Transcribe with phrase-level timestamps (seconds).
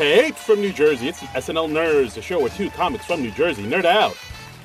[0.00, 3.64] Taped from New Jersey, it's SNL Nerds, the show where two comics from New Jersey
[3.64, 4.16] nerd out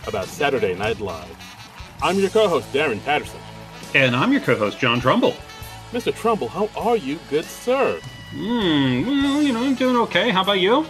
[0.08, 1.35] about Saturday Night Live.
[2.01, 3.42] I'm your co-host, Darren Patterson.
[3.94, 5.35] And I'm your co-host, John Trumbull.
[5.92, 6.15] Mr.
[6.15, 7.99] Trumbull, how are you, good sir?
[8.29, 10.29] Hmm, well, you know, I'm doing okay.
[10.29, 10.85] How about you?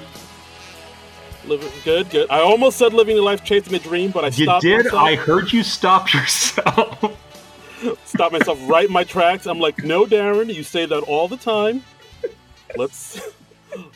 [1.47, 2.29] Living good, good.
[2.29, 4.85] I almost said living the life chasing a dream, but I You stopped did?
[4.85, 5.01] myself.
[5.01, 7.17] I heard you stop yourself.
[8.05, 9.47] stop myself right in my tracks.
[9.47, 11.83] I'm like, no, Darren, you say that all the time.
[12.77, 13.19] Let's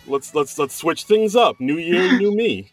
[0.08, 1.60] let's let's let's switch things up.
[1.60, 2.72] New year, new me.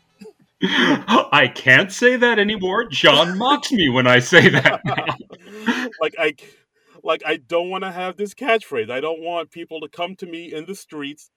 [0.62, 2.86] I can't say that anymore.
[2.86, 4.80] John mocks me when I say that
[6.00, 6.34] like I
[7.02, 8.90] like I don't want to have this catchphrase.
[8.90, 11.30] I don't want people to come to me in the streets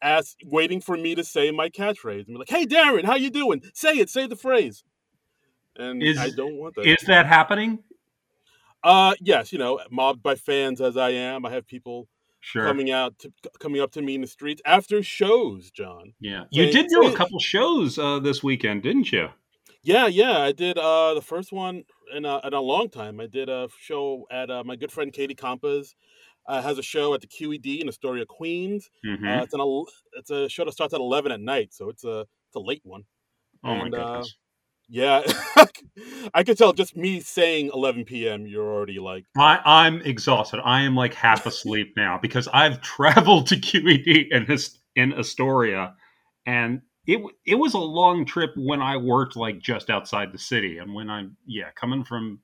[0.00, 3.30] as waiting for me to say my catchphrase and be like, "Hey Darren, how you
[3.30, 3.62] doing?
[3.74, 4.84] Say it, say the phrase."
[5.76, 6.86] And Is- I don't want that.
[6.86, 7.78] Is that happening?
[8.84, 12.08] uh yes, you know, mobbed by fans as I am, I have people
[12.44, 12.64] Sure.
[12.66, 16.12] coming out to, coming up to me in the streets after shows, John.
[16.20, 16.44] yeah.
[16.50, 19.28] You Say- did do a couple shows uh, this weekend, didn't you?
[19.84, 21.84] Yeah, yeah, I did uh the first one
[22.14, 23.20] in a, in a long time.
[23.20, 25.94] I did a show at uh, my good friend Katie Compass.
[26.48, 28.90] Uh, has a show at the QED in Astoria, Queens.
[29.06, 29.84] Uh, it's an
[30.14, 32.80] it's a show that starts at eleven at night, so it's a it's a late
[32.82, 33.04] one.
[33.62, 34.36] oh my and, uh, goodness.
[34.94, 35.22] Yeah,
[36.34, 38.46] I could tell just me saying eleven p.m.
[38.46, 40.60] You're already like, I, I'm exhausted.
[40.62, 45.94] I am like half asleep now because I've traveled to QED in His- in Astoria,
[46.44, 50.76] and it it was a long trip when I worked like just outside the city,
[50.76, 52.40] and when I'm yeah coming from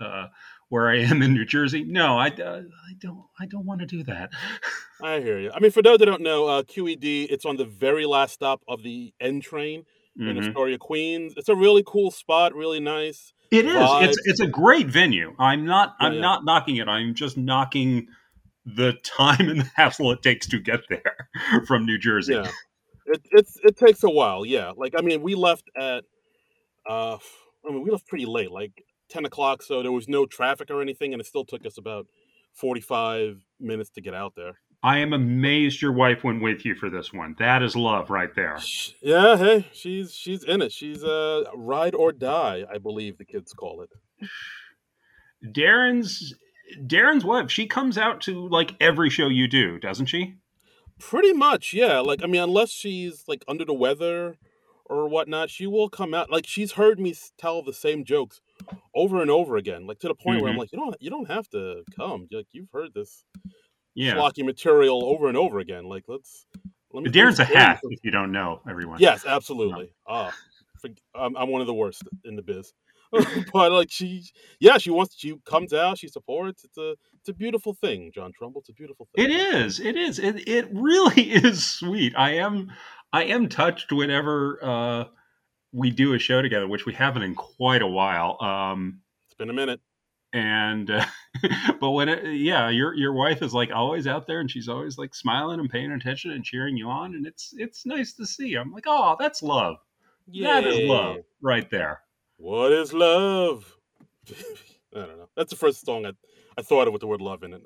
[0.00, 0.26] uh,
[0.70, 1.84] where I am in New Jersey.
[1.84, 4.30] No, I, uh, I don't I don't want to do that.
[5.00, 5.52] I hear you.
[5.54, 8.62] I mean, for those that don't know, uh, QED it's on the very last stop
[8.66, 9.84] of the N train
[10.16, 10.48] in Mhm.
[10.48, 11.34] Astoria, Queens.
[11.36, 13.32] It's a really cool spot, really nice.
[13.50, 13.74] It is.
[13.74, 14.04] Vibes.
[14.04, 15.34] It's it's a great venue.
[15.38, 16.20] I'm not I'm yeah.
[16.20, 16.88] not knocking it.
[16.88, 18.08] I'm just knocking
[18.64, 21.28] the time and the hassle it takes to get there
[21.66, 22.34] from New Jersey.
[22.34, 22.50] Yeah,
[23.06, 24.44] it it's it takes a while.
[24.46, 26.04] Yeah, like I mean, we left at
[26.88, 27.18] uh,
[27.66, 28.72] I mean, we left pretty late, like
[29.08, 32.06] ten o'clock, so there was no traffic or anything, and it still took us about
[32.52, 34.60] forty five minutes to get out there.
[34.84, 37.34] I am amazed your wife went with you for this one.
[37.38, 38.58] That is love right there.
[39.00, 40.72] Yeah, hey, she's she's in it.
[40.72, 43.90] She's uh ride or die, I believe the kids call it.
[45.44, 46.34] Darren's
[46.86, 50.34] Darren's wife, she comes out to like every show you do, doesn't she?
[50.98, 52.00] Pretty much, yeah.
[52.00, 54.36] Like I mean, unless she's like under the weather
[54.86, 56.30] or whatnot, she will come out.
[56.30, 58.40] Like she's heard me tell the same jokes
[58.94, 60.60] over and over again, like to the point where I'm Mhm.
[60.60, 62.28] like, you don't you don't have to come.
[62.30, 63.24] Like you've heard this
[63.94, 64.14] Yeah.
[64.14, 65.84] schlocky material over and over again.
[65.84, 66.46] Like let's
[66.92, 68.98] let me Darren's a some- if you don't know, everyone.
[69.00, 69.92] Yes, absolutely.
[70.06, 70.32] Ah,
[70.80, 72.72] for, I'm, I'm one of the worst in the biz.
[73.52, 74.24] but like she,
[74.58, 75.14] yeah, she wants.
[75.16, 75.98] She comes out.
[75.98, 76.64] She supports.
[76.64, 78.60] It's a it's a beautiful thing, John Trumbull.
[78.60, 79.26] It's a beautiful thing.
[79.26, 79.78] It is.
[79.78, 80.18] It is.
[80.18, 82.12] It it really is sweet.
[82.16, 82.72] I am
[83.12, 85.04] I am touched whenever uh
[85.72, 88.36] we do a show together, which we haven't in quite a while.
[88.42, 89.80] Um It's been a minute.
[90.34, 91.06] And uh,
[91.80, 94.98] but when it, yeah, your your wife is like always out there and she's always
[94.98, 98.56] like smiling and paying attention and cheering you on and it's it's nice to see.
[98.56, 99.76] I'm like, "Oh, that's love.
[100.42, 102.00] That is love right there."
[102.36, 103.76] What is love?
[104.94, 105.28] I don't know.
[105.36, 106.12] That's the first song I,
[106.58, 107.62] I thought of with the word love in it.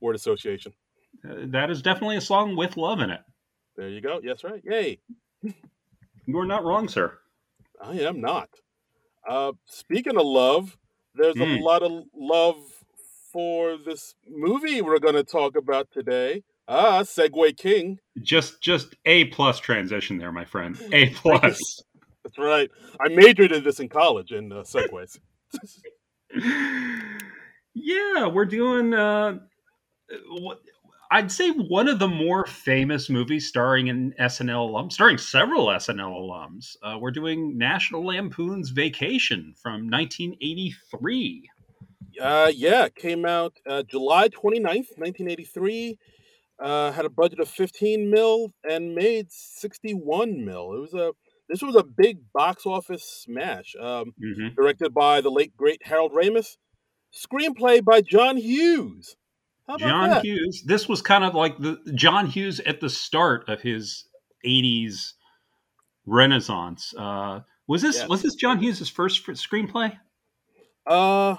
[0.00, 0.74] Word association.
[1.28, 3.20] Uh, that is definitely a song with love in it.
[3.76, 4.20] There you go.
[4.22, 4.62] Yes, right.
[4.64, 5.00] Yay.
[6.26, 7.18] You're not wrong, sir.
[7.82, 8.50] I am not.
[9.26, 10.76] Uh, speaking of love,
[11.14, 11.60] there's Mm.
[11.60, 12.56] a lot of love
[13.32, 16.42] for this movie we're going to talk about today.
[16.68, 17.98] Ah, Segue King.
[18.22, 20.78] Just just a plus transition there, my friend.
[20.92, 21.58] A plus.
[22.24, 22.70] That's right.
[23.00, 25.18] I majored in this in college in uh, segues.
[27.74, 28.94] yeah, we're doing.
[28.94, 29.38] Uh,
[30.28, 30.60] what
[31.12, 36.10] I'd say one of the more famous movies starring an SNL alum, starring several SNL
[36.10, 36.74] alums.
[36.82, 41.50] Uh, we're doing National Lampoon's Vacation from 1983.
[42.18, 45.98] Uh, yeah, came out uh, July 29th, 1983.
[46.58, 50.72] Uh, had a budget of 15 mil and made 61 mil.
[50.72, 51.12] It was a
[51.50, 53.74] this was a big box office smash.
[53.78, 54.54] Um, Mm-hmm.
[54.54, 56.56] directed by the late great Harold Ramis.
[57.14, 59.16] Screenplay by John Hughes.
[59.78, 60.24] John that?
[60.24, 60.62] Hughes.
[60.66, 64.04] This was kind of like the John Hughes at the start of his
[64.44, 65.12] 80s
[66.06, 66.92] renaissance.
[66.96, 68.08] Uh, was this Yes.
[68.08, 69.96] was this John Hughes' first screenplay?
[70.86, 71.36] Uh,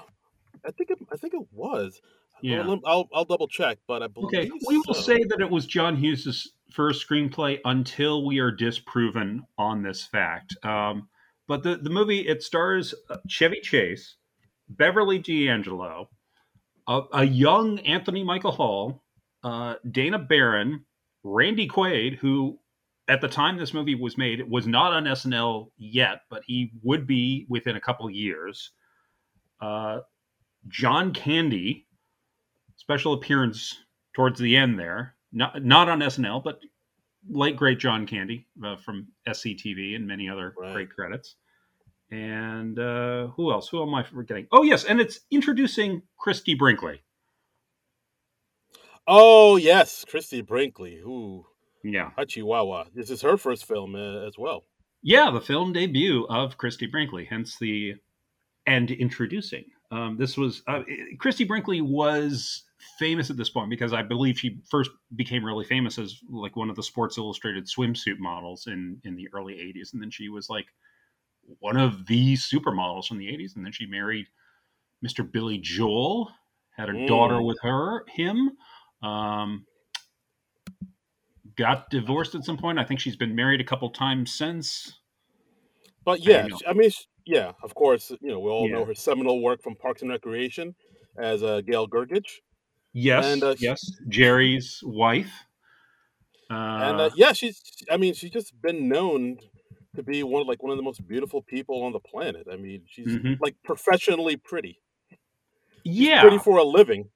[0.64, 2.00] I think it, I think it was.
[2.42, 2.66] Yeah.
[2.66, 4.26] Lem- I'll I'll double check, but I believe.
[4.26, 5.00] Okay, we will so.
[5.02, 10.56] say that it was John Hughes' first screenplay until we are disproven on this fact.
[10.64, 11.08] Um,
[11.46, 14.16] but the, the movie, it stars uh, Chevy Chase,
[14.68, 16.08] Beverly D'Angelo,
[16.88, 19.02] a, a young Anthony Michael Hall,
[19.42, 20.84] uh, Dana Barron,
[21.22, 22.58] Randy Quaid, who
[23.08, 27.06] at the time this movie was made, was not on SNL yet, but he would
[27.06, 28.70] be within a couple years.
[29.60, 30.00] Uh,
[30.68, 31.86] John Candy,
[32.76, 33.76] special appearance
[34.14, 36.60] towards the end there, not not on SNL, but
[37.28, 40.72] late great John Candy uh, from SCTV and many other Right.
[40.74, 41.36] great credits.
[42.10, 43.68] And uh, who else?
[43.68, 44.46] Who am I forgetting?
[44.52, 47.02] Oh yes, and it's introducing Christie Brinkley.
[49.06, 50.98] Oh yes, Christie Brinkley.
[51.02, 51.46] who.
[51.86, 52.84] Yeah, A Chihuahua.
[52.94, 54.64] This is her first film uh, as well.
[55.02, 57.26] yeah, the film debut of Christie Brinkley.
[57.26, 57.94] Hence the
[58.66, 59.64] and introducing.
[59.90, 60.82] Um, this was uh,
[61.18, 62.62] Christie Brinkley was
[62.98, 66.70] famous at this point because I believe she first became really famous as like one
[66.70, 70.48] of the Sports Illustrated swimsuit models in in the early '80s, and then she was
[70.48, 70.66] like
[71.60, 74.26] one of the supermodels from the '80s, and then she married
[75.04, 75.30] Mr.
[75.30, 76.30] Billy Joel,
[76.76, 77.06] had a Mm.
[77.06, 78.56] daughter with her, him.
[79.02, 79.66] Um,
[81.56, 82.78] got divorced at some point.
[82.78, 84.98] I think she's been married a couple times since.
[86.04, 86.90] But yeah, she- I mean,
[87.24, 90.74] yeah, of course, you know, we all know her seminal work from Parks and Recreation
[91.18, 92.40] as uh, Gayle Gergich.
[92.92, 95.32] Yes, And, uh, yes, Jerry's wife.
[96.50, 97.60] Uh, and uh, yeah, she's.
[97.90, 99.38] I mean, she's just been known
[99.96, 102.46] to be one of like one of the most beautiful people on the planet.
[102.50, 103.38] I mean, she's Mhm.
[103.40, 104.80] like professionally pretty.
[105.84, 107.10] yeah, Pretty for a living.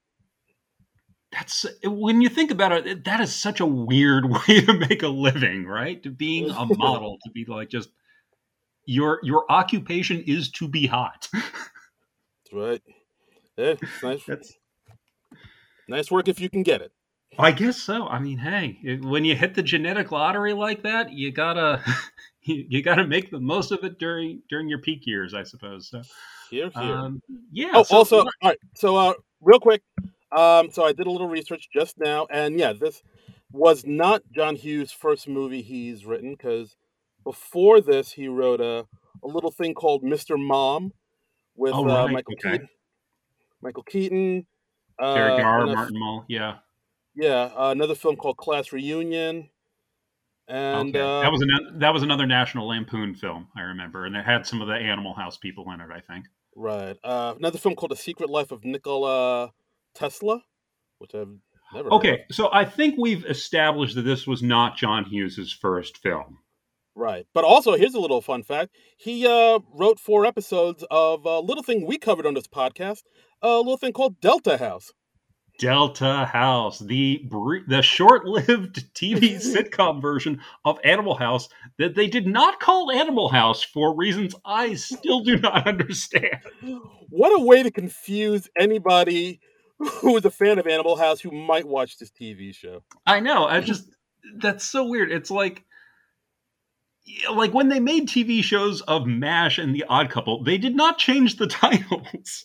[1.32, 3.04] that's when you think about it.
[3.04, 6.02] that is such a weird way to make a living, right?
[6.02, 7.90] To being a model, to be like just
[8.84, 11.28] your your occupation is to be hot.
[11.32, 12.82] That's right.
[13.56, 14.24] Yeah, nice.
[14.26, 14.54] That's
[15.90, 16.92] Nice work if you can get it.
[17.38, 18.06] I guess so.
[18.08, 21.82] I mean, hey, when you hit the genetic lottery like that, you gotta
[22.48, 25.88] you, you gotta make the most of it during during your peak years, I suppose.
[25.88, 26.02] So,
[26.50, 26.82] Here, here.
[26.82, 27.22] um,
[27.52, 27.70] yeah.
[27.74, 28.58] oh, so- also, all right.
[28.74, 29.82] So, uh, real quick,
[30.36, 33.02] um, so I did a little research just now, and yeah, this
[33.52, 36.76] was not John Hughes' first movie he's written because
[37.24, 38.86] before this, he wrote a,
[39.22, 40.38] a little thing called Mr.
[40.38, 40.92] Mom
[41.56, 42.52] with Oh, uh, Michael okay.
[42.52, 42.68] Keaton.
[43.62, 44.46] Michael Keaton.
[45.00, 46.56] Terry uh, Garr, and a- Martin Mull, yeah.
[47.14, 49.48] Yeah, uh, another film called Class Reunion.
[50.48, 51.00] And Okay.
[51.00, 54.46] uh, that was an, that was another National Lampoon film, I remember, and it had
[54.46, 55.88] some of the Animal House people in it.
[55.94, 56.24] I think.
[56.56, 56.96] right.
[57.04, 59.52] Uh, another film called The Secret Life of Nikola
[59.94, 60.40] Tesla,
[60.98, 61.28] which I've
[61.74, 61.84] never.
[61.84, 61.92] heard of.
[61.92, 66.38] Okay, so I think we've established that this was not John Hughes's first film.
[66.94, 67.26] Right.
[67.32, 68.70] But also, here's a little fun fact.
[68.96, 73.02] He uh, wrote four episodes of a little thing we covered on this podcast,
[73.40, 74.92] a little thing called Delta House.
[75.58, 82.26] Delta House, the br- the short-lived TV sitcom version of Animal House that they did
[82.26, 86.38] not call Animal House for reasons I still do not understand.
[87.10, 89.40] What a way to confuse anybody
[89.78, 92.82] who is a fan of Animal House who might watch this TV show.
[93.06, 93.44] I know.
[93.44, 93.88] I just
[94.36, 95.10] that's so weird.
[95.10, 95.64] It's like
[97.32, 100.98] like when they made TV shows of MASH and The Odd Couple, they did not
[100.98, 102.44] change the titles.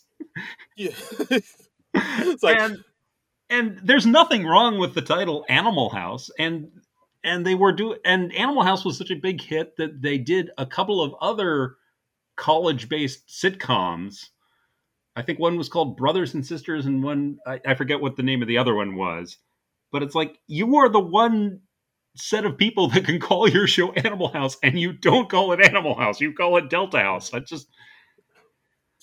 [0.76, 0.92] Yeah.
[1.94, 2.84] it's like, and
[3.54, 6.72] and there's nothing wrong with the title Animal House and
[7.24, 10.50] and they were do and Animal House was such a big hit that they did
[10.58, 11.76] a couple of other
[12.36, 14.26] college-based sitcoms.
[15.16, 18.24] I think one was called Brothers and Sisters and one I, I forget what the
[18.24, 19.38] name of the other one was.
[19.92, 21.62] But it's like you are the one
[22.16, 25.62] set of people that can call your show Animal House and you don't call it
[25.62, 26.20] Animal House.
[26.20, 27.34] You call it Delta House.
[27.34, 27.68] I just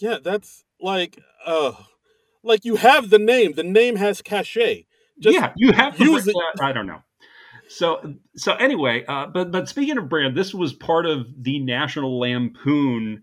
[0.00, 1.72] yeah, that's like, uh,
[2.42, 3.52] like you have the name.
[3.52, 4.86] The name has cachet.
[5.18, 6.34] Just yeah, you have to use it.
[6.56, 7.02] that- I don't know.
[7.68, 12.18] So so anyway, uh, but but speaking of brand, this was part of the National
[12.18, 13.22] Lampoon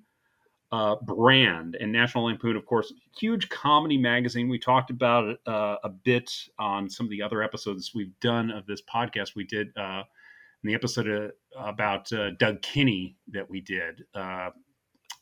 [0.71, 4.47] uh, brand, and National Lampoon, of course, huge comedy magazine.
[4.50, 8.51] We talked about it uh, a bit on some of the other episodes we've done
[8.51, 9.36] of this podcast.
[9.36, 10.03] We did uh,
[10.63, 11.07] in the episode
[11.57, 14.03] uh, about uh, Doug Kenney that we did.
[14.15, 14.50] Uh,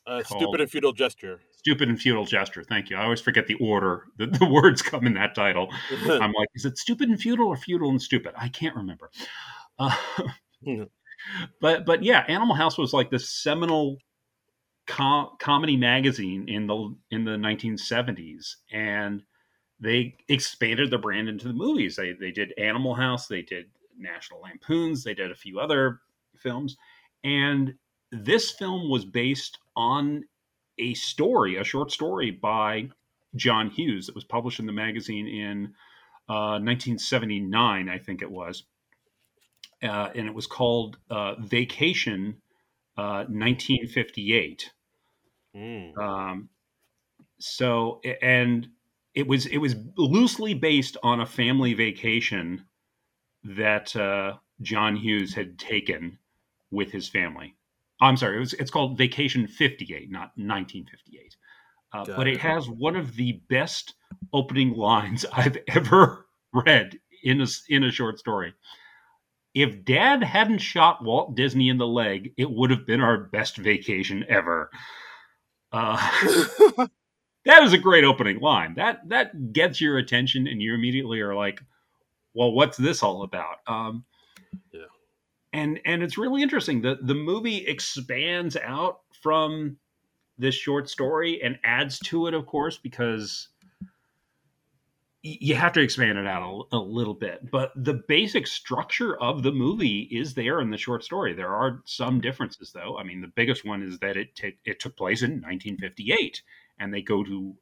[0.06, 1.40] Uh, called- stupid and futile gesture.
[1.66, 2.62] Stupid and futile gesture.
[2.62, 2.96] Thank you.
[2.96, 5.68] I always forget the order that the words come in that title.
[6.08, 8.34] I'm like, is it stupid and futile or futile and stupid?
[8.38, 9.10] I can't remember.
[9.78, 9.94] Uh,
[10.66, 10.88] Mhm.
[11.60, 13.98] but but yeah, Animal House was like this seminal
[14.86, 19.22] com- comedy magazine in the in the 1970s, and
[19.78, 21.94] they expanded the brand into the movies.
[21.96, 23.66] They they did Animal House, they did
[23.98, 26.00] National Lampoons, they did a few other
[26.38, 26.78] films,
[27.22, 27.74] and
[28.10, 30.24] this film was based on
[30.78, 32.90] a story, a short story by
[33.34, 35.74] John Hughes that was published in the magazine in
[36.28, 38.64] uh, 1979, I think it was.
[39.82, 42.40] Uh, and it was called uh, Vacation
[42.96, 44.72] uh, 1958.
[45.54, 45.98] Mm.
[45.98, 46.48] Um,
[47.38, 48.68] so, and
[49.14, 52.64] it was it was loosely based on a family vacation
[53.44, 56.18] that uh, John Hughes had taken
[56.70, 57.54] with his family.
[58.00, 61.36] I'm sorry, it was, it's called Vacation 58, not 1958.
[61.92, 63.94] Uh, but it has one of the best
[64.32, 68.54] opening lines I've ever read in a, in a short story.
[69.54, 73.56] If dad hadn't shot Walt Disney in the leg, it would have been our best
[73.56, 74.70] vacation ever.
[75.72, 75.96] Uh,
[77.46, 78.74] that is a great opening line.
[78.74, 81.62] That that gets your attention, and you immediately are like,
[82.34, 84.04] "Well, what's this all about?" Um,
[84.72, 84.82] Yeah.
[85.56, 86.82] And and it's really interesting.
[86.82, 89.78] the The movie expands out from
[90.38, 93.48] this short story and adds to it, of course, because
[95.22, 97.50] you have to expand it out a, a little bit.
[97.50, 101.32] But the basic structure of the movie is there in the short story.
[101.32, 102.98] There are some differences, though.
[102.98, 106.42] I mean, the biggest one is that it ta- it took place in 1958,
[106.78, 107.56] and they go to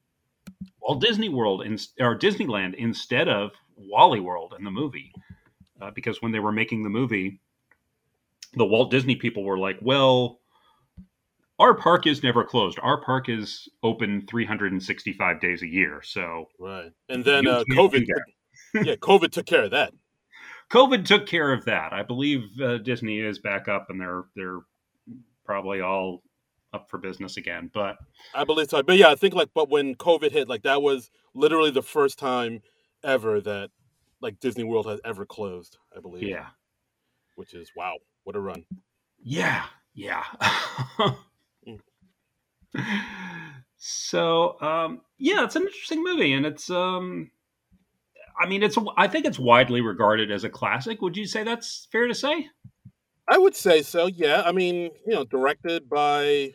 [0.81, 5.13] Walt Disney World in, or Disneyland instead of Wally World in the movie,
[5.81, 7.41] uh, because when they were making the movie,
[8.57, 10.41] the Walt Disney people were like, "Well."
[11.61, 12.81] Our park is never closed.
[12.83, 16.03] Our park is open 365 days a year.
[16.03, 16.91] So Right.
[17.09, 18.09] And then uh, COVID.
[18.83, 19.93] yeah, COVID took care of that.
[20.73, 21.93] COVID took care of that.
[21.93, 24.63] I believe uh, Disney is back up and they're they're
[25.45, 26.23] probably all
[26.73, 27.71] up for business again.
[27.73, 27.97] But
[28.35, 28.83] I believe so.
[28.83, 32.19] But yeah, I think like, but when COVID hit, like that was literally the first
[32.19, 32.63] time
[33.03, 33.71] ever that
[34.21, 35.79] like Disney World has ever closed.
[35.97, 36.25] I believe.
[36.25, 36.49] yeah,
[37.37, 38.64] Which is wow, what a run.
[39.23, 39.64] yeah,
[39.95, 40.25] yeah.
[41.66, 41.81] Mm.
[43.78, 47.31] so um, yeah, it's an interesting movie, and it's um,
[48.38, 51.00] I mean, it's I think it's widely regarded as a classic.
[51.00, 52.49] Would you say that's fair to say?
[53.28, 54.07] I would say so.
[54.07, 54.43] Yeah.
[54.45, 56.52] I mean, you know, directed by,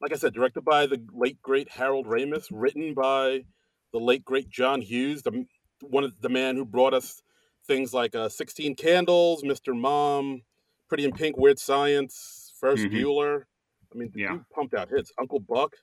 [0.00, 3.44] like I said, directed by the late great Harold Ramis, written by
[3.92, 5.46] the late great John Hughes, the
[5.80, 7.22] one of the man who brought us
[7.66, 9.76] things like uh, Sixteen Candles, Mr.
[9.76, 10.42] Mom,
[10.88, 12.92] Pretty in Pink, Weird Science, Ferris Mhm.
[12.92, 13.44] Bueller.
[13.92, 14.38] I mean, Yeah.
[14.54, 15.12] pumped out hits.
[15.18, 15.76] Uncle Buck.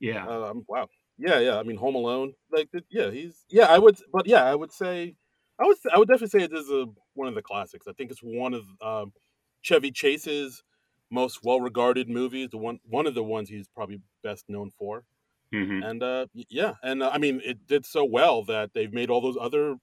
[0.00, 0.88] Yeah, Um, wow.
[1.18, 1.58] Yeah, yeah.
[1.58, 2.34] I mean, Home Alone.
[2.50, 3.66] Like, yeah, he's yeah.
[3.66, 5.16] I would, but yeah, I would say,
[5.58, 7.86] I would, I would definitely say it is a one of the classics.
[7.86, 9.12] I think it's one of um,
[9.60, 10.62] Chevy Chase's
[11.10, 12.48] most well-regarded movies.
[12.50, 15.04] The one, one of the ones he's probably best known for.
[15.52, 19.10] hmm And uh, yeah, and uh, I mean, it did so well that they've made
[19.10, 19.76] all those other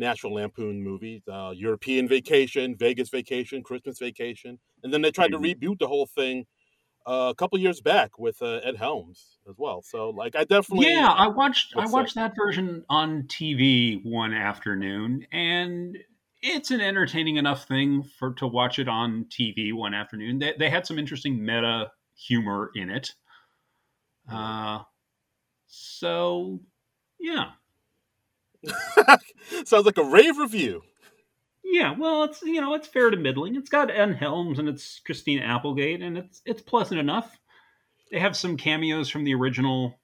[0.00, 5.38] National Lampoon movies: uh, European Vacation, Vegas Vacation, Christmas Vacation, and then they tried to
[5.38, 6.46] reboot the whole thing
[7.06, 9.82] uh, a couple years back with uh, Ed Helms as well.
[9.82, 11.08] So, like, I definitely yeah.
[11.08, 15.96] I watched I watched that version on TV one afternoon, and
[16.42, 20.38] it's an entertaining enough thing for to watch it on TV one afternoon.
[20.38, 23.12] They they had some interesting meta humor in it.
[24.30, 24.80] Uh,
[25.66, 26.60] so
[27.18, 27.50] yeah,
[29.64, 30.82] sounds like a rave review.
[31.64, 31.94] yeah.
[31.96, 33.56] Well, it's you know it's fair to middling.
[33.56, 37.38] It's got Ed Helms and it's Christina Applegate, and it's it's pleasant enough.
[38.10, 40.00] They have some cameos from the original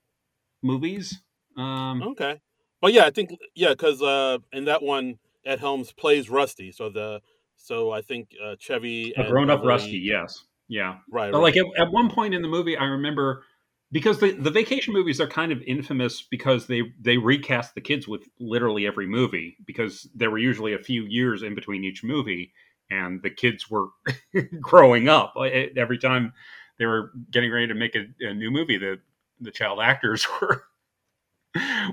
[0.63, 1.21] movies.
[1.57, 2.41] Um, Okay,
[2.81, 6.73] but yeah, I think yeah, because uh, in that one, Ed Helms plays Rusty.
[6.73, 7.21] So the
[7.57, 10.99] so I think uh, Chevy a grown up Rusty, yes, yeah.
[11.11, 11.33] right?
[11.33, 11.45] But right.
[11.45, 13.45] like at, at one point in the movie, I remember
[13.93, 18.09] because the, the vacation movies are kind of infamous because they they recast the kids
[18.09, 22.53] with literally every movie because there were usually a few years in between each movie
[22.91, 23.89] and the kids were
[24.61, 25.35] growing up.
[25.77, 26.33] Every time
[26.79, 28.99] they were getting ready to make a, a new movie the
[29.41, 30.65] the child actors were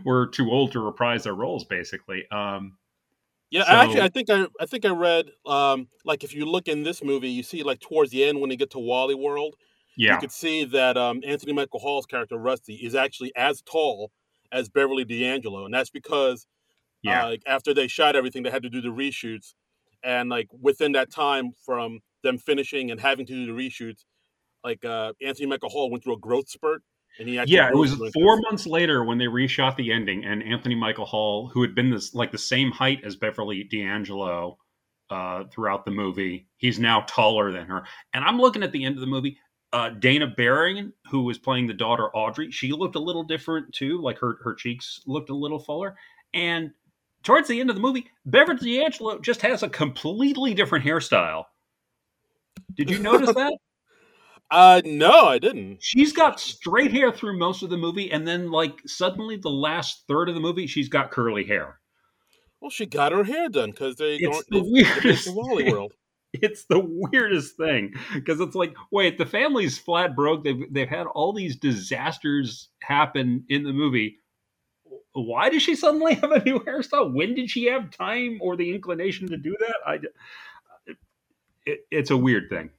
[0.04, 2.26] were too old to reprise their roles basically.
[2.32, 2.78] Um
[3.50, 6.68] Yeah, So- actually, I think I I think I read um like if you look
[6.68, 9.56] in this movie, you see like towards the end when they get to Wally World,
[9.98, 14.12] yeah you could see that um Anthony Michael Hall's character Rusty is actually as tall
[14.52, 16.48] as Beverly D'Angelo, and that's because
[17.02, 19.54] yeah uh, like after they shot everything, they had to do the reshoots,
[20.04, 24.06] and like within that time from them finishing and having to do the reshoots,
[24.64, 26.84] like uh Anthony Michael Hall went through a growth spurt,
[27.20, 30.76] and he Yeah, it was four months later when they reshot the ending, and Anthony
[30.76, 34.58] Michael Hall, who had been this like the same height as Beverly D'Angelo
[35.10, 37.84] uh, throughout the movie, he's now taller than her.
[38.14, 39.38] And I'm looking at the end of the movie.
[39.74, 44.00] Uh, Dana Barron, who was playing the daughter Audrey, she looked a little different too.
[44.00, 45.96] Like her her cheeks looked a little fuller.
[46.34, 46.72] And
[47.24, 51.46] towards the end of the movie, Beverly D'Angelo just has a completely different hairstyle.
[52.76, 53.54] Did you notice that?
[54.52, 55.82] Uh, no, I didn't.
[55.82, 60.04] She's got straight hair through most of the movie, and then like suddenly the last
[60.08, 61.80] third of the movie, she's got curly hair.
[62.62, 64.46] Well, she got her hair done because they It's don't.
[64.50, 65.72] the they- they made weirdest the Wally.
[65.72, 65.94] World.
[66.34, 70.44] It's the weirdest thing because it's like, wait, the family's flat broke.
[70.44, 74.18] They've they've had all these disasters happen in the movie.
[75.14, 77.14] Why does she suddenly have a new hairstyle?
[77.14, 79.76] When did she have time or the inclination to do that?
[79.86, 80.00] I,
[81.66, 82.72] it, it's a weird thing.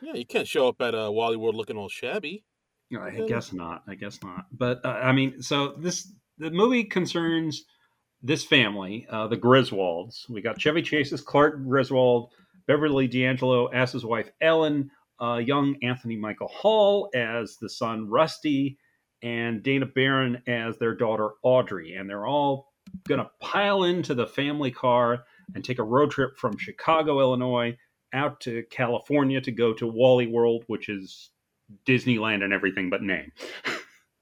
[0.00, 2.44] Yeah, you can't show up at a Wally World looking all shabby.
[3.24, 3.82] I guess not.
[3.88, 4.46] I guess not.
[4.52, 7.64] But uh, I mean, so this the movie concerns
[8.22, 10.28] this family, uh, the Griswolds.
[10.28, 12.30] We got Chevy Chase's Clark Griswold,
[12.66, 18.78] Beverly D'Angelo as his wife Ellen, uh, young Anthony Michael Hall as the son Rusty,
[19.22, 21.94] and Dana Barron as their daughter Audrey.
[21.94, 22.72] And they're all
[23.08, 27.76] going to pile into the family car and take a road trip from Chicago, Illinois,
[28.12, 31.30] out to California to go to Wally World, which is
[31.86, 33.32] Disneyland and everything but name.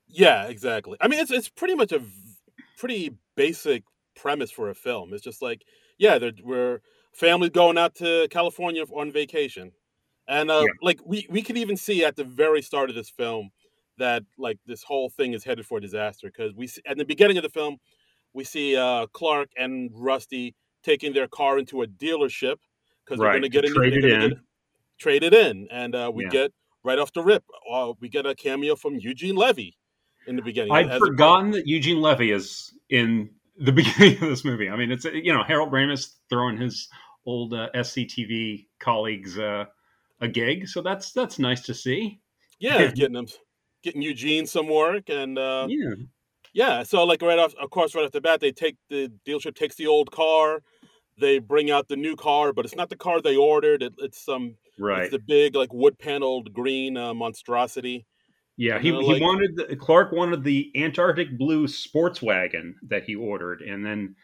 [0.09, 0.97] Yeah, exactly.
[1.01, 2.37] I mean, it's it's pretty much a v-
[2.79, 3.83] pretty basic
[4.15, 5.13] premise for a film.
[5.13, 5.63] It's just like,
[5.99, 6.81] yeah, we're
[7.15, 9.73] family going out to California on vacation,
[10.29, 10.73] and uh, Yeah.
[10.83, 13.51] like we we could even see at the very start of this film
[13.99, 17.37] that like this whole thing is headed for disaster because we see, at the beginning
[17.37, 17.77] of the film
[18.33, 22.57] we see uh, Clark and Rusty taking their car into a dealership
[23.05, 24.31] because they're going to get trade it gonna in.
[24.31, 24.39] get-
[24.99, 26.31] trade it in, and uh, we Yeah.
[26.31, 26.53] get
[26.85, 29.77] right off the rip, uh, we get a cameo from Eugene Levy
[30.27, 30.73] in the beginning.
[30.73, 34.69] I'd as forgotten that Eugene Levy is in the beginning of this movie.
[34.69, 36.89] I mean, it's you know Harold Ramis throwing his
[37.27, 39.65] old uh, SCTV colleagues uh,
[40.21, 42.21] a gig, so that's that's nice to see.
[42.59, 43.27] yeah, getting them,
[43.83, 45.95] getting Eugene some work, and uh, Yeah,
[46.53, 46.83] yeah.
[46.83, 49.77] So like right off, of course, right off the bat, they take the dealership takes
[49.77, 50.63] the old car,
[51.19, 53.83] they bring out the new car, but it's not the car they ordered.
[53.83, 55.03] It, it's some, right.
[55.03, 58.07] it's the big like wood paneled green uh, monstrosity.
[58.57, 63.05] Yeah, he, know, he like- wanted the, Clark wanted the Antarctic blue sports wagon that
[63.05, 64.15] he ordered, and then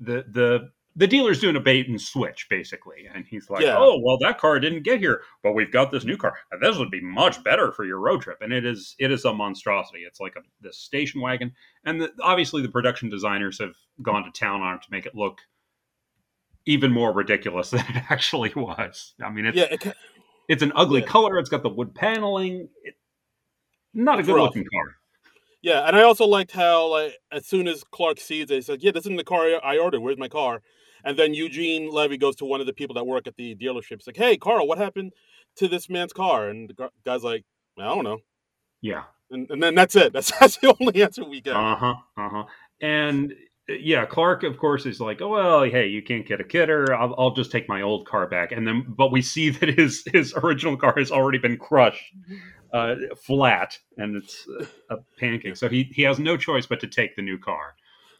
[0.00, 3.76] the the the dealer's doing a bait and switch basically, and he's like, Yeah.
[3.78, 6.34] "Oh, well, that car didn't get here, but we've got this new car.
[6.60, 9.32] This would be much better for your road trip." And it is it is a
[9.32, 10.00] monstrosity.
[10.00, 11.52] It's like a this station wagon,
[11.84, 15.14] and the, obviously the production designers have gone to town on it to make it
[15.14, 15.38] look
[16.64, 19.14] even more ridiculous than it actually was.
[19.24, 19.94] I mean, it's yeah, it,
[20.48, 21.06] it's an ugly Yeah.
[21.06, 21.38] color.
[21.38, 22.68] It's got the wood paneling.
[22.82, 22.94] It,
[23.96, 24.46] not a good rough.
[24.54, 24.94] looking car.
[25.62, 25.86] yeah.
[25.86, 28.92] And I also liked how like as soon as Clark sees it, he says, "Yeah,
[28.92, 30.00] this isn't the car I ordered.
[30.00, 30.62] Where's my car?"
[31.04, 33.98] And then Eugene Levy goes to one of the people that work at the dealership.
[33.98, 35.12] He's like, "Hey, Carl, what happened
[35.56, 37.44] to this man's car?" And the guy's like,
[37.78, 38.18] "I don't know."
[38.82, 39.04] Yeah.
[39.30, 40.12] And, and then that's it.
[40.12, 41.56] That's, that's the only answer we get.
[41.56, 41.94] Uh huh.
[42.16, 42.44] Uh huh.
[42.80, 43.34] And
[43.68, 46.94] yeah, Clark, of course, is like, oh well, hey, you can't get a kidder.
[46.94, 48.52] I'll, I'll just take my old car back.
[48.52, 52.04] And then, but we see that his his original car has already been crushed
[52.72, 54.46] uh, flat, and it's
[54.90, 55.56] a, pancake.
[55.56, 57.74] So he he has no choice but to take the new car.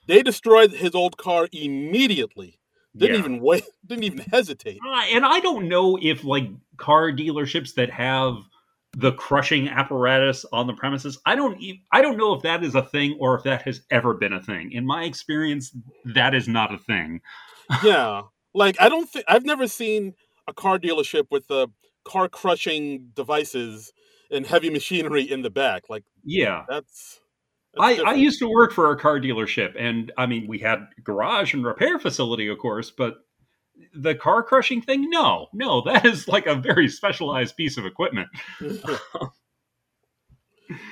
[0.06, 2.60] They destroyed his old car immediately.
[2.96, 3.20] Didn't Yeah.
[3.20, 3.64] even wait.
[3.86, 4.80] Didn't even hesitate.
[4.86, 8.36] Uh, and I don't know if like car dealerships that have
[8.96, 12.74] the crushing apparatus on the premises, I don't e- I don't know if that is
[12.74, 14.72] a thing or if that has ever been a thing.
[14.72, 15.76] In my experience,
[16.14, 17.20] that is not a thing.
[17.84, 18.22] yeah,
[18.54, 20.14] like I don't think I've never seen
[20.48, 21.68] a car dealership with the
[22.04, 23.92] car crushing devices
[24.30, 25.88] and heavy machinery in the back.
[25.88, 26.64] Like Yeah.
[26.68, 27.20] that's.
[27.74, 30.86] that's I, I used to work for a car dealership, and I mean, we had
[31.04, 33.16] garage and repair facility, of course, but
[33.94, 38.28] the car crushing thing, no, no, that is like a very specialized piece of equipment.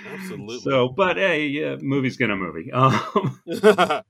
[0.06, 0.60] Absolutely.
[0.60, 2.70] So, but hey, yeah, movie's gonna movie.
[2.72, 3.40] Um,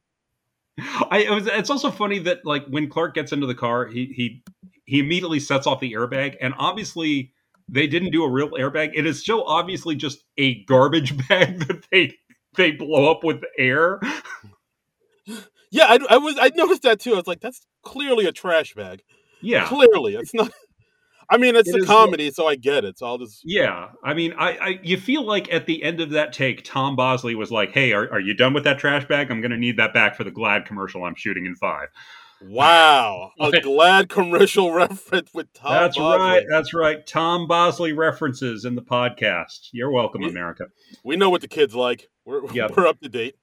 [1.08, 4.06] I it was, it's also funny that like when Clark gets into the car, he
[4.06, 4.42] he
[4.86, 7.32] he immediately sets off the airbag, and obviously
[7.68, 8.90] they didn't do a real airbag.
[8.94, 12.14] It is so obviously just a garbage bag that they
[12.56, 14.00] they blow up with air.
[15.70, 16.36] yeah, I, I was.
[16.40, 17.14] I noticed that too.
[17.14, 19.02] I was like, that's clearly a trash bag.
[19.40, 20.50] Yeah, Clearly, it's not.
[21.30, 22.98] I mean, it's It a is- comedy, so I get it.
[22.98, 23.40] So I'll just.
[23.44, 26.96] Yeah, I mean, I, I you feel like at the end of that take, Tom
[26.96, 29.30] Bosley was like, "Hey, are, are you done with that trash bag?
[29.30, 31.88] I'm going to need that back for the Glad commercial I'm shooting in five.
[32.46, 35.72] Wow, a glad commercial reference with Tom.
[35.72, 36.18] that's Bosley.
[36.18, 36.44] right.
[36.50, 37.06] That's right.
[37.06, 39.68] Tom Bosley references in the podcast.
[39.72, 40.28] You're welcome, Yeah.
[40.28, 40.66] America.
[41.04, 42.08] We know what the kids like.
[42.24, 42.76] We're Yep.
[42.76, 43.36] we're up to date.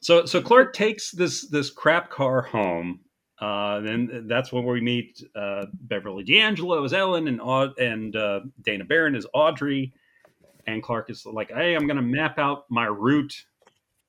[0.00, 3.00] So so Clark takes this this crap car home.
[3.40, 8.40] Uh, then that's when we meet uh, Beverly D'Angelo as Ellen and Aud- and uh,
[8.64, 9.92] Dana Barron as Audrey,
[10.68, 13.34] and Clark is like, "Hey, I'm going to map out my route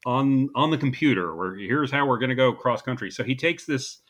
[0.06, 1.36] on on the computer.
[1.36, 4.02] Where here's how we're going to go cross country." So he takes this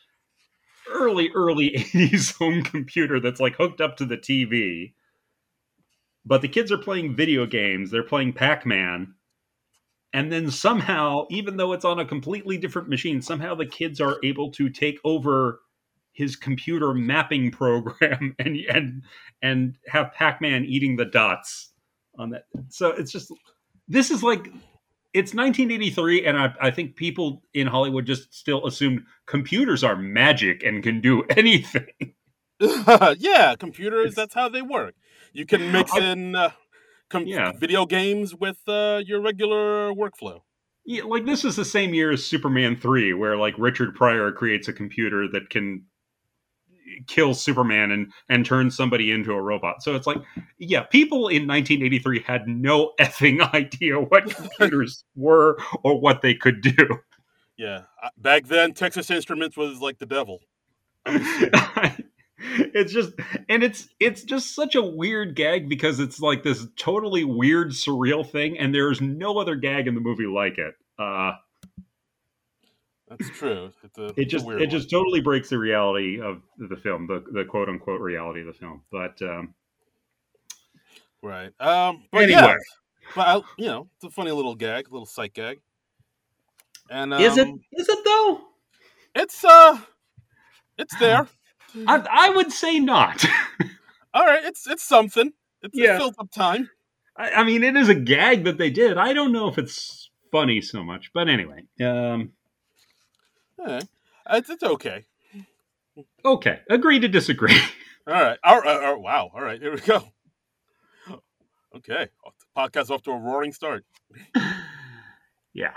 [0.89, 4.93] early early 80s home computer that's like hooked up to the TV.
[6.25, 7.91] But the kids are playing video games.
[7.91, 9.15] They're playing Pac-Man
[10.13, 14.17] and then somehow even though it's on a completely different machine somehow the kids are
[14.23, 15.60] able to take over
[16.13, 19.03] his computer mapping program and and
[19.41, 21.71] and have pac-man eating the dots
[22.17, 23.34] on that so it's just
[23.88, 24.47] this is like
[25.13, 30.63] it's 1983 and I, I think people in hollywood just still assumed computers are magic
[30.63, 31.88] and can do anything
[32.60, 34.15] yeah, computers.
[34.15, 34.95] That's how they work.
[35.34, 36.52] You can mix in uh,
[37.10, 37.52] com- Yeah.
[37.52, 40.41] video games with uh, your regular workflow.
[40.86, 44.67] Yeah, like this is the same year as Superman 3, where like Richard Pryor creates
[44.67, 45.86] a computer that can
[47.08, 49.84] kill Superman and and turn somebody into a robot.
[49.84, 50.17] So it's like,
[50.58, 56.62] yeah, people in 1983 had no effing idea what computers were or what they could
[56.62, 57.00] do.
[57.58, 57.84] Yeah,
[58.17, 60.41] back then Texas Instruments was like the devil.
[62.43, 63.13] it's just
[63.50, 68.30] and it's it's just such a weird gag because it's like this totally weird surreal
[68.30, 70.74] thing and there's no other gag in the movie like it.
[70.98, 71.34] Uh
[73.17, 73.71] That's true.
[73.84, 74.69] It's a, it it's a just it one.
[74.69, 78.54] just totally breaks the reality of the film, the the quote unquote reality of the
[78.54, 78.82] film.
[78.91, 79.54] But um,
[81.21, 81.52] right.
[81.60, 82.56] Um, but anyway, yeah,
[83.15, 85.60] but I, you know, it's a funny little gag, a little sight gag.
[86.89, 88.41] And um, is it is it though?
[89.15, 89.80] It's uh,
[90.78, 91.28] it's there.
[91.88, 93.26] I, I would say not.
[94.13, 95.34] All right, it's it's something.
[95.62, 95.95] It's Yeah.
[95.95, 96.69] it fills up time.
[97.15, 98.97] I, I mean, it is a gag that they did.
[98.97, 101.63] I don't know if it's funny so much, but anyway.
[101.80, 102.32] Um,
[103.65, 103.80] Yeah,
[104.32, 105.06] it's it's okay.
[106.26, 107.58] okay, agree to disagree.
[108.08, 108.38] All right.
[108.43, 108.84] All right.
[108.84, 109.02] All right.
[109.02, 109.32] Wow.
[109.34, 109.62] All right.
[109.62, 110.04] Here we go.
[111.76, 112.08] Okay.
[112.58, 113.86] Podcast off to a roaring start.
[115.54, 115.71] yeah.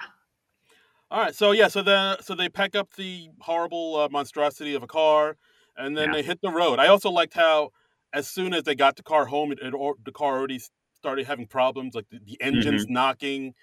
[1.10, 1.34] All right.
[1.34, 1.68] So yeah.
[1.68, 5.36] So then so they pack up the horrible uh, monstrosity of a car,
[5.76, 6.16] and then Yeah.
[6.16, 6.78] they hit the road.
[6.78, 7.70] I also liked how
[8.12, 10.60] as soon as they got the car home, it, it or, the car already
[10.94, 13.54] started having problems, like the, the engine's knocking,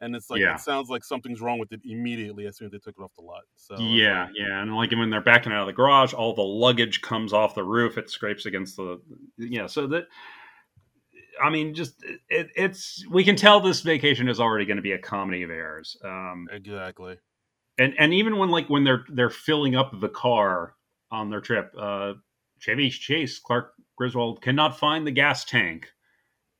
[0.00, 0.40] and it's like.
[0.40, 0.54] Yeah.
[0.54, 3.12] it sounds like something's wrong with it immediately as soon as they took it off
[3.16, 3.42] the lot.
[3.56, 6.42] So Yeah, like- yeah, and like when they're backing out of the garage, all the
[6.42, 7.96] luggage comes off the roof.
[7.98, 9.00] It scrapes against the
[9.38, 9.66] yeah.
[9.66, 10.06] So that
[11.42, 14.92] I mean, just it, it's we can tell this vacation is already going to be
[14.92, 15.96] a comedy of errors.
[16.04, 17.18] Um, exactly.
[17.78, 20.74] and and even when like when they're they're filling up the car
[21.10, 22.14] on their trip, uh,
[22.58, 25.88] Chevy Chase Clark Griswold cannot find the gas tank,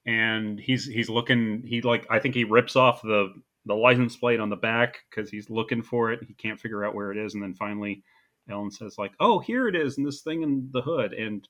[0.06, 1.62] and he's he's looking.
[1.66, 3.34] He like I think he rips off the
[3.66, 6.20] the license plate on the back because he's looking for it.
[6.26, 8.02] He can't figure out where it is, and then finally
[8.48, 11.46] Ellen says like, "Oh, here it is, in this thing in the hood." And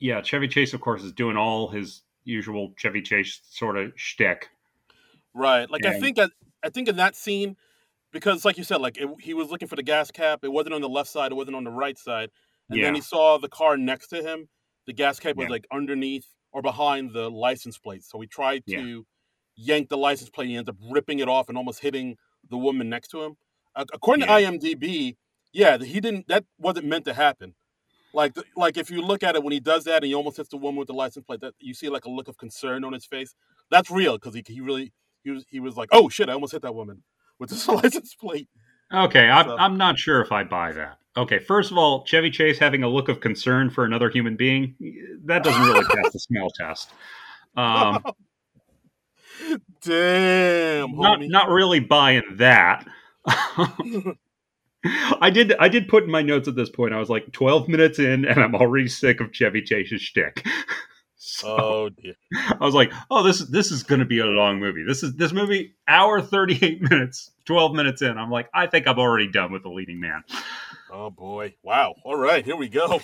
[0.00, 4.48] yeah, Chevy Chase, of course, is doing all his usual Chevy Chase sort of shtick.
[5.34, 5.70] Right.
[5.70, 6.28] Like I think I,
[6.62, 7.56] I think in that scene,
[8.12, 10.40] because like you said, like it, he was looking for the gas cap.
[10.42, 11.32] It wasn't on the left side.
[11.32, 12.30] It wasn't on the right side.
[12.70, 14.48] And then he saw the car next to him.
[14.86, 15.50] The gas cap was Yeah.
[15.50, 18.02] like underneath or behind the license plate.
[18.04, 18.80] So he tried Yeah.
[18.80, 19.06] to
[19.56, 20.48] yank the license plate.
[20.48, 22.16] He ends up ripping it off and almost hitting
[22.48, 23.36] the woman next to him.
[23.76, 24.38] Uh, according Yeah.
[24.38, 25.16] to IMDb,
[25.52, 26.28] yeah, he didn't.
[26.28, 27.54] That wasn't meant to happen.
[28.12, 30.36] Like, the, like if you look at it when he does that and he almost
[30.36, 32.84] hits the woman with the license plate, that you see like a look of concern
[32.84, 33.34] on his face.
[33.70, 34.92] That's real because he, he really
[35.24, 37.02] he was he was like, oh shit, I almost hit that woman
[37.40, 38.48] with this license plate.
[38.92, 40.98] Okay, I'm, So- I'm not sure if I buy that.
[41.16, 44.74] Okay, first of all, Chevy Chase having a look of concern for another human being,
[45.24, 46.90] that doesn't really pass the smell test.
[47.56, 48.02] Um,
[49.82, 51.28] Damn, not homie.
[51.30, 52.86] not really buying that.
[55.20, 56.94] I did I did put in my notes at this point.
[56.94, 60.46] I was like 12 minutes in, and I'm already sick of Chevy Chase's shtick.
[61.26, 62.14] So oh dear.
[62.60, 64.84] I was like, oh, this is this is going to be a long movie.
[64.86, 68.18] This is this movie hour 38 minutes, 12 minutes in.
[68.18, 70.22] I'm like, I think I'm already done with the leading man.
[70.94, 71.56] Oh boy.
[71.64, 71.96] Wow.
[72.04, 73.00] All right, here we go.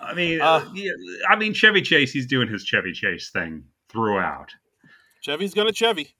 [0.00, 0.90] I mean, Uh, uh, yeah,
[1.28, 2.10] I mean Chevy Chase.
[2.12, 4.50] He's doing his Chevy Chase thing throughout.
[5.20, 6.16] Chevy's gonna Chevy.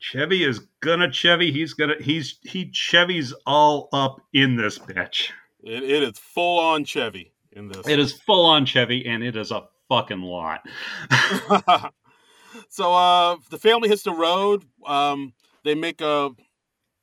[0.00, 1.50] Chevy is gonna Chevy.
[1.50, 5.30] He's gonna he's he Chevy's all up in this bitch.
[5.62, 7.88] It, it is full on Chevy in this.
[7.88, 10.60] It is full on Chevy, and it is a fucking lot.
[12.68, 14.64] so uh the family hits the road.
[14.86, 15.32] Um
[15.64, 16.30] they make a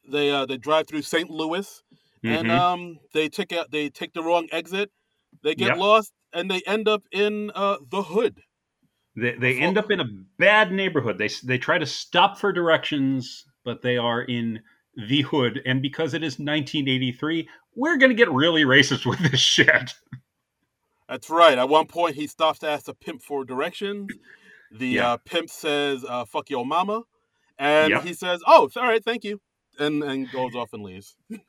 [0.08, 1.30] they uh they drive through St.
[1.30, 1.84] Louis
[2.24, 2.60] and Mhm.
[2.60, 4.92] um they take out they take the wrong exit.
[5.44, 5.78] They get Yep.
[5.78, 8.42] lost and they end up in uh the hood.
[9.16, 10.06] they they end up in a
[10.38, 11.18] bad neighborhood.
[11.18, 14.62] They they try to stop for directions, but they are in
[14.96, 19.94] the hood, and because it is 1983, we're gonna get really racist with this shit.
[21.08, 21.58] That's right.
[21.58, 24.10] At one point he stops to ask the pimp for directions.
[24.72, 25.12] The Yeah.
[25.14, 27.04] uh, pimp says uh, fuck your mama
[27.58, 28.04] and Yep.
[28.04, 29.40] he says, "Oh, all right, thank you."
[29.80, 31.16] And and goes off and leaves.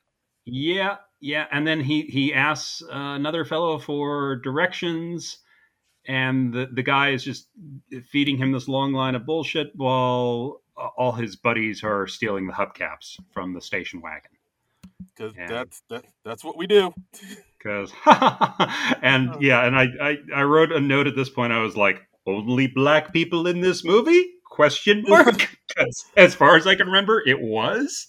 [0.50, 5.38] Yeah, yeah, and then he he asks uh, another fellow for directions,
[6.06, 7.48] and the the guy is just
[8.10, 10.62] feeding him this long line of bullshit while
[10.96, 14.30] all his buddies are stealing the hubcaps from the station wagon.
[15.16, 16.92] Cuz that's that, that's what we do.
[17.58, 17.92] Because
[19.02, 21.52] and yeah, and I, I I wrote a note at this point.
[21.52, 24.34] I was like, only black people in this movie?
[24.44, 25.58] Question mark.
[26.16, 28.06] as far as I can remember, it was.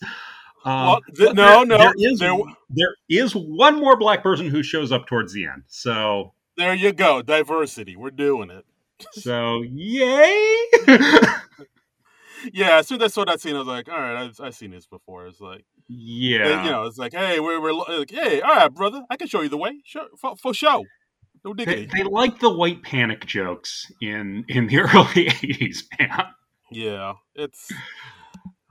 [0.65, 2.34] Um, Well, no, no, There is, there-
[2.69, 5.63] there is one more black person who shows up towards the end.
[5.67, 7.95] So there you go, diversity.
[7.95, 8.65] We're doing it.
[9.13, 10.65] So yay!
[12.54, 14.56] yeah, as soon as I saw that scene, I was like, all right, I've, I've
[14.56, 15.28] seen this before.
[15.28, 19.04] It's like, yeah, you know, it's like, hey, we're, we're like, hey, all right, brother,
[19.10, 20.86] I can show you the way, sure, for, for show.
[21.45, 26.26] No they, they like the white panic jokes in in the early '80s, man.
[26.69, 27.72] Yeah, it's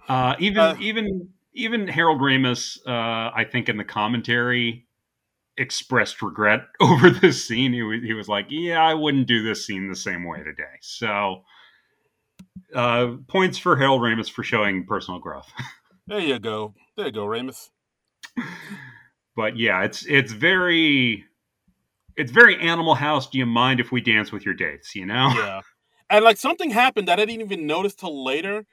[0.06, 2.78] uh, even uh, even even Harold Ramis.
[2.86, 4.86] Uh, I think in the commentary
[5.56, 7.72] expressed regret over this scene.
[7.72, 10.78] He was, he was like, "Yeah, I wouldn't do this scene the same way today."
[10.80, 11.42] So,
[12.74, 15.50] uh, points for Harold Ramis for showing personal growth.
[16.06, 16.74] there you go.
[16.96, 17.70] There you go, Ramis.
[19.36, 21.24] but yeah, it's it's very
[22.16, 23.28] it's very Animal House.
[23.28, 24.94] Do you mind if we dance with your dates?
[24.94, 25.32] You know?
[25.34, 25.60] Yeah.
[26.10, 28.64] And like something happened that I didn't even notice till later,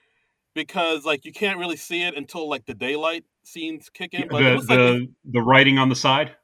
[0.55, 4.27] because like you can't really see it until like the daylight scenes kick in.
[4.27, 6.35] But the the, like the writing on the side.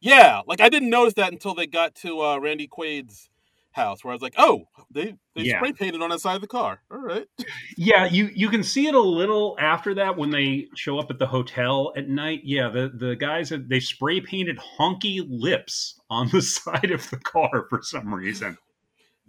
[0.00, 3.30] Yeah, like I didn't notice that until they got to uh, Randy Quaid's
[3.72, 5.58] house, where I was like, "Oh, they they yeah.
[5.58, 7.26] spray painted on the side of the car." All right.
[7.76, 11.18] Yeah, you you can see it a little after that when they show up at
[11.18, 12.42] the hotel at night.
[12.44, 17.66] Yeah, the the guys they spray painted honky lips on the side of the car
[17.70, 18.58] for some reason.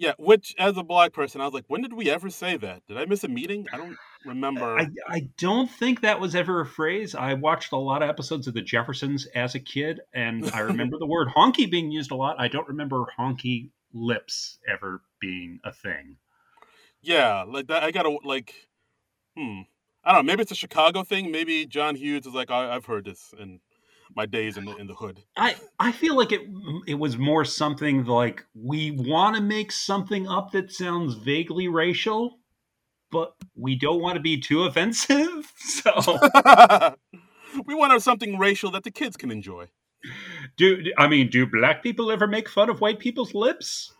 [0.01, 2.81] Yeah, which as a black person, I was like, when did we ever say that?
[2.87, 3.67] Did I miss a meeting?
[3.71, 4.75] I don't remember.
[4.75, 7.13] I, I don't think that was ever a phrase.
[7.13, 10.97] I watched a lot of episodes of The Jeffersons as a kid, and I remember
[10.97, 12.37] the word honky being used a lot.
[12.39, 16.17] I don't remember honky lips ever being a thing.
[17.03, 17.83] Yeah, like that.
[17.83, 18.55] I gotta like,
[19.37, 19.59] hmm.
[20.03, 20.31] I don't know.
[20.31, 21.31] Maybe it's a Chicago thing.
[21.31, 23.59] Maybe John Hughes is like, I, have heard this in
[24.15, 25.19] my days in the in the hood.
[25.37, 26.41] I I feel like it
[26.87, 32.39] it was more something like we want to make something up that sounds vaguely racial,
[33.11, 35.51] but we don't want to be too offensive.
[35.61, 36.19] So
[37.65, 39.67] we want something racial that the kids can enjoy.
[40.57, 43.93] Do I mean do black people ever make fun of white people's lips?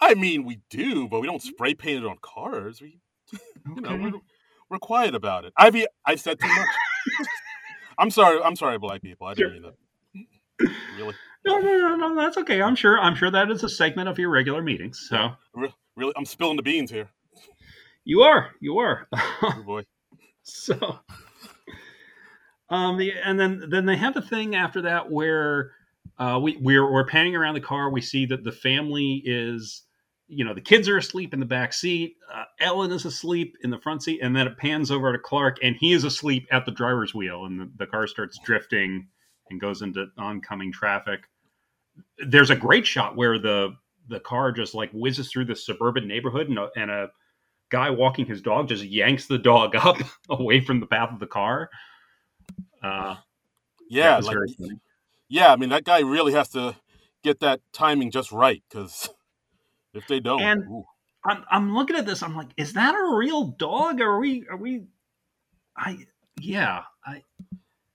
[0.00, 2.80] I mean, we do, but we don't spray paint it on cars.
[2.80, 3.00] We,
[3.32, 3.38] you
[3.72, 3.80] okay.
[3.80, 4.20] know, we're,
[4.70, 5.52] we're quiet about it.
[5.56, 6.68] I've I've said too much.
[7.98, 8.40] I'm sorry.
[8.42, 9.26] I'm sorry, black people.
[9.26, 9.60] I didn't sure.
[9.60, 9.74] mean that.
[10.96, 11.14] Really?
[11.46, 12.14] No, no, no, no.
[12.16, 12.62] That's okay.
[12.62, 12.98] I'm sure.
[12.98, 15.06] I'm sure that is a segment of your regular meetings.
[15.08, 17.08] So really, I'm spilling the beans here.
[18.04, 18.50] You are.
[18.60, 19.06] You are.
[19.14, 19.84] oh boy.
[20.50, 21.00] So,
[22.70, 25.72] um, the, and then then they have the thing after that where
[26.18, 27.90] uh, we we're we're panning around the car.
[27.90, 29.82] We see that the family is
[30.28, 33.70] you know the kids are asleep in the back seat uh, ellen is asleep in
[33.70, 36.66] the front seat and then it pans over to clark and he is asleep at
[36.66, 39.08] the driver's wheel and the, the car starts drifting
[39.50, 41.20] and goes into oncoming traffic.
[42.18, 43.74] There's a great shot where the
[44.08, 47.10] the car just like whizzes through the suburban neighborhood and a, and a
[47.70, 49.98] guy walking his dog just yanks the dog up
[50.30, 51.68] away from the path of the car.
[52.82, 53.16] Uh,
[53.90, 54.36] yeah like,
[55.28, 56.76] yeah i mean that guy really has to
[57.24, 59.08] get that timing just right because
[59.94, 60.64] if they don't, and
[61.24, 62.22] I'm, I'm looking at this.
[62.22, 64.00] I'm like, is that a real dog?
[64.00, 64.46] Are we?
[64.48, 64.84] Are we?
[65.76, 65.98] I
[66.40, 66.82] yeah.
[67.04, 67.22] I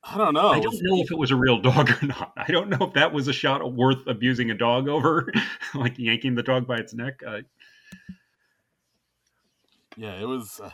[0.04, 0.50] I don't know.
[0.50, 2.34] I don't know if it was a real dog or not.
[2.36, 5.32] I don't know if that was a shot worth abusing a dog over,
[5.74, 7.22] like yanking the dog by its neck.
[7.26, 7.42] Uh,
[9.96, 10.60] yeah, it was.
[10.62, 10.72] Uh,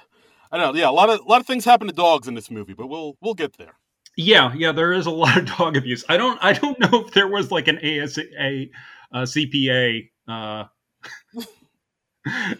[0.51, 0.79] I don't know.
[0.79, 2.87] Yeah, a lot of a lot of things happen to dogs in this movie, but
[2.87, 3.75] we'll we'll get there.
[4.17, 6.03] Yeah, yeah, there is a lot of dog abuse.
[6.09, 8.71] I don't I don't know if there was like an ASA a,
[9.13, 10.63] a CPA uh,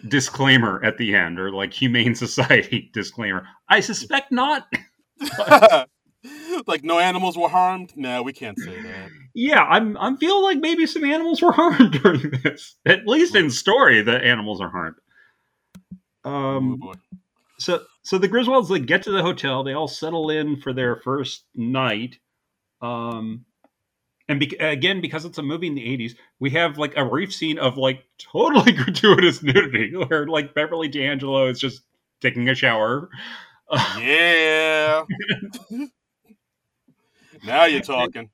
[0.08, 3.46] disclaimer at the end or like humane society disclaimer.
[3.68, 4.66] I suspect not.
[6.66, 7.96] Like no animals were harmed?
[7.96, 9.08] No we can't say that.
[9.34, 12.76] Yeah i'm i'm feeling like maybe some animals were harmed during this.
[12.84, 14.96] At least in story the animals are harmed.
[16.24, 16.94] Um oh
[17.58, 20.96] so so the griswolds like get to the hotel they all settle in for their
[20.96, 22.18] first night.
[22.82, 23.46] Um
[24.30, 27.34] and be- again, because it's a movie in the 80s, we have like a brief
[27.34, 31.82] scene of like totally gratuitous nudity where like Beverly D'Angelo is just
[32.20, 33.08] taking a shower.
[33.98, 35.02] Yeah.
[37.44, 38.30] now you're talking.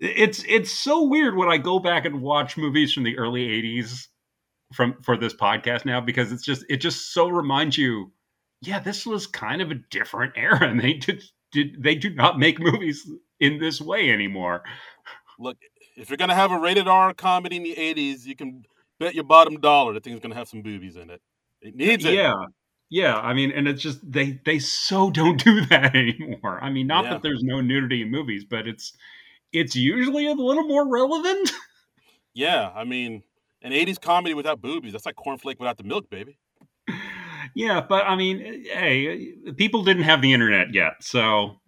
[0.00, 4.08] It's it's so weird when I go back and watch movies from the early 80s
[4.74, 8.10] from for this podcast now because it's just it just so reminds you
[8.62, 12.38] yeah, this was kind of a different era and they did, did they do not
[12.38, 13.08] make movies
[13.40, 14.62] in this way anymore.
[15.38, 15.56] Look,
[15.96, 18.64] if you're gonna have a rated R comedy in the '80s, you can
[18.98, 21.20] bet your bottom dollar the thing's gonna have some boobies in it.
[21.60, 22.14] It uh, needs it.
[22.14, 22.34] Yeah,
[22.90, 23.16] yeah.
[23.16, 26.58] I mean, and it's just they they so don't do that anymore.
[26.62, 27.10] I mean, not yeah.
[27.10, 28.92] that there's no nudity in movies, but it's
[29.52, 31.52] it's usually a little more relevant.
[32.34, 33.22] yeah, I mean,
[33.62, 36.38] an '80s comedy without boobies that's like cornflake without the milk, baby.
[37.54, 41.60] Yeah, but I mean, eh, hey, people didn't have the internet yet, so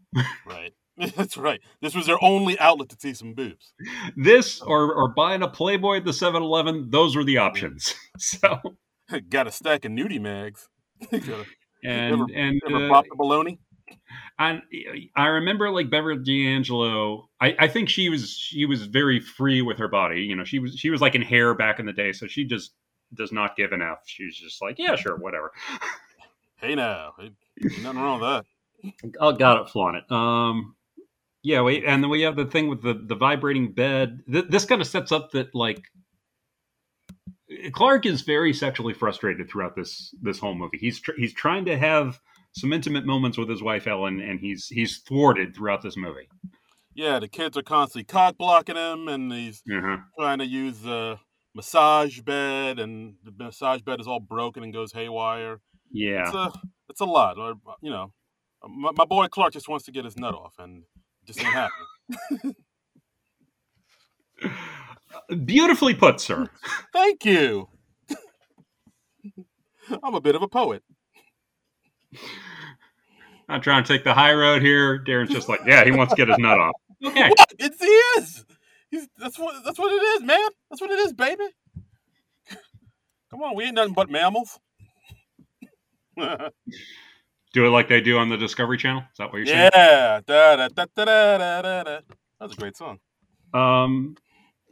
[0.47, 0.73] right.
[1.17, 1.61] That's right.
[1.81, 3.73] This was their only outlet to see some boobs.
[4.17, 7.95] This or or buying a Playboy at the 7-Eleven, those were the options.
[8.19, 8.59] So
[9.31, 10.69] Got a stack of nudie mags.
[11.11, 11.23] And
[12.13, 13.59] Ever- and Ever uh, baloney?
[14.39, 14.63] and
[15.17, 17.29] I remember like Beverly D'Angelo.
[17.41, 20.21] I, I think she was she was very free with her body.
[20.23, 22.45] You know, she was she was like in hair back in the day, so she
[22.45, 22.73] just
[23.15, 23.99] does not give an F.
[24.05, 25.51] She's just like, yeah, sure, whatever.
[26.57, 27.35] Hey now, ain't
[27.83, 28.29] nothing wrong with
[29.03, 29.13] that.
[29.19, 30.13] Oh, got it, flaunt it.
[30.13, 30.77] Um,
[31.42, 34.20] yeah, wait, and then we have the thing with the the vibrating bed.
[34.31, 35.83] Th- this kind of sets up that like
[37.72, 40.79] Clark is very sexually frustrated throughout this this whole movie.
[40.79, 42.20] He's tr- he's trying to have
[42.53, 46.29] some intimate moments with his wife Ellen, and he's he's thwarted throughout this movie.
[46.94, 49.98] Yeah, the kids are constantly cock blocking him, and he's Uh-huh.
[50.18, 51.18] trying to use the
[51.55, 55.61] massage bed, and the massage bed is all broken and goes haywire.
[55.90, 56.53] Yeah, It's a
[56.88, 57.37] it's a lot.
[57.38, 58.12] Or you know,
[58.68, 60.85] my, my boy Clark just wants to get his nut off, and
[61.27, 61.87] just ain't happening.
[65.45, 66.49] beautifully put, sir.
[66.93, 67.69] Thank you.
[70.03, 70.83] I'm a bit of a poet.
[73.49, 75.03] I'm trying to take the high road here.
[75.03, 76.75] Darren's just like, yeah, he wants to get his nut off.
[77.03, 77.55] Okay, What?
[77.59, 77.87] It's he
[78.21, 78.45] is.
[78.91, 80.51] He's that's what that's what it is, man.
[80.69, 81.45] That's what it is, baby.
[83.31, 84.59] Come on, we ain't nothing but mammals.
[87.53, 89.03] Do it like they do on the Discovery Channel.
[89.03, 89.71] Is that what you're saying?
[89.75, 90.21] yeah.
[90.27, 91.05] Da, da, da, da,
[91.39, 91.99] da, da, da.
[92.41, 92.99] That's a great song.
[93.53, 94.17] Um,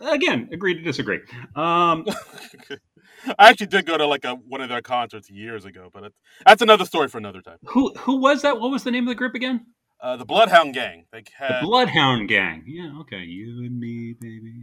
[0.01, 1.21] again, agree to disagree.
[1.57, 2.07] Um,
[3.38, 6.14] I actually did go to like a one of their concerts years ago, but it,
[6.47, 7.59] that's another story for another time.
[7.67, 8.61] who who was that?
[8.61, 9.67] What was the name of the group again?
[10.01, 11.07] Uh, the Bloodhound Gang.
[11.12, 12.62] They The Bloodhound Gang.
[12.67, 13.25] Yeah, okay.
[13.25, 14.55] You and me, baby.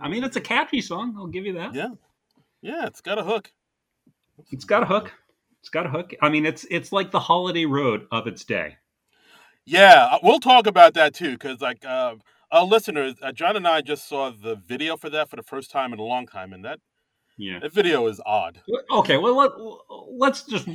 [0.00, 1.14] I mean, it's a catchy song.
[1.16, 1.74] I'll give you that.
[1.74, 1.90] yeah,
[2.60, 2.86] yeah.
[2.86, 3.52] It's got a hook.
[4.50, 5.12] It's got a hook.
[5.60, 6.14] It's got a hook.
[6.22, 8.76] I mean, it's it's like the Holiday Road of its day.
[9.66, 12.14] Yeah, uh, we'll talk about that too, because like uh,
[12.50, 15.70] our listeners, uh, John and I just saw the video for that for the first
[15.70, 16.78] time in a long time, and that
[17.36, 17.58] Yeah.
[17.60, 18.60] that video is odd.
[18.90, 19.18] Okay.
[19.18, 19.50] Well, let,
[20.16, 20.68] let's just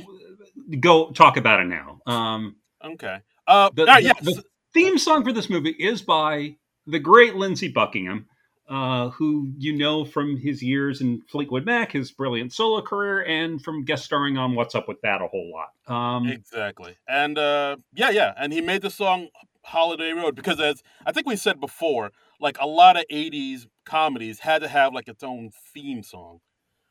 [0.80, 2.00] go talk about it now.
[2.06, 3.18] Um, Okay.
[3.46, 4.20] Uh, The- right, the- yes.
[4.24, 4.44] the-
[4.74, 8.26] theme song for this movie is by the great Lindsey Buckingham,
[8.68, 13.62] uh, who you know from his years in Fleetwood Mac, his brilliant solo career, and
[13.62, 15.94] from guest starring on What's Up with That a whole lot.
[15.94, 16.96] Um, Exactly.
[17.08, 18.32] And uh yeah, yeah.
[18.36, 19.28] And he made the song
[19.64, 24.40] Holiday Road because as I think we said before, like a lot of 80s comedies
[24.40, 26.40] had to have like its own theme song.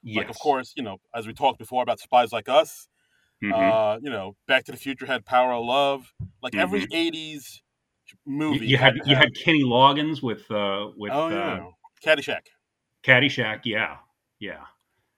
[0.04, 0.18] Yes.
[0.20, 2.88] Like of course, you know, as we talked before about Spies Like Us,
[3.44, 3.54] Mhm.
[3.54, 6.14] uh, you know, Back to the Future had Power of Love.
[6.42, 7.62] Like every 80s you,
[8.26, 11.70] movie you had you had Kenny Loggins with uh, with Oh uh, yeah.
[12.06, 12.48] Caddyshack.
[13.04, 13.62] Caddyshack.
[13.66, 13.98] Yeah,
[14.40, 14.66] yeah.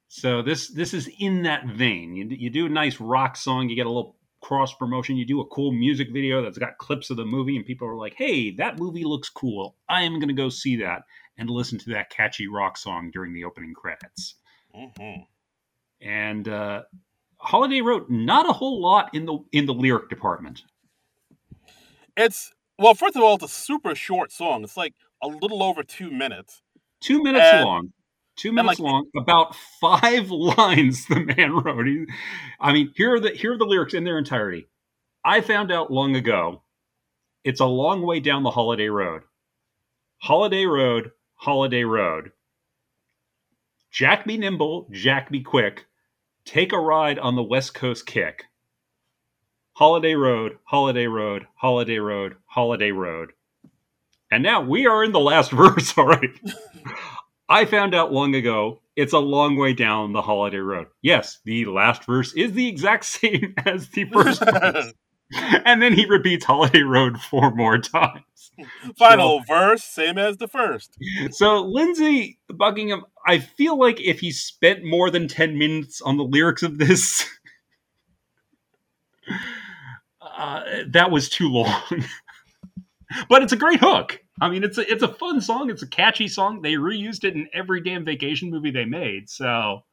[0.07, 2.15] So this this is in that vein.
[2.15, 5.41] You, you do a nice rock song, you get a little cross promotion, you do
[5.41, 8.51] a cool music video that's got clips of the movie, and people are like, "Hey,
[8.51, 9.75] that movie looks cool.
[9.89, 11.03] I am going to go see that
[11.37, 14.35] and listen to that catchy rock song during the opening credits."
[14.73, 15.21] hmm
[16.01, 16.83] And uh,
[17.37, 20.63] Holiday Road, not a whole lot in the in the lyric department.
[22.15, 24.63] It's well, first of all, it's a super short song.
[24.63, 26.61] It's like a little over two minutes.
[27.01, 27.93] Two minutes And- long.
[28.37, 29.05] Two minutes like- long.
[29.17, 31.87] About five lines the man wrote.
[31.87, 32.05] He,
[32.59, 34.67] I mean, here are the here are the lyrics in their entirety.
[35.23, 36.61] I found out long ago.
[37.45, 39.21] It's a long way down the holiday road.
[40.17, 42.31] Holiday road, holiday road.
[43.91, 45.85] Jack be nimble, Jack be quick.
[46.43, 48.45] Take a ride on the West Coast kick.
[49.75, 53.33] Holiday road, holiday road, holiday road, holiday road.
[54.31, 56.29] And now we are in the last verse, all right.
[57.49, 60.87] I found out long ago it's a long way down the holiday road.
[61.01, 64.93] Yes, the last verse is the exact same as the first verse.
[65.65, 68.51] And then he repeats holiday road four more times.
[68.95, 70.95] Final verse, same as the first.
[71.31, 76.23] So Lindsey Buckingham, I feel like if he spent more than 10 minutes on the
[76.23, 77.27] lyrics of this,
[80.37, 81.81] uh, that was too long.
[83.29, 84.19] but it's a great hook.
[84.41, 85.69] I mean, it's a it's a fun song.
[85.69, 86.61] It's a catchy song.
[86.61, 89.29] They reused it in every damn vacation movie they made.
[89.29, 89.83] So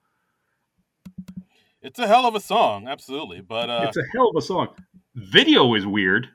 [1.80, 3.40] It's a hell of a song, absolutely.
[3.40, 4.68] But uh, it's a hell of a song.
[5.14, 6.28] Video is weird.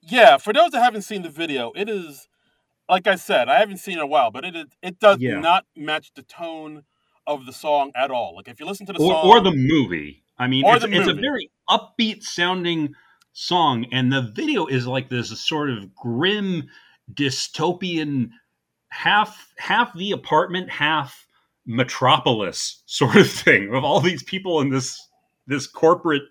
[0.00, 2.28] yeah, for those that haven't seen the video, it is
[2.88, 5.18] like I said, I haven't seen it in a while, but it is it does
[5.20, 5.40] Yeah.
[5.40, 6.84] not match the tone
[7.26, 8.34] of the song at all.
[8.36, 10.22] Like if you listen to the or, song, or the movie.
[10.38, 12.94] I mean, Or it's, the it's a very upbeat sounding
[13.38, 16.68] song, and the video is like this sort of grim
[17.14, 18.30] dystopian
[18.88, 21.26] half half the apartment, half
[21.64, 25.00] metropolis sort of thing of all these people in this
[25.46, 26.24] this corporate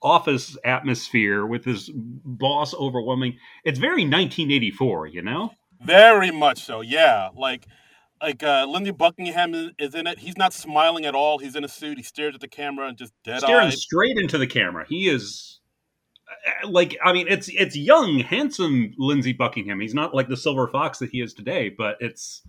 [0.00, 3.36] office atmosphere with this boss overwhelming.
[3.64, 5.50] It's very 1984, you know.
[5.80, 6.82] Very much so.
[6.82, 7.66] Yeah, like
[8.20, 10.18] like uh, Lindsey Buckingham is, in it.
[10.18, 11.38] He's not smiling at all.
[11.38, 11.98] He's in a suit.
[11.98, 14.84] He stares at the camera and just dead staring straight into the camera.
[14.88, 15.60] He is
[16.28, 19.80] uh, like I mean it's it's young, handsome Lindsey Buckingham.
[19.80, 22.42] He's not like the silver fox that he is today, but it's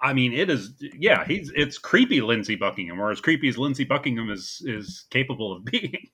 [0.00, 3.84] I mean it is yeah, he's it's creepy Lindsey Buckingham or as creepy as Lindsey
[3.84, 6.08] Buckingham is is capable of being.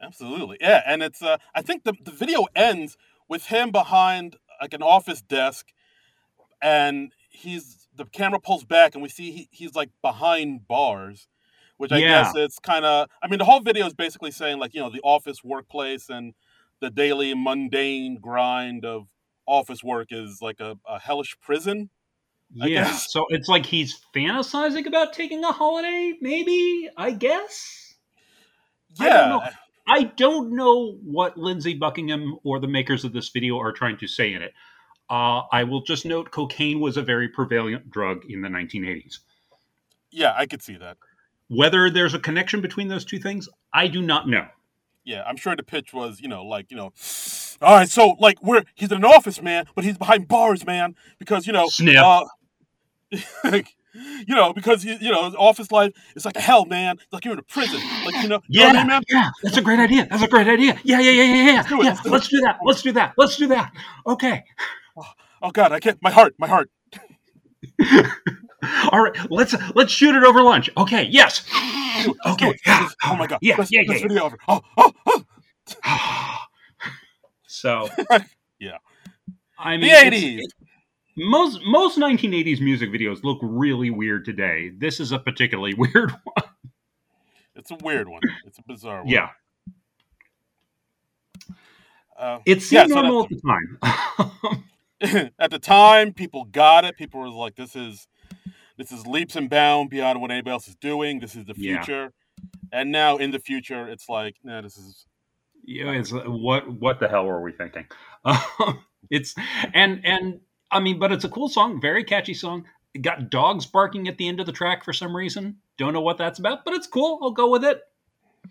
[0.00, 0.58] Absolutely.
[0.60, 2.96] Yeah, and it's uh I think the the video ends
[3.28, 5.66] with him behind like an office desk
[6.60, 11.28] and he's the camera pulls back and we see he, he's like behind bars
[11.76, 12.22] which i Yeah.
[12.22, 14.90] guess it's kind of i mean the whole video is basically saying like you know
[14.90, 16.34] the office workplace and
[16.80, 19.06] the daily mundane grind of
[19.46, 21.90] office work is like a, a hellish prison
[22.60, 22.84] I Yeah.
[22.84, 23.12] guess.
[23.12, 27.94] So it's like he's fantasizing about taking a holiday, maybe, I guess.
[28.98, 29.42] I yeah don't know.
[29.86, 34.06] I don't know what Lindsey Buckingham or the makers of this video are trying to
[34.06, 34.52] say in it.
[35.10, 39.18] Uh, I will just note cocaine was a very prevalent drug in the 1980s.
[40.10, 40.96] yeah i could see that
[41.48, 44.46] Whether there's a connection between those two things, I do not know.
[45.04, 46.92] yeah i'm sure the pitch was you know like you know
[47.62, 50.94] all right so like we're he's in an office man but he's behind bars man
[51.18, 51.96] because you know Snip.
[52.04, 52.24] uh,
[54.26, 56.96] you know, because you, you know, office life is like a hell, man.
[57.00, 57.80] It's like you're in a prison.
[58.04, 59.02] Like you know, you know Yeah, I mean, man?
[59.08, 60.06] yeah, that's a great idea.
[60.10, 60.78] That's a great idea.
[60.84, 61.62] Yeah, yeah, yeah, yeah, yeah.
[61.66, 61.90] do it, yeah.
[61.90, 62.58] let's do Let's do that.
[62.64, 63.14] Let's do that.
[63.16, 63.72] Let's do that.
[64.06, 64.44] Okay.
[65.42, 66.00] Oh God, I can't.
[66.02, 66.70] My heart, my heart.
[68.92, 69.16] All right.
[69.30, 70.68] Let's let's shoot it over lunch.
[70.76, 71.06] Okay.
[71.10, 71.44] Yes.
[72.26, 72.54] Okay.
[72.66, 73.38] Let's- Oh my God.
[73.42, 74.38] Yeah, Let's, yeah, let's yeah, video over.
[74.48, 75.24] Oh, oh,
[75.84, 76.38] oh.
[77.46, 77.88] so
[78.60, 78.78] Yeah.
[79.58, 80.42] I The mean, it's- 80s.
[81.16, 84.70] most most 1980s music videos look really weird today.
[84.76, 86.46] This is a particularly weird one.
[87.56, 88.20] It's a weird one.
[88.46, 89.08] It's a bizarre one.
[89.08, 89.30] Yeah,
[92.16, 94.64] Uh, it Yeah, seemed so normal at the time.
[95.38, 96.96] at the time, people got it.
[96.96, 98.08] People were like, "This is,
[98.76, 101.20] this is leaps and bounds beyond what anybody else is doing.
[101.20, 101.84] This is the Yeah.
[101.84, 102.12] future."
[102.72, 105.06] And now in the future, it's like, nah, this is
[105.64, 107.86] yeah, it's uh, what what the hell were we thinking?
[109.10, 109.34] It's
[109.72, 110.40] and and
[110.70, 112.66] I mean, but it's a cool song, very catchy song.
[112.94, 115.58] It got dogs barking at the end of the track for some reason.
[115.78, 117.18] Don't know what that's about, but it's cool.
[117.22, 117.80] I'll go with it.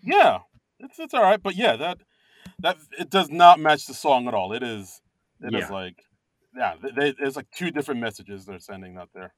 [0.02, 0.38] Yeah,
[0.80, 1.98] it's it's all right, but yeah, that
[2.60, 4.52] that it does not match the song at all.
[4.52, 5.00] It is
[5.40, 5.72] it is Yeah.
[5.72, 6.02] like
[6.58, 9.32] yeah, they, there's like two different messages they're sending out there.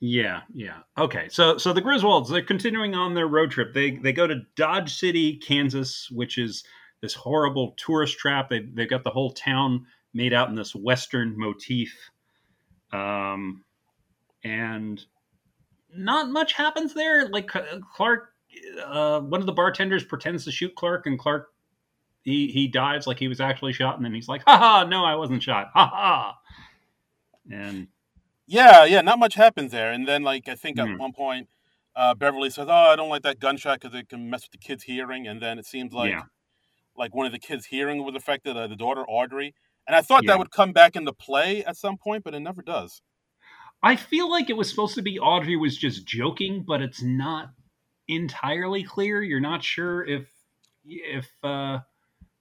[0.00, 0.78] Yeah, yeah.
[0.98, 3.72] Okay, so so the Griswolds they're continuing on their road trip.
[3.72, 6.64] They they go to Dodge City, Kansas, which is
[7.00, 8.50] this horrible tourist trap.
[8.50, 11.94] They they've got the whole town made out in this western motif,
[12.92, 13.64] um,
[14.44, 15.02] and
[15.94, 17.28] not much happens there.
[17.28, 17.50] Like
[17.94, 18.32] Clark,
[18.84, 21.48] uh, one of the bartenders pretends to shoot Clark, and Clark
[22.26, 24.84] he he dives like he was actually shot, and then he's like, "Ha ha!
[24.84, 25.68] No, I wasn't shot.
[25.72, 26.38] Ha ha!"
[27.50, 27.86] And
[28.46, 29.92] Yeah, yeah, not much happens there.
[29.92, 30.98] And then like I think at Hmm.
[30.98, 31.48] one point,
[31.94, 34.58] uh, Beverly says, "Oh, I don't like that gunshot because it can mess with the
[34.58, 36.22] kid's hearing." And then it seems like Yeah.
[36.96, 39.54] like one of the kids' hearing was affected, uh, the daughter Audrey.
[39.86, 40.32] And I thought Yeah.
[40.32, 43.02] that would come back into play at some point, but it never does.
[43.82, 47.50] I feel like it was supposed to be Audrey was just joking, but it's not
[48.08, 49.22] entirely clear.
[49.22, 50.26] You're not sure if
[50.84, 51.80] if uh,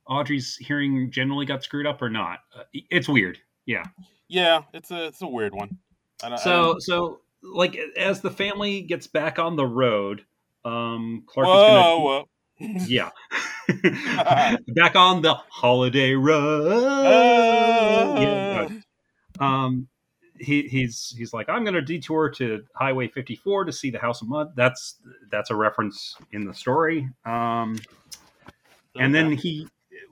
[0.07, 2.39] Audrey's hearing generally got screwed up or not.
[2.55, 3.39] Uh, it's weird.
[3.65, 3.83] Yeah.
[4.27, 5.77] Yeah, it's a it's a weird one.
[6.23, 10.25] I don't, I So so like as the family gets back on the road,
[10.63, 12.27] um, Clark whoa, is gonna whoa.
[12.87, 13.09] yeah
[14.75, 16.71] back on the holiday road.
[16.71, 18.69] Uh, Yeah,
[19.39, 19.87] um
[20.37, 24.21] he, he's he's like i'm going to detour to highway 54 to see the house
[24.21, 24.95] of mud that's
[25.29, 27.77] that's a reference in the story um
[28.97, 29.67] and then he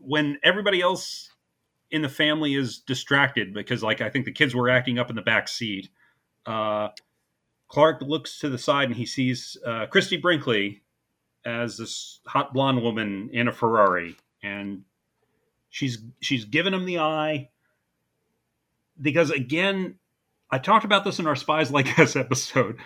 [0.06, 1.30] when everybody else
[1.92, 5.16] in the family is distracted because like i think the kids were acting up in
[5.16, 5.90] the back seat
[6.46, 6.90] uh
[7.68, 10.84] clark looks to the side and he sees uh christie brinkley
[11.46, 14.16] as this hot blonde woman in a ferrari.
[14.42, 14.84] And
[15.70, 17.50] she's she's given him the eye
[19.02, 19.96] because again
[20.52, 22.78] i talked about this in our spies like us episode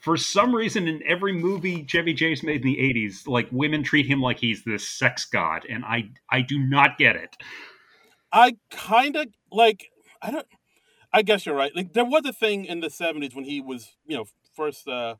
[0.00, 4.06] for some reason in every movie chevy chase made in the 80s like women treat
[4.06, 7.36] him like he's this sex god and i i do not get it
[8.32, 9.86] I kind of like.
[10.22, 10.46] I don't.
[11.12, 11.74] I guess you're right.
[11.74, 15.16] Like there was a thing in the '70s when he was, you know, first uh,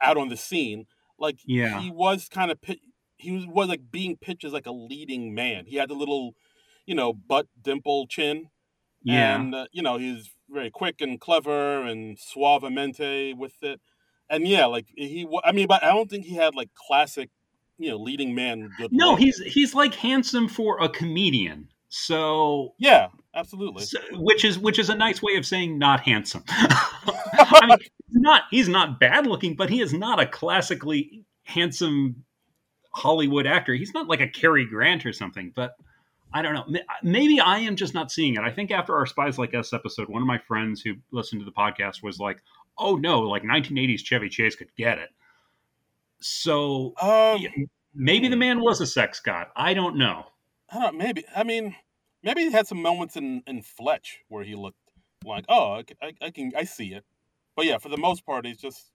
[0.00, 0.86] out on the scene.
[1.18, 1.80] Like Yeah.
[1.80, 2.58] he was kind of
[3.16, 5.64] he was was like being pitched as like a leading man.
[5.66, 6.34] He had the little,
[6.84, 8.50] you know, butt dimple chin,
[9.02, 13.80] yeah and uh, you know he's very quick and clever and suavemente with it.
[14.28, 17.30] And yeah, like he, I mean, but I don't think he had like classic
[17.78, 18.70] you know leading man.
[18.78, 21.68] Good No, he's he's like handsome for a comedian.
[21.88, 23.84] So yeah, absolutely.
[23.84, 26.44] So- which is which is a nice way of saying not handsome.
[26.48, 32.24] I mean, he's not he's not bad looking, but he is not a classically handsome
[32.92, 33.74] Hollywood actor.
[33.74, 35.52] He's not like a Cary Grant or something.
[35.54, 35.76] But
[36.32, 36.80] I don't know.
[37.02, 38.40] Maybe I am just not seeing it.
[38.40, 41.44] I think after our Spies Like Us episode, one of my friends who listened to
[41.44, 42.42] the podcast was like,
[42.78, 45.10] "Oh no, like 1980s Chevy Chase could get it."
[46.20, 47.50] So Um, yeah,
[47.94, 49.46] maybe the man was a sex god.
[49.56, 50.24] I don't know.
[50.70, 50.96] I don't.
[50.98, 51.24] Maybe.
[51.34, 51.76] I mean,
[52.22, 54.78] maybe he had some moments in in Fletch where he looked
[55.24, 55.82] like, oh,
[56.22, 57.04] I can, I see it.
[57.54, 58.90] But yeah, for the most part, he's just.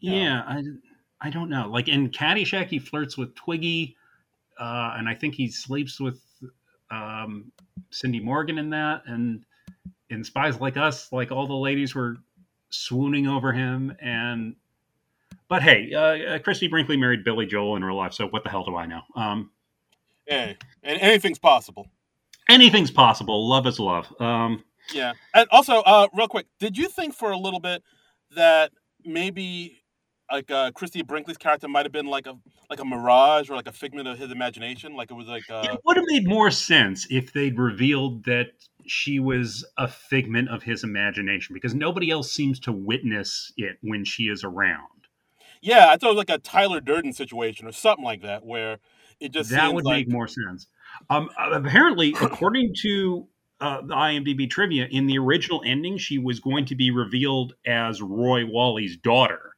[0.00, 0.14] Yeah.
[0.14, 0.62] Yeah, I,
[1.20, 1.68] I don't know.
[1.68, 3.96] Like in Caddyshack, he flirts with Twiggy,
[4.58, 6.20] uh, and I think he sleeps with
[6.90, 7.52] um,
[7.90, 9.02] Cindy Morgan in that.
[9.06, 9.44] And
[10.10, 12.16] in Spies Like Us, like all the ladies were
[12.70, 13.96] swooning over him.
[14.00, 14.56] And
[15.48, 18.50] but hey, uh, uh, Christie Brinkley married Billy Joel in real life, so what the
[18.50, 19.00] hell do I know?
[19.16, 19.50] Um,
[20.26, 21.86] Hey, and anything's possible.
[22.50, 23.48] anything's possible.
[23.48, 24.06] Love is love.
[24.20, 24.62] Um,
[24.92, 27.82] Yeah, and also, uh, real quick, did you think for a little bit
[28.36, 28.72] that
[29.04, 29.77] maybe
[30.30, 32.36] like uh, Christie Brinkley's character might have been like a
[32.70, 34.94] like a mirage or like a figment of his imagination?
[34.94, 38.48] Like it was like uh, it would have made more sense if they'd revealed that
[38.86, 44.04] she was a figment of his imagination because nobody else seems to witness it when
[44.04, 45.06] she is around.
[45.60, 48.78] yeah, I thought it was like a Tyler Durden situation or something like that where
[49.20, 50.66] it just that would like make more sense.
[51.10, 53.28] Um, apparently, according to
[53.60, 58.00] uh, the IMDb trivia, in the original ending, she was going to be revealed as
[58.00, 59.52] Roy Walley's daughter.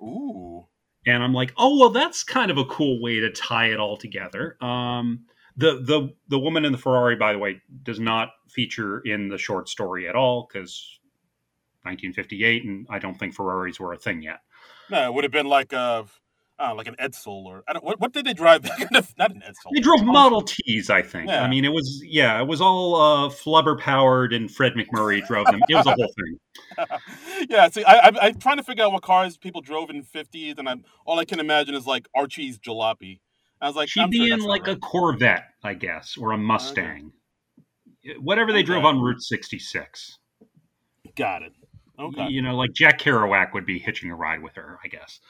[0.00, 0.66] Ooh,
[1.06, 3.96] and I'm like, oh well, that's kind of a cool way to tie it all
[3.96, 4.56] together.
[4.62, 5.26] Um,
[5.56, 9.38] the the the woman in the Ferrari, by the way, does not feature in the
[9.38, 10.98] short story at all because
[11.82, 14.40] 1958, and I don't think Ferraris were a thing yet.
[14.90, 16.06] no, it would have been like a.
[16.58, 18.64] Uh, like an Edsel or I don't, what, what did they drive?
[18.90, 19.72] Not an Edsel.
[19.74, 21.28] They drove Um, Model Ts, I think.
[21.28, 21.42] Yeah.
[21.42, 25.44] I mean, it was yeah, it was all uh, flubber powered, and Fred MacMurray drove
[25.46, 25.60] them.
[25.68, 26.38] It was a whole thing.
[27.50, 30.58] yeah, see, I, I, I'm trying to figure out what cars people drove in '50s,
[30.58, 33.20] and I'm all I can imagine is like Archie's jalopy.
[33.60, 34.76] I was like, She'd I'm be sure in like a.
[34.76, 37.12] Corvette, I guess, or a Mustang,
[38.20, 40.18] whatever they drove on Route 66.
[41.16, 41.52] Got it.
[41.98, 42.28] Okay.
[42.28, 45.20] You know, like Jack Kerouac would be hitching a ride with her, I guess.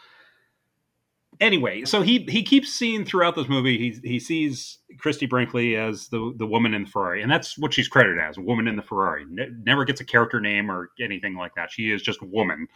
[1.40, 6.08] Anyway, so he he keeps seeing throughout this movie he he sees Christie Brinkley as
[6.08, 8.82] the the woman in the Ferrari, and that's what she's credited as, woman in the
[8.82, 9.24] Ferrari.
[9.28, 11.70] Ne- never gets a character name or anything like that.
[11.70, 12.68] She is just woman,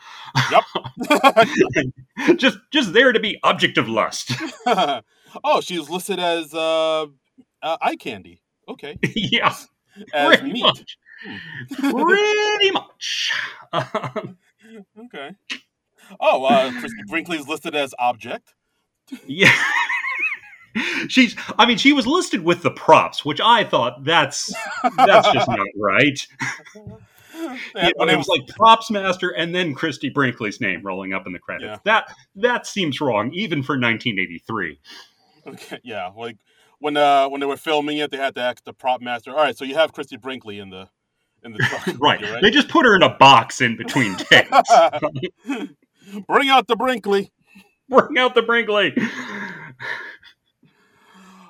[2.36, 4.32] just just there to be object of lust.
[4.66, 7.06] oh, she's listed as uh,
[7.62, 8.42] uh, eye candy.
[8.68, 9.54] Okay, yeah,
[10.12, 10.62] as pretty meat.
[10.62, 10.98] much.
[11.78, 13.32] pretty much.
[13.72, 14.38] Um,
[14.98, 15.30] Okay.
[16.18, 18.54] Oh, uh, Christie Brinkley's listed as object.
[19.26, 19.52] Yeah.
[21.08, 24.52] She's I mean she was listed with the props, which I thought that's
[24.96, 26.26] that's just not right.
[27.34, 31.12] Yeah, You know, when it was like props master and then Christie Brinkley's name rolling
[31.12, 31.70] up in the credits.
[31.70, 31.78] Yeah.
[31.84, 34.78] That that seems wrong even for 1983.
[35.48, 36.36] Okay, yeah, like
[36.78, 39.32] when uh when they were filming it, they had to ask the prop master.
[39.32, 40.88] All right, so you have Christie Brinkley in the
[41.42, 42.22] in the truck, Right.
[42.22, 42.42] right?
[42.42, 44.70] They just put her in a box in between takes.
[46.26, 47.32] Bring out the Brinkley.
[47.88, 48.94] Bring out the Brinkley.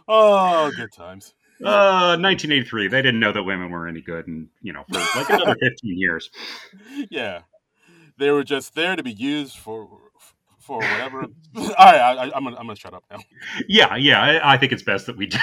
[0.09, 1.35] Oh, good times.
[1.63, 2.89] Uh 1983.
[2.89, 5.99] They didn't know that women were any good and, you know, for like another 15
[5.99, 6.31] years.
[7.11, 7.43] Yeah,
[8.17, 9.89] they were just there to be used for
[10.59, 11.27] for whatever.
[11.57, 13.19] All right, I, I, I'm gonna I'm gonna shut up now.
[13.69, 15.39] Yeah, yeah, I, I think it's best that we do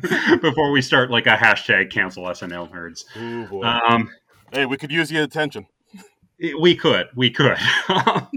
[0.40, 3.04] before we start like a hashtag cancel SNL nerds.
[3.16, 3.62] Oh boy.
[3.64, 4.10] Um,
[4.52, 5.66] hey, we could use your attention.
[6.58, 7.58] We could, we could.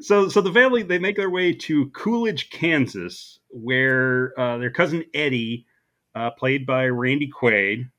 [0.00, 5.04] so, so the family they make their way to Coolidge, Kansas, where uh, their cousin
[5.14, 5.66] Eddie,
[6.14, 7.90] uh, played by Randy Quaid,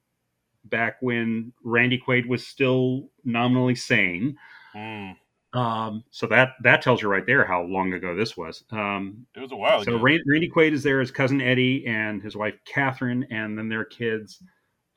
[0.66, 4.38] back when Randy Quaid was still nominally sane.
[4.76, 5.16] Mm,
[5.54, 8.64] Um, so that that tells you right there how long ago this was.
[8.72, 10.04] Um, it was a while so ago.
[10.04, 13.86] Ran- Randy Quaid is there as cousin Eddie and his wife Catherine, and then their
[13.86, 14.44] kids,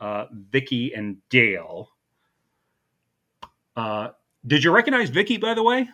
[0.01, 1.89] uh, Vicky and Dale.
[3.77, 4.09] Uh,
[4.47, 5.89] did you recognize Vicky, by the way?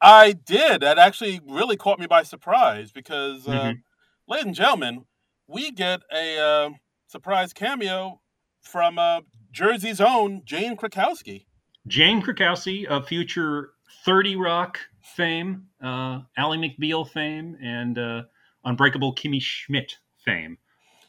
[0.00, 0.82] I did.
[0.82, 3.82] That actually really caught me by surprise because, uh, Mhm.
[4.26, 5.06] ladies and gentlemen,
[5.46, 6.70] we get a uh,
[7.06, 8.20] surprise cameo
[8.62, 9.20] from uh,
[9.52, 11.46] Jersey's own Jane Krakowski.
[11.86, 13.70] Jane Krakowski of future
[14.04, 18.22] 30 Rock fame, uh, Ally McBeal fame, and uh,
[18.64, 20.58] Unbreakable Kimmy Schmidt fame.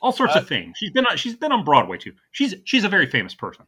[0.01, 0.73] All sorts Uh, of fame.
[0.75, 2.13] She's been on, she's been on Broadway too.
[2.31, 3.65] She's she's a very famous person.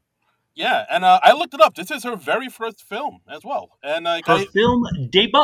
[0.55, 1.75] Yeah, and uh, I looked it up.
[1.75, 5.41] This is her very first film as well, and uh, Her I, film debut.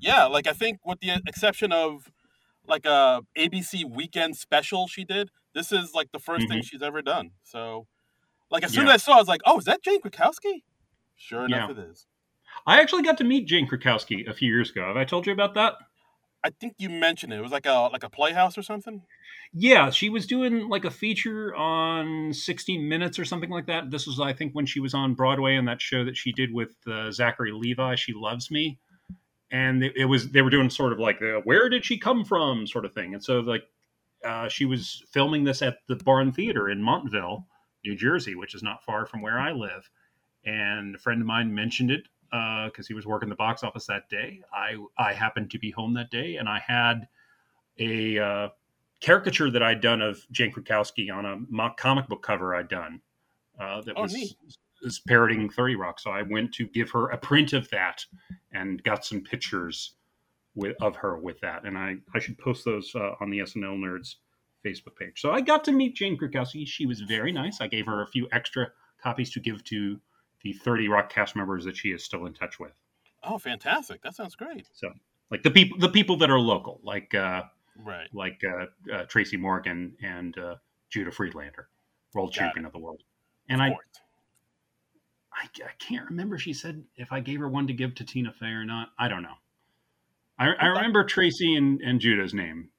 [0.00, 2.10] Yeah, like I think with the exception of
[2.66, 6.64] like a ABC weekend special she did, this is like the 1st thing Mhm.
[6.64, 7.30] she's ever done.
[7.42, 7.86] So,
[8.50, 8.92] like as soon Yeah.
[8.94, 10.62] as I saw, it, I was like, "Oh, is that Jane Krakowski?"
[11.16, 11.82] Sure enough, Yeah.
[11.82, 12.06] it is.
[12.66, 14.86] I actually got to meet Jane Krakowski a few years ago.
[14.86, 15.74] Have I told you about that?
[16.48, 17.38] I think you mentioned it.
[17.38, 19.02] It was like a like a playhouse or something.
[19.52, 23.90] Yeah, she was doing like a feature on 60 Minutes or something like that.
[23.90, 26.52] This was, I think, when she was on Broadway and that show that she did
[26.52, 28.78] with uh, Zachary Levi, She Loves Me.
[29.50, 32.24] And it, it was, they were doing sort of like, the, where did she come
[32.24, 33.14] from sort of thing.
[33.14, 33.62] And so, like,
[34.24, 37.46] uh, she was filming this at the Barn Theater in Montville,
[37.84, 39.88] New Jersey, which is not far from where I live.
[40.44, 44.08] And a friend of mine mentioned it because he was working the box office that
[44.08, 44.40] day.
[44.52, 47.08] I, I happened to be home that day and I had
[47.78, 48.48] a, uh,
[49.00, 53.00] caricature that I'd done of Jane Krakowski on a mock comic book cover I'd done
[53.60, 54.34] uh, that Oh, was, neat.
[54.82, 56.00] was parodying 30 Rock.
[56.00, 58.04] So I went to give her a print of that
[58.52, 59.94] and got some pictures
[60.54, 61.64] with of her with that.
[61.64, 64.16] And I, I should post those uh, on the SNL Nerds
[64.66, 65.20] Facebook page.
[65.20, 66.66] So I got to meet Jane Krakowski.
[66.66, 67.60] She was very nice.
[67.60, 68.68] I gave her a few extra
[69.00, 70.00] copies to give to
[70.42, 72.72] the 30 Rock cast members that she is still in touch with.
[73.24, 74.02] Oh, fantastic!
[74.02, 74.66] That sounds great.
[74.72, 74.90] So
[75.30, 77.42] like the people the people that are local, like uh,
[77.76, 78.08] Right.
[78.12, 80.54] like uh, uh, Tracy Morgan and uh,
[80.90, 81.68] Judah Friedlander,
[82.14, 83.02] world Got champion of the world.
[83.48, 83.74] And I.
[85.32, 86.36] I, I can't remember.
[86.38, 88.88] She said if I gave her one to give to Tina Fey or not.
[88.98, 89.34] I don't know.
[90.38, 92.70] I, I remember Tracy and, and Judah's name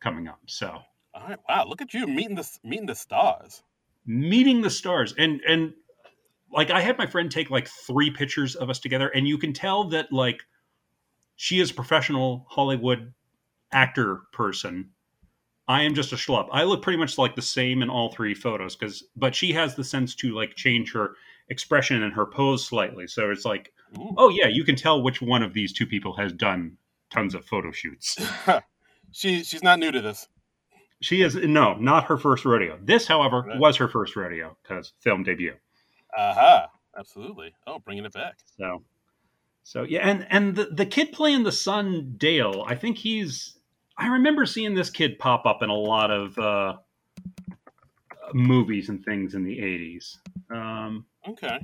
[0.00, 0.38] coming up.
[0.46, 0.78] So
[1.14, 1.38] All right.
[1.48, 1.64] Wow.
[1.66, 3.62] Look at you meeting the meeting the stars.
[4.04, 5.72] meeting the stars and and
[6.52, 9.52] like I had my friend take like three pictures of us together, and you can
[9.52, 10.42] tell that like
[11.36, 13.12] she is a professional Hollywood
[13.72, 14.90] actor person.
[15.68, 16.48] I am just a schlub.
[16.52, 19.74] I look pretty much like the same in all three photos because, but she has
[19.74, 21.16] the sense to like change her
[21.48, 23.08] expression and her pose slightly.
[23.08, 24.14] So it's like, Ooh.
[24.16, 26.76] oh yeah, you can tell which one of these two people has done
[27.10, 28.16] tons of photo shoots.
[29.10, 30.28] she she's not new to this.
[31.02, 32.78] She is no, not her first rodeo.
[32.82, 33.58] This, however, Right.
[33.58, 35.54] was her first rodeo because film debut.
[36.16, 36.68] Aha.
[36.98, 37.52] Absolutely.
[37.66, 38.36] Oh, bringing it back.
[38.58, 38.82] So,
[39.62, 42.64] so yeah, and and the the kid playing the son, Dale.
[42.66, 43.58] I think he's.
[43.98, 46.76] I remember seeing this kid pop up in a lot of uh,
[48.34, 50.16] movies and things in the '80s.
[50.54, 51.58] Um, Okay.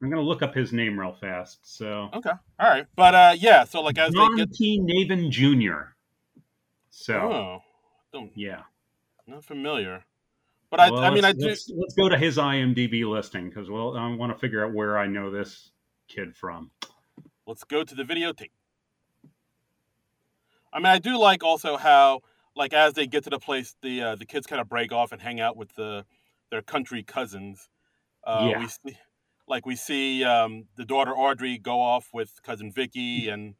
[0.00, 1.58] I'm gonna look up his name real fast.
[1.62, 2.30] So, Okay.
[2.60, 2.86] All right.
[2.94, 3.64] But uh, yeah.
[3.64, 4.52] So like as they John get.
[4.52, 4.80] T.
[4.80, 5.92] Navin Jr.
[6.90, 7.58] So, Oh,
[8.12, 8.62] don't yeah.
[9.26, 10.04] not familiar.
[10.70, 11.46] But I Well, I mean I do.
[11.46, 14.98] Let's, let's go to his IMDb listing because well, I want to figure out where
[14.98, 15.70] I know this
[16.08, 16.70] kid from.
[17.46, 18.50] Let's go to the videotape.
[20.72, 22.20] I mean, I do like also how,
[22.54, 25.12] like, as they get to the place, the uh, the kids kind of break off
[25.12, 26.04] and hang out with the
[26.50, 27.68] their country cousins.
[28.24, 28.60] Uh, Yeah.
[28.60, 28.98] We see,
[29.46, 33.54] like, we see um, the daughter Audrey go off with cousin Vicky, and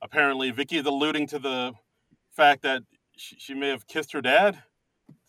[0.00, 1.72] apparently Vicky is alluding to the
[2.30, 2.82] fact that
[3.16, 4.62] she, she may have kissed her dad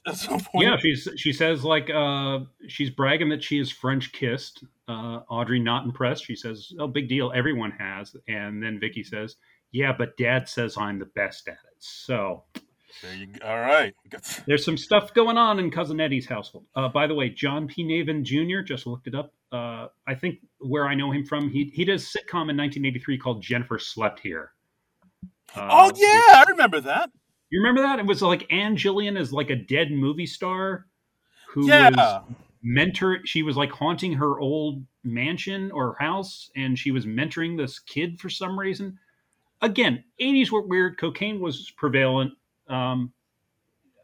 [0.08, 0.68] at some point.
[0.68, 4.64] Yeah, she's she says like uh she's bragging that she is French kissed.
[4.88, 6.26] Uh Audrey not impressed.
[6.26, 7.32] She says, "Oh, big deal.
[7.36, 9.36] Everyone has." And then Vicky says,
[9.72, 12.44] "Yeah, but Dad says I'm the best at it." So
[13.02, 13.46] There you go.
[13.48, 13.94] All right.
[14.48, 16.66] There's some stuff going on in Cousin Eddie's household.
[16.76, 17.84] Uh, by the way, John P.
[17.84, 18.62] Navin Jr.
[18.66, 19.34] just looked it up.
[19.52, 23.18] Uh, I think where I know him from, he he does a sitcom in 1983
[23.18, 24.52] called Jennifer Slept Here.
[25.56, 27.10] Uh, oh yeah, I remember that.
[27.50, 28.00] You remember that?
[28.00, 30.86] It was like Ann Jillian is like a dead movie star
[31.50, 31.90] who Yeah.
[31.90, 33.20] was mentor.
[33.26, 38.20] She was like haunting her old mansion or house, and she was mentoring this kid
[38.20, 39.00] for some reason.
[39.62, 40.98] Again, 80s were weird.
[41.00, 42.34] Cocaine was prevalent.
[42.68, 43.14] Um,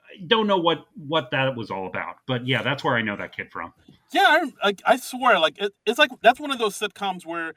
[0.09, 3.17] I don't know what what that was all about, but yeah, that's where I know
[3.17, 3.73] that kid from.
[4.13, 7.53] Yeah, I, like I swear, like it, it's like that's one of those sitcoms where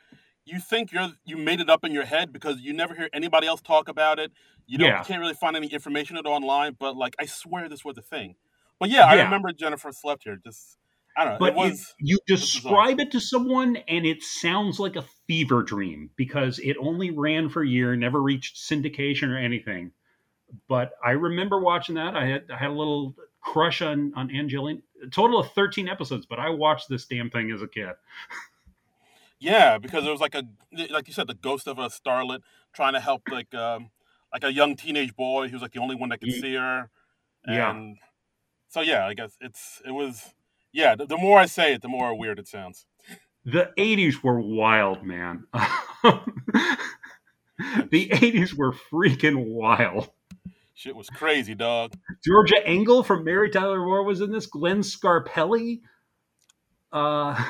[0.46, 3.46] you think you're you made it up in your head because you never hear anybody
[3.46, 4.32] else talk about it.
[4.66, 5.00] You don't Yeah.
[5.00, 7.98] you can't really find any information on it online, but like I swear this was
[7.98, 8.36] a thing.
[8.78, 10.36] But yeah, I remember Jennifer slept here.
[10.42, 10.78] Just
[11.16, 11.38] I don't know.
[11.38, 15.62] But it was you, you describe it to someone, and it sounds like a fever
[15.62, 19.92] dream because it only ran for a year, never reached syndication or anything.
[20.68, 22.14] But I remember watching that.
[22.14, 24.82] I had I had a little crush on on Ann Jillian.
[25.02, 27.90] A total of thirteen episodes, but I watched this damn thing as a kid.
[29.38, 30.44] yeah, because it was like a
[30.90, 32.40] like you said, the ghost of a starlet
[32.74, 33.90] trying to help like um
[34.32, 36.90] like a young teenage boy who's like the only one that could see her.
[37.46, 37.92] Yeah.
[38.68, 40.34] So yeah, I guess it's it was
[40.72, 40.94] yeah.
[40.94, 42.86] The, the more I say it, the more weird it sounds.
[43.44, 45.44] The '80s were wild, man.
[45.52, 46.20] the
[48.08, 50.10] '80s were freaking wild.
[50.74, 51.94] Shit was crazy, dog.
[52.22, 54.46] Georgia Engel from Mary Tyler Moore was in this.
[54.46, 55.80] Glenn Scarpelli.
[56.92, 57.42] Uh,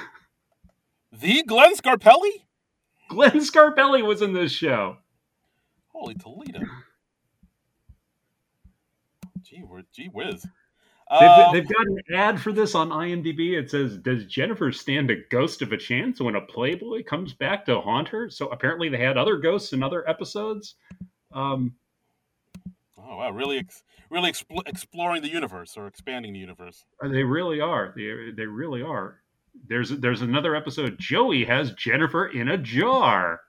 [1.20, 2.44] The Glenn Scarpelli?
[3.08, 4.98] Glenn Scarpelli was in this show.
[5.88, 6.60] Holy Toledo.
[9.42, 10.42] Gee, whiz, gee whiz.
[11.08, 13.56] They've, Um, they've got an ad for this on IMDb.
[13.56, 17.64] It says, "Does Jennifer stand a ghost of a chance when a Playboy comes back
[17.66, 20.74] to haunt her?" So apparently, they had other ghosts in other episodes.
[21.32, 21.76] Um,
[22.98, 23.64] oh wow, really,
[24.10, 26.84] really expl- exploring the universe or expanding the universe.
[27.00, 27.92] they really are.
[27.96, 29.22] They they really are.
[29.68, 30.98] There's there's another episode.
[30.98, 33.40] Joey has Jennifer in a jar.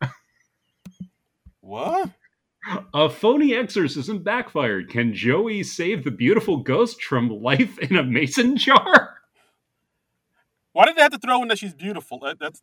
[1.61, 2.11] What?
[2.93, 4.89] A phony exorcism backfired.
[4.89, 9.17] Can Joey save the beautiful ghost from life in a mason jar?
[10.73, 12.19] Why did they have to throw in that she's beautiful?
[12.19, 12.61] That- That's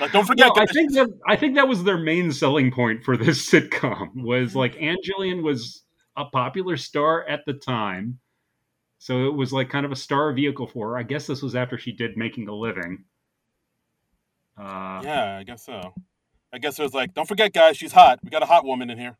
[0.00, 0.50] like don't forget.
[0.54, 4.10] Well, I think that I think that was their main selling point for this sitcom
[4.14, 4.58] was hmm.
[4.58, 5.82] like Ann Jillian was
[6.16, 8.18] a popular star at the time,
[9.04, 10.96] so it was like kind of a star vehicle for her.
[10.96, 13.04] I guess this was after she did Making a Living.
[14.58, 15.92] Uh, Yeah, I guess so.
[16.54, 18.20] I guess it was like, don't forget, guys, she's hot.
[18.24, 19.18] We got a hot woman in here.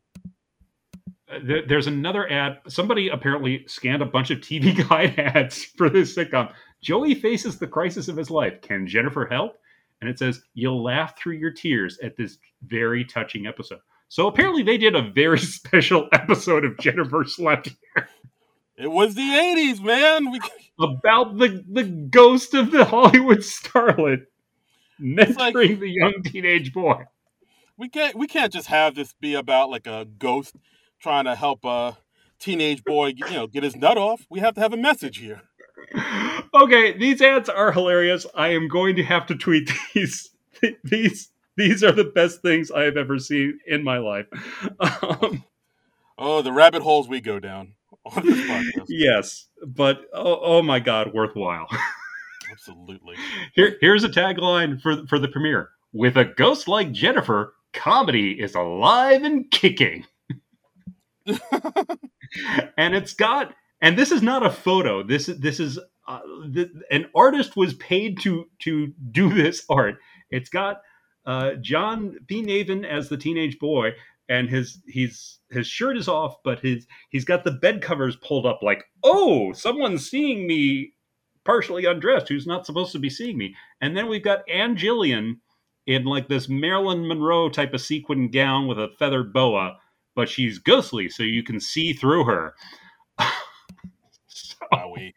[1.43, 2.61] there- there's another ad.
[2.67, 6.51] Somebody apparently scanned a bunch of TV guide ads for this sitcom.
[6.81, 8.61] Joey faces the crisis of his life.
[8.61, 9.57] Can Jennifer help?
[10.01, 13.79] And it says, You'll laugh through your tears at this very touching episode.
[14.07, 17.69] So apparently, they did a very special episode of Jennifer Slept
[18.77, 20.31] It was the '80s, man.
[20.31, 20.39] We
[20.79, 24.25] about the, the ghost of the Hollywood starlet
[25.01, 27.03] mentoring like- the young teenage boy.
[27.77, 30.55] we can't we can't just have this be about like a ghost
[30.99, 31.97] trying to help a
[32.39, 34.25] teenage boy, you know, get his nut off.
[34.29, 35.41] We have to have a message here.
[36.53, 38.25] okay, these ads are hilarious.
[38.35, 40.29] I am going to have to tweet these.
[40.83, 44.25] These these are the best things I have ever seen in my life.
[45.01, 45.43] Um,
[46.17, 47.73] Oh, the rabbit holes we go down
[48.15, 48.85] on this podcast.
[48.87, 51.67] yes, but oh, oh my god, worthwhile.
[52.51, 53.15] Absolutely.
[53.53, 58.55] Here, here's a tagline for for the premiere: With a ghost like Jennifer, comedy is
[58.55, 60.05] alive and kicking.
[62.77, 66.19] and it's got and this is not a photo this this is uh,
[66.53, 69.95] th- an artist was paid to to do this art
[70.29, 70.81] it's got
[71.25, 73.91] uh, john p navin as the teenage boy
[74.29, 78.45] and his he's his shirt is off but his he's got the bed covers pulled
[78.45, 80.91] up like oh someone's seeing me
[81.43, 85.37] partially undressed who's not supposed to be seeing me and then we've got ann jillian
[85.85, 89.77] in like this marilyn monroe type of sequin gown with a feathered boa
[90.15, 92.55] but she's ghostly, so you can see through her.
[94.27, 95.13] so, Wowie.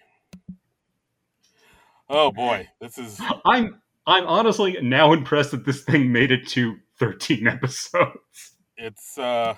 [2.10, 6.76] Oh boy, this is I'm I'm honestly now impressed that this thing made it to
[6.98, 8.54] 13 episodes.
[8.78, 9.54] It's uh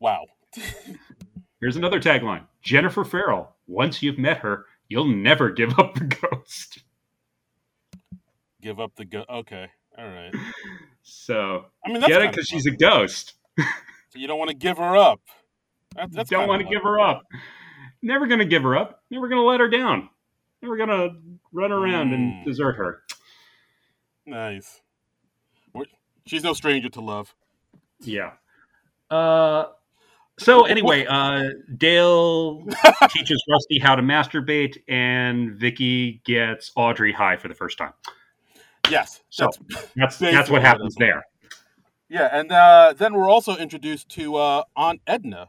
[0.00, 0.24] wow.
[1.60, 3.54] Here's another tagline: Jennifer Farrell.
[3.66, 6.82] Once you've met her, you'll never give up the ghost.
[8.62, 9.28] Give up the ghost.
[9.28, 10.34] Okay, all right.
[11.02, 13.34] So I mean, that's get it because she's a ghost.
[13.58, 15.20] So you don't want to give her up.
[15.96, 17.22] That, that's Don't want to give her up.
[18.02, 19.02] Never gonna give her up.
[19.10, 20.08] Never gonna let her down.
[20.62, 21.10] Never gonna
[21.52, 22.44] run around and Mm.
[22.44, 23.02] desert her.
[24.24, 24.80] Nice.
[26.26, 27.34] She's no stranger to love.
[28.00, 28.32] Yeah.
[29.10, 29.66] Uh,
[30.38, 31.44] so anyway, uh,
[31.76, 32.64] Dale
[33.10, 37.92] teaches Rusty how to masturbate, and Vicky gets Audrey high for the first time.
[38.90, 39.22] Yes.
[39.30, 41.24] So That's, that's that's what happens there.
[42.08, 45.48] yeah, and uh, then we're also introduced to uh, Aunt Edna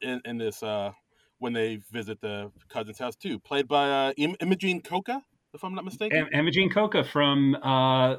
[0.00, 0.92] in, in this uh,
[1.38, 5.22] when they visit the cousin's house too, played by uh, Im- Imogene Coca,
[5.54, 6.18] if I'm not mistaken.
[6.18, 8.16] Im- Imogene Coca from uh,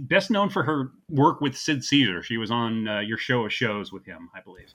[0.00, 2.22] best known for her work with Sid Caesar.
[2.22, 4.72] She was on uh, your show of shows with him, I believe.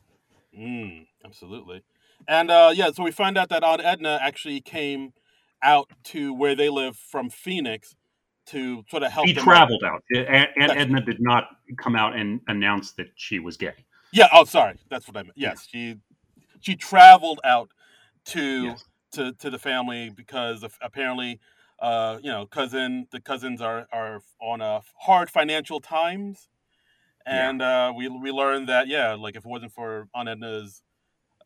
[0.58, 1.84] Mm, absolutely.
[2.28, 5.14] And uh, yeah, so we find out that Aunt Edna actually came
[5.62, 7.96] out to where they live from Phoenix
[8.48, 10.02] to sort of help She them traveled out.
[10.16, 11.46] Aunt, Aunt Edna did not
[11.78, 13.74] come out and announce that she was gay.
[14.12, 14.28] Yeah.
[14.34, 14.78] Oh, sorry.
[14.90, 15.34] That's what I meant.
[15.36, 15.98] Yes, she
[16.62, 17.70] she traveled out
[18.26, 18.86] to Yes.
[19.14, 21.40] to to the family because apparently,
[21.80, 26.50] uh, you know, cousin the cousins are are on a hard financial times,
[27.26, 27.50] Yeah.
[27.50, 30.84] and uh, we we learned that yeah, like if it wasn't for Aunt Edna's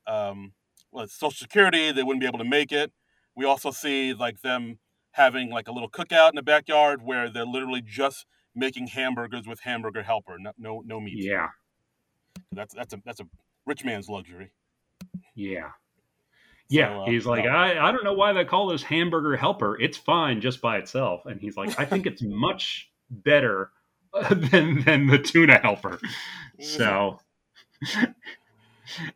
[0.07, 0.53] um,
[0.91, 2.91] well, Social Security, they wouldn't be able to make it.
[3.35, 4.79] We also see like them
[5.11, 8.25] having like a little cookout in the backyard where they're literally just
[8.55, 11.23] making hamburgers with hamburger helper, no no, no meat.
[11.23, 11.49] Yeah,
[12.51, 13.27] That's that's a that's a
[13.65, 14.51] rich man's luxury.
[15.35, 15.71] yeah.
[16.71, 17.51] Yeah, So, uh, he's like, no.
[17.51, 19.79] I, I don't know why they call this hamburger helper.
[19.79, 21.25] It's fine just by itself.
[21.25, 23.71] And he's like, I think it's much better
[24.13, 25.99] uh, than than the tuna helper.
[26.59, 27.19] So,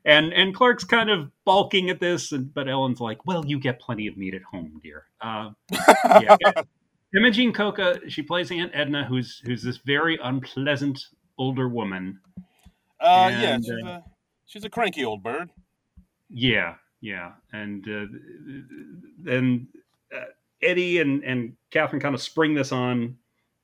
[0.06, 3.80] and and Clark's kind of balking at this, and, but Ellen's like, well, you get
[3.80, 5.06] plenty of meat at home, dear.
[5.22, 5.52] Uh,
[6.22, 6.36] yeah.
[7.16, 11.00] Imogene Coca, she plays Aunt Edna, who's who's this very unpleasant
[11.38, 12.20] older woman.
[13.00, 14.04] Uh, yeah, she's uh, a
[14.46, 15.50] she's a cranky old bird.
[16.30, 16.76] Yeah,
[17.06, 18.06] yeah, and uh,
[19.20, 19.68] then
[20.12, 20.26] uh,
[20.64, 23.16] Eddie and and Catherine kind of spring this on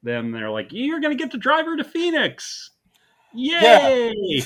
[0.03, 0.31] them.
[0.31, 2.69] They're like, "You're gonna get to drive her to Phoenix,
[3.33, 4.43] yay!"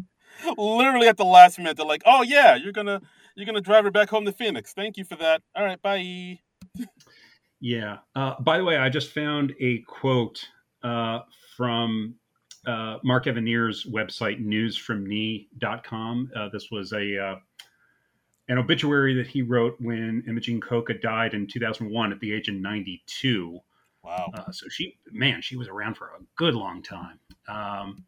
[0.56, 3.02] Literally at the last minute, they're like, "Oh yeah, you're gonna
[3.34, 4.72] you're gonna drive her back home to Phoenix.
[4.72, 5.42] Thank you for that.
[5.54, 6.38] All right, bye."
[7.60, 7.98] Yeah.
[8.14, 10.42] Uh, by the way, I just found a quote
[10.82, 11.20] uh,
[11.54, 12.14] from
[12.66, 16.30] uh, Mark Evanier's website, newsfromme.com.
[16.34, 17.36] Uh, this was a uh,
[18.48, 22.54] an obituary that he wrote when Imogene Coca died in 2001 at the age of
[22.54, 23.58] 92.
[24.02, 24.30] Wow.
[24.34, 27.18] Uh, so she, man, she was around for a good long time.
[27.46, 28.04] Um,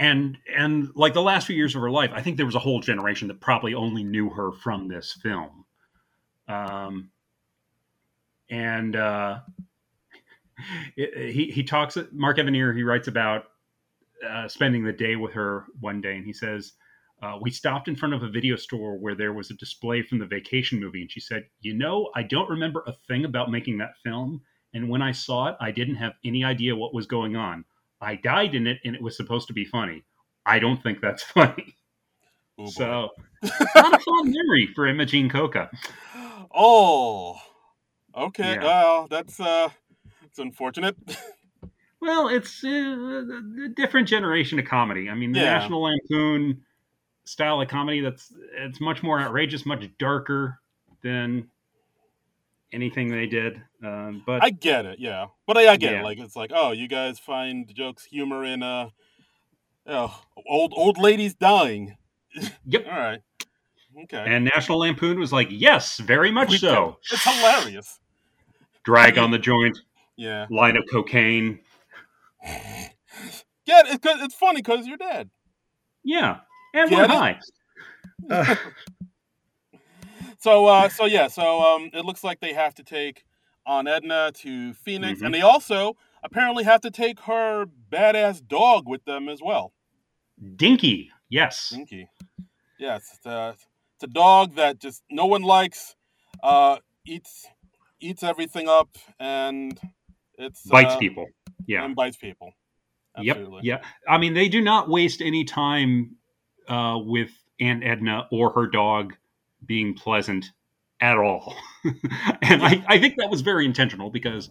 [0.00, 2.60] and and like the last few years of her life, I think there was a
[2.60, 5.64] whole generation that probably only knew her from this film.
[6.48, 7.10] Um,
[8.48, 9.40] and uh,
[10.96, 11.98] it- he he talks.
[12.12, 13.44] Mark Evanier he writes about
[14.28, 16.72] uh, spending the day with her one day, and he says.
[17.20, 20.18] Uh, we stopped in front of a video store where there was a display from
[20.18, 23.78] the vacation movie, and she said, You know, I don't remember a thing about making
[23.78, 24.40] that film.
[24.74, 27.64] And when I saw it, I didn't have any idea what was going on.
[28.00, 30.04] I died in it, and it was supposed to be funny.
[30.46, 31.74] I don't think that's funny.
[32.58, 32.66] Oh.
[32.66, 33.08] So,
[33.42, 35.70] not a fond memory for Imogene Coca.
[36.54, 37.36] oh,
[38.16, 38.54] okay.
[38.54, 38.64] Yeah.
[38.64, 39.70] Well, that's uh,
[40.24, 40.96] it's unfortunate.
[42.00, 45.10] Well, it's uh, a different generation of comedy.
[45.10, 45.58] I mean, the Yeah.
[45.58, 46.62] National Lampoon
[47.28, 50.58] style of comedy that's it's much more outrageous, much darker
[51.02, 51.48] than
[52.72, 53.62] anything they did.
[53.84, 56.00] Um, but I get it, yeah, but I, I get Yeah.
[56.00, 56.04] it.
[56.04, 58.88] Like it's like, oh, you guys find jokes, humor in uh,
[59.86, 61.96] oh, old old ladies dying.
[62.66, 62.86] Yep.
[62.86, 63.20] All right.
[64.04, 64.22] Okay.
[64.28, 66.98] and National Lampoon was like, yes, very much We so.
[67.10, 67.14] do.
[67.14, 67.98] It's hilarious.
[68.84, 69.76] Drag on the joint,
[70.16, 70.46] Yeah.
[70.50, 71.60] line of cocaine.
[73.66, 75.28] Yeah, it's it's funny because you're dead.
[76.02, 76.38] Yeah,
[76.74, 77.38] and Get high.
[78.30, 78.54] Uh,
[80.40, 83.24] So uh, so yeah, so um, it looks like they have to take
[83.66, 85.26] Aunt Edna to Phoenix, Mhm.
[85.26, 89.72] and they also apparently have to take her badass dog with them as well.
[90.56, 91.70] Dinky, yes.
[91.70, 92.08] Dinky.
[92.78, 93.56] Yes, it's a,
[93.96, 95.96] it's a dog that just no one likes.
[96.42, 97.46] Uh, eats
[98.00, 99.78] eats everything up, and
[100.38, 101.26] it's Bites uh, people.
[101.66, 101.84] Yeah.
[101.84, 102.52] and bites people.
[103.16, 103.62] Absolutely.
[103.64, 103.82] Yep.
[103.82, 103.88] Yeah.
[104.08, 106.16] I mean, they do not waste any time
[106.68, 109.14] uh, with Aunt Edna or her dog
[109.64, 110.46] being pleasant
[111.00, 111.54] at all.
[112.42, 114.50] and I, I think that was very intentional because,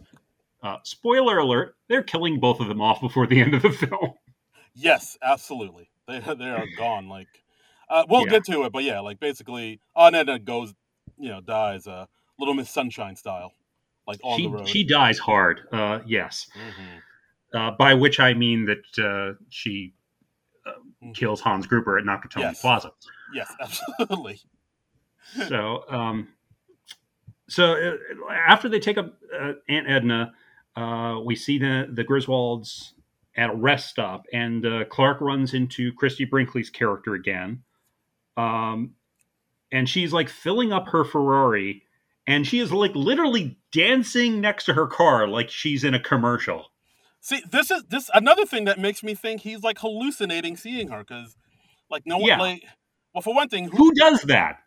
[0.63, 4.13] uh, spoiler alert, they're killing both of them off before the end of the film.
[4.73, 5.89] Yes, absolutely.
[6.07, 7.09] They they are gone.
[7.09, 7.27] Like,
[7.89, 8.29] uh, we'll Yeah.
[8.31, 10.73] get to it, but yeah, like basically, Aunt Edna goes,
[11.17, 12.05] you know, dies, uh,
[12.39, 13.53] Little Miss Sunshine style,
[14.05, 14.67] like on she, the road.
[14.67, 15.61] she dies hard.
[15.71, 16.47] Uh, yes.
[16.55, 17.01] Mhm.
[17.53, 19.93] Uh, by which I mean that uh, she
[21.13, 22.61] kills Hans Gruber at Nakatomi Yes.
[22.61, 22.91] Plaza.
[23.33, 24.39] Yes, absolutely.
[25.49, 26.29] so um
[27.49, 30.33] so uh, after they take up uh, aunt edna
[30.75, 32.91] uh we see the the griswolds
[33.35, 37.61] at a rest stop and uh, clark runs into christie brinkley's character again
[38.37, 38.91] um
[39.71, 41.83] and she's like filling up her ferrari
[42.25, 46.67] and she is like literally dancing next to her car like she's in a commercial
[47.27, 50.99] See, this is this another thing that makes me think he's like hallucinating seeing her
[50.99, 51.35] because,
[51.89, 52.37] like, no one Yeah.
[52.39, 52.63] like.
[53.13, 54.59] Well, for one thing, who who does that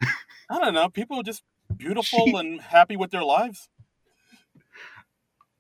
[0.51, 1.43] I don't know, people are just
[1.75, 3.71] beautiful She- and happy with their lives.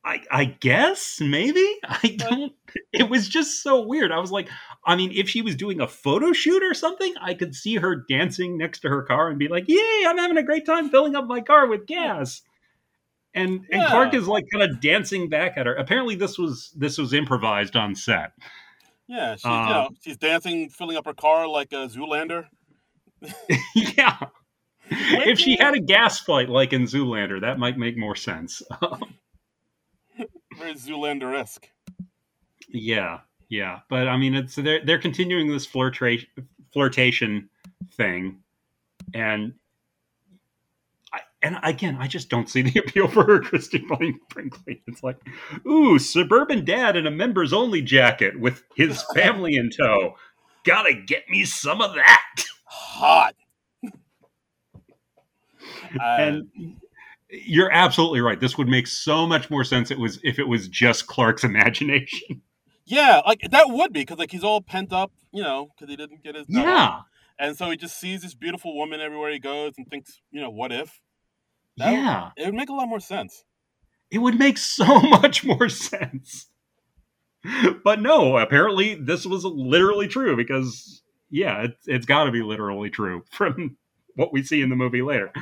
[0.04, 2.52] I, I guess maybe I don't.
[2.92, 4.12] It was just so weird.
[4.12, 4.48] I was like,
[4.86, 7.96] I mean, if she was doing a photo shoot or something, I could see her
[8.08, 11.16] dancing next to her car and be like, "Yay, I'm having a great time filling
[11.16, 12.42] up my car with gas."
[13.34, 15.74] And and Clark is like kind of dancing back at her.
[15.74, 18.32] Apparently, this was this was improvised on set.
[19.06, 22.46] Yeah, she's Uh, you know she's dancing, filling up her car like a Zoolander.
[23.74, 24.16] yeah.
[24.90, 28.62] If she had a gas fight like in Zoolander, that might make more sense.
[30.58, 31.68] Very Zoolander esque.
[32.68, 36.28] Yeah, yeah, but I mean, it's they're they're continuing this flirtation
[36.72, 37.48] flirtation
[37.96, 38.40] thing,
[39.14, 39.54] and
[41.42, 43.84] and again, I just don't see the appeal for her, Christie
[44.28, 44.82] Brinkley.
[44.86, 45.18] It's like,
[45.66, 50.16] ooh, suburban dad in a members only jacket with his family in tow.
[50.64, 52.44] Gotta get me some of that.
[52.64, 53.34] Hot.
[56.00, 56.48] And
[57.28, 58.38] you're absolutely right.
[58.38, 59.90] This would make so much more sense.
[59.90, 62.42] It was if it was just Clark's imagination.
[62.86, 65.96] yeah, like that would be because like he's all pent up, you know, because he
[65.96, 66.46] didn't get his.
[66.48, 67.00] Yeah,
[67.40, 70.50] and so he just sees this beautiful woman everywhere he goes and thinks, you know,
[70.50, 71.00] what if?
[71.80, 72.30] That- yeah.
[72.36, 73.44] It would make a lot more sense.
[74.10, 76.46] It would make so much more sense.
[77.84, 82.90] but no, apparently this was literally true because yeah, it, it's got to be literally
[82.90, 83.76] true from
[84.14, 85.32] what we see in the movie later.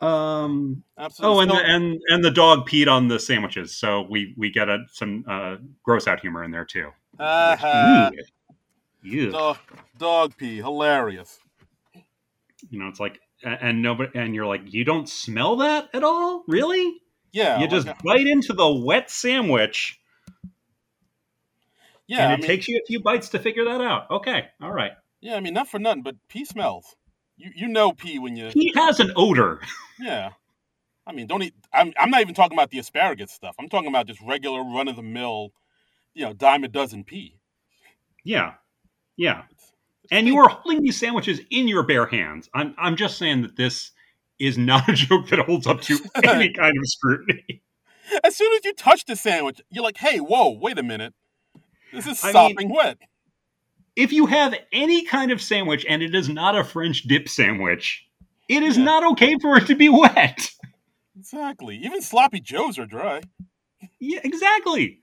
[0.00, 0.84] Um.
[0.96, 1.36] Absolutely.
[1.36, 4.68] Oh, and the, and and the dog peed on the sandwiches, so we we get
[4.68, 6.90] a, some uh, gross out humor in there too.
[7.18, 8.32] Which,
[9.02, 9.32] ew.
[9.32, 9.58] dog,
[9.98, 11.40] dog pee, hilarious.
[12.70, 16.44] You know, it's like and nobody and you're like, you don't smell that at all,
[16.48, 17.00] really?
[17.32, 20.00] Yeah, you just uh, bite into the wet sandwich,
[22.06, 22.24] yeah.
[22.24, 24.10] and I it mean, takes you a few bites to figure that out.
[24.10, 24.92] Okay, all right.
[25.20, 25.36] yeah.
[25.36, 26.96] I mean, not for nothing, but pee smells.
[27.36, 29.60] You you know pee when you He has an odor.
[30.00, 30.30] yeah.
[31.06, 31.54] I mean, don't eat.
[31.72, 33.56] I'm I'm not even talking about the asparagus stuff.
[33.58, 35.52] I'm talking about just regular run of the mill,
[36.14, 37.38] you know, dime a dozen pee.
[38.24, 38.54] Yeah,
[39.16, 39.44] yeah.
[40.10, 42.48] And you are holding these sandwiches in your bare hands.
[42.54, 43.90] I'm I'm just saying that this
[44.38, 47.62] is not a joke that holds up to any kind of scrutiny.
[48.24, 51.12] As soon as you touch the sandwich, you're like, hey, whoa, wait a minute.
[51.92, 52.98] This is I mean- sopping wet.
[53.96, 58.06] If you have any kind of sandwich and it is not a French dip sandwich,
[58.48, 58.84] it is Yeah.
[58.84, 60.50] not okay for it to be wet.
[61.18, 61.76] Exactly.
[61.84, 63.22] Even sloppy joes are dry.
[63.98, 65.00] Yeah, exactly.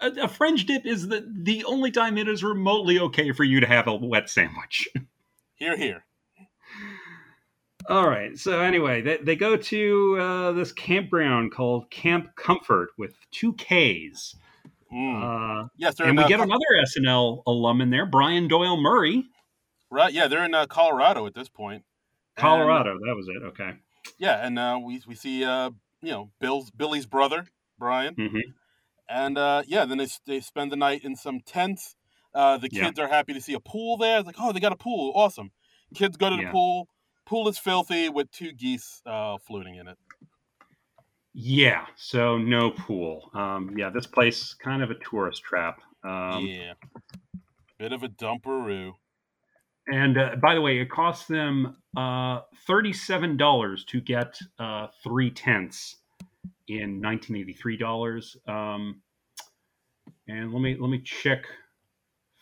[0.00, 3.60] A, a French dip is the the only time it is remotely okay for you
[3.60, 4.88] to have a wet sandwich.
[5.56, 6.04] Here, here.
[7.88, 8.36] All right.
[8.38, 14.34] So anyway, they, they go to uh, this campground called Camp Comfort with two Ks,
[14.92, 15.64] Mm.
[15.64, 19.24] uh, yes, and in we uh, get another SNL alum in there, Brian Doyle Murray,
[19.90, 20.12] right.
[20.12, 21.82] Yeah, they're in uh, Colorado at this point.
[22.36, 22.94] And- Colorado.
[23.04, 23.42] that was it.
[23.44, 23.72] Okay.
[24.18, 25.70] yeah, and uh, we we see uh,
[26.00, 27.46] you know Bill's Billy's brother
[27.78, 28.38] Brian, hmm
[29.08, 31.96] and uh, yeah, then they they spend the night in some tents.
[32.34, 32.84] Uh, the Yeah.
[32.84, 34.18] kids are happy to see a pool there.
[34.18, 35.52] It's like, oh, they got a pool, awesome.
[35.94, 36.50] Kids go to the Yeah.
[36.50, 36.88] pool.
[37.26, 39.96] Pool is filthy with two geese uh, floating in it.
[41.32, 41.86] Yeah.
[41.96, 43.30] So no pool.
[43.34, 45.80] Um, yeah, this place kind of a tourist trap.
[46.04, 46.74] Um, yeah,
[47.78, 48.92] bit of a dumperoo.
[49.86, 55.30] And uh, by the way, it costs them uh, thirty-seven dollars to get uh, three
[55.30, 55.96] tenths
[56.68, 58.36] in nineteen eighty-three dollars.
[58.46, 59.02] Um,
[60.28, 61.46] and let me let me check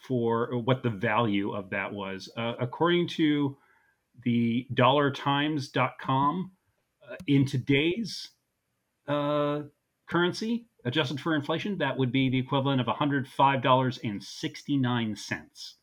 [0.07, 2.31] for what the value of that was.
[2.37, 3.57] Uh, according to
[4.25, 6.51] the dollartimes.com,
[7.11, 8.29] uh, in today's
[9.09, 9.63] uh,
[10.09, 15.75] currency, adjusted for inflation, that would be the equivalent of $105.69.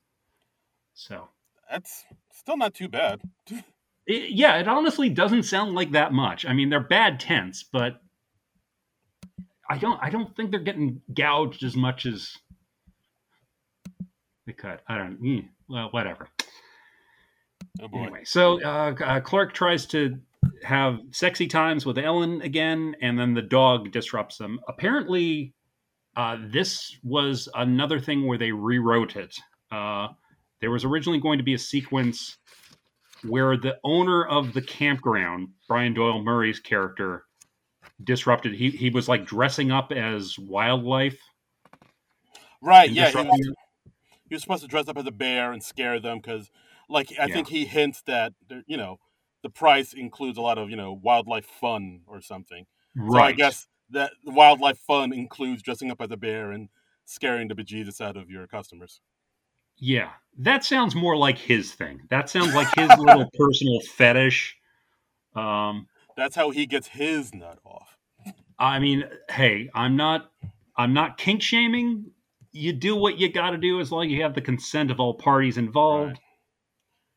[0.94, 1.28] So,
[1.72, 3.22] That's still not too bad.
[4.06, 6.46] it, yeah, it honestly doesn't sound like that much.
[6.46, 8.02] I mean, they're bad tents, but
[9.70, 12.36] I don't I don't think they're getting gouged as much as
[14.48, 14.80] they could.
[14.88, 15.20] I don't.
[15.24, 16.28] eh, well, whatever.
[17.82, 17.88] Oh.
[17.94, 20.18] Anyway, so uh, uh, Clark tries to
[20.64, 24.60] have sexy times with Ellen again, and then the dog disrupts them.
[24.68, 25.54] Apparently,
[26.16, 29.38] uh, this was another thing where they rewrote it.
[29.72, 30.08] Uh,
[30.62, 32.38] there was originally going to be a sequence
[33.24, 37.26] where the owner of the campground, Brian Doyle Murray's character,
[38.04, 38.54] disrupted.
[38.54, 41.20] He he was like dressing up as wildlife.
[42.62, 43.10] Right, yeah.
[43.10, 43.52] He was,
[44.30, 46.52] he was supposed to dress up as a bear and scare them because,
[46.89, 47.36] like, I Yeah.
[47.36, 48.34] think he hints that,
[48.68, 49.00] you know,
[49.43, 52.66] the price includes a lot of, you know, wildlife fun or something.
[52.95, 53.14] right.
[53.14, 56.70] So I guess that the wildlife fun includes dressing up as a bear and
[57.06, 59.02] scaring the bejesus out of your customers.
[59.78, 62.02] Yeah, that sounds more like his thing.
[62.10, 64.58] That sounds like his little personal fetish.
[65.36, 65.88] Um,
[66.20, 67.98] That's how he gets his nut off.
[68.60, 70.32] I mean, hey, I'm not,
[70.76, 72.12] I'm not kink shaming.
[72.52, 75.00] You do what you got to do as long as you have the consent of
[75.00, 76.10] all parties involved.
[76.10, 76.20] Right.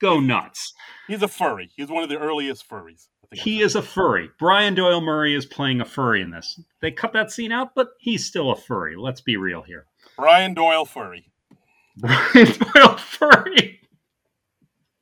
[0.01, 0.73] Go nuts.
[1.09, 1.71] He's a furry.
[1.75, 3.09] He's one of the earliest furries.
[3.25, 4.31] I think He is a furry.
[4.39, 6.61] Brian Doyle Murray is playing a furry in this.
[6.81, 8.95] They cut that scene out, but he's still a furry.
[8.97, 9.87] Let's be real here.
[10.17, 11.33] Brian Doyle furry.
[11.97, 13.81] Brian Doyle furry.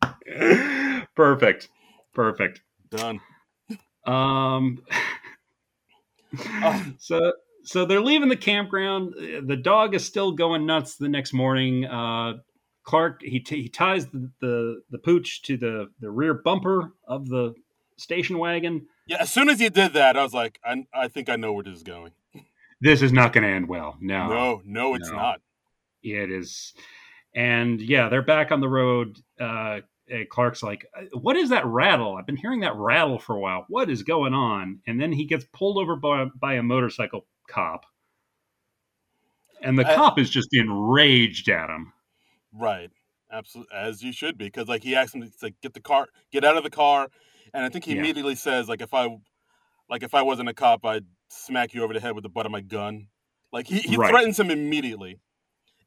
[1.14, 1.68] Perfect.
[2.14, 2.62] Perfect.
[2.90, 3.20] Done.
[4.06, 4.82] Um,
[6.62, 6.86] Oh.
[6.98, 7.32] so
[7.64, 9.14] so they're leaving the campground.
[9.16, 11.84] The dog is still going nuts the next morning.
[11.84, 12.34] Uh,
[12.84, 17.28] Clark he, t- he ties the, the the pooch to the the rear bumper of
[17.28, 17.54] the
[17.96, 18.86] station wagon.
[19.06, 21.52] Yeah, as soon as he did that, I was like, I, I think I know
[21.52, 22.12] where this is going.
[22.80, 23.96] This is not going to end well.
[24.00, 25.16] No, No, no, it's No.
[25.16, 25.40] not.
[26.02, 26.72] it is.
[27.34, 29.18] And yeah, they're back on the road.
[29.38, 29.80] Uh,
[30.28, 32.16] Clark's like, "What is that rattle?
[32.16, 33.64] I've been hearing that rattle for a while.
[33.68, 37.86] What is going on?" And then he gets pulled over by, by a motorcycle cop,
[39.62, 41.92] and the I- cop is just enraged at him.
[42.52, 42.90] Right.
[43.32, 43.76] Absolutely.
[43.76, 44.46] As you should be.
[44.46, 47.08] Because, like, he asks him to like, get the car, get out of the car.
[47.54, 48.00] And I think he Yeah.
[48.00, 49.06] immediately says, like, if I,
[49.88, 52.46] like, if I wasn't a cop, I'd smack you over the head with the butt
[52.46, 53.06] of my gun.
[53.52, 54.10] Like he, he Right.
[54.10, 55.20] threatens him immediately.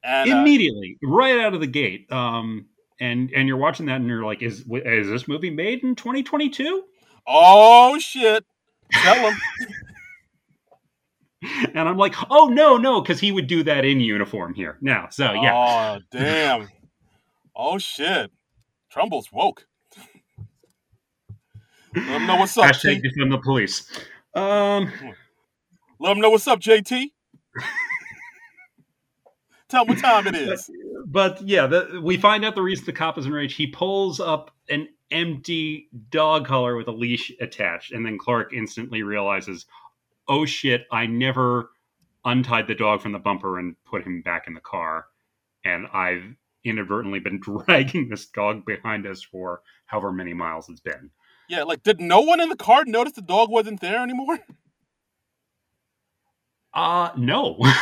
[0.03, 2.09] And uh, Immediately, right out of the gate.
[2.11, 2.67] Um,
[3.03, 6.83] and and you're watching that, and you're like, is is this movie made in 2022?
[7.27, 8.45] oh shit,
[8.91, 9.37] tell him.
[11.75, 15.09] And I'm like, oh no, no, because he would do that in uniform here now.
[15.11, 16.69] So yeah, Oh damn.
[17.53, 18.31] Oh shit.
[18.89, 19.65] Trumbull's woke.
[21.93, 22.65] Let him know what's up.
[22.65, 23.91] hashtag defund the police.
[24.33, 24.89] Um,
[25.99, 27.11] Let him know what's up, JT.
[29.74, 30.69] Tell what time it is.
[31.07, 33.57] but yeah, the, we find out the reason the cop is enraged.
[33.57, 39.01] He pulls up an empty dog collar with a leash attached, and then Clark instantly
[39.01, 39.65] realizes,
[40.28, 40.86] "Oh shit!
[40.91, 41.71] I never
[42.24, 45.07] untied the dog from the bumper and put him back in the car,
[45.65, 51.09] and I've inadvertently been dragging this dog behind us for however many miles it's been."
[51.49, 54.38] Yeah, like did no one in the car notice the dog wasn't there anymore?
[56.76, 57.57] Uh no.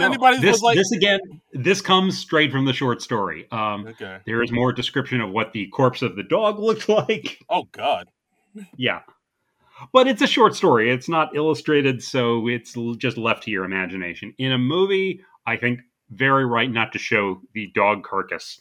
[0.00, 1.20] Anybody this, like this again?
[1.52, 3.46] This comes straight from the short story.
[3.50, 4.18] Um, Okay.
[4.26, 7.38] There is more description of what the corpse of the dog looked like.
[7.48, 8.08] Oh god.
[8.76, 9.00] Yeah.
[9.92, 10.90] But it's a short story.
[10.90, 14.34] It's not illustrated, so it's just left to your imagination.
[14.38, 18.58] In a movie, I think very right not to show the dog carcass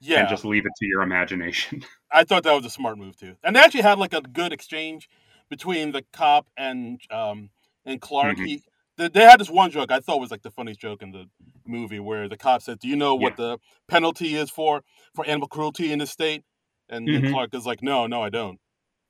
[0.00, 0.20] Yeah.
[0.20, 1.82] and just leave it to your imagination.
[2.12, 3.36] I thought that was a smart move too.
[3.42, 5.08] And they actually had like a good exchange
[5.48, 7.50] between the cop and um
[7.84, 8.36] and Clark.
[8.36, 8.46] Mhm.
[8.46, 8.62] He
[9.08, 11.26] they, had this one joke I thought was like the funniest joke in the
[11.66, 14.82] movie where the cop said, "Do you know what the penalty is for
[15.14, 16.42] for animal cruelty in this state?"
[16.88, 17.30] And, and Mhm.
[17.32, 18.58] Clark is like, "No, no, I don't."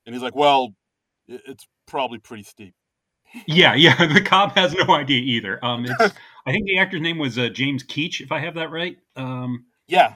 [0.05, 0.69] And he's like, "Well,
[1.27, 2.73] it's probably pretty steep."
[3.47, 3.95] yeah, yeah.
[4.13, 5.63] The cop has no idea either.
[5.63, 5.99] Um, it's,
[6.45, 8.97] I think the actor's name was uh, James Keach, if I have that right.
[9.15, 10.15] Um, Yeah,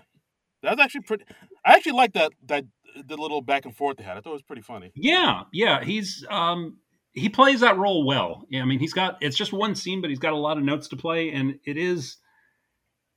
[0.62, 1.26] that's actually pretty.
[1.66, 2.66] I actually like that that
[3.08, 4.18] the little back and forth they had.
[4.18, 4.92] I thought it was pretty funny.
[4.96, 6.78] Yeah, yeah, he's um
[7.16, 8.46] he plays that role well.
[8.54, 10.90] I mean, he's got it's just one scene, but he's got a lot of notes
[10.90, 12.18] to play, and it is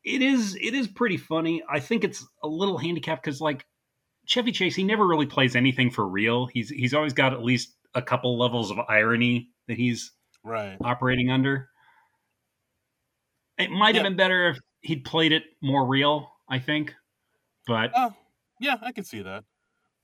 [0.04, 1.62] it is it is pretty funny.
[1.68, 3.66] I think it's a little handicapped because like
[4.26, 6.46] Chevy Chase, he never really plays anything for real.
[6.46, 10.12] He's he's always got at least a couple levels of irony that he's
[10.44, 10.76] Right.
[10.82, 11.68] operating under.
[13.58, 14.10] It might have Yeah.
[14.10, 16.30] been better if he'd played it more real.
[16.48, 16.94] I think,
[17.66, 18.14] but, Oh,
[18.60, 19.44] yeah, I can see that.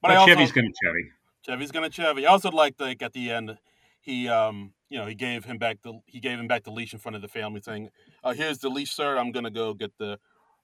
[0.03, 1.11] But, but also, Chevy's gonna Chevy.
[1.47, 2.26] Chevy's gonna Chevy.
[2.26, 3.57] I also liked like at the end,
[4.05, 6.93] he um you know he gave him back the he gave him back the leash
[6.93, 7.89] in front of the family, saying,
[8.23, 9.17] uh, "Here's the leash, sir.
[9.17, 10.19] I'm gonna go get the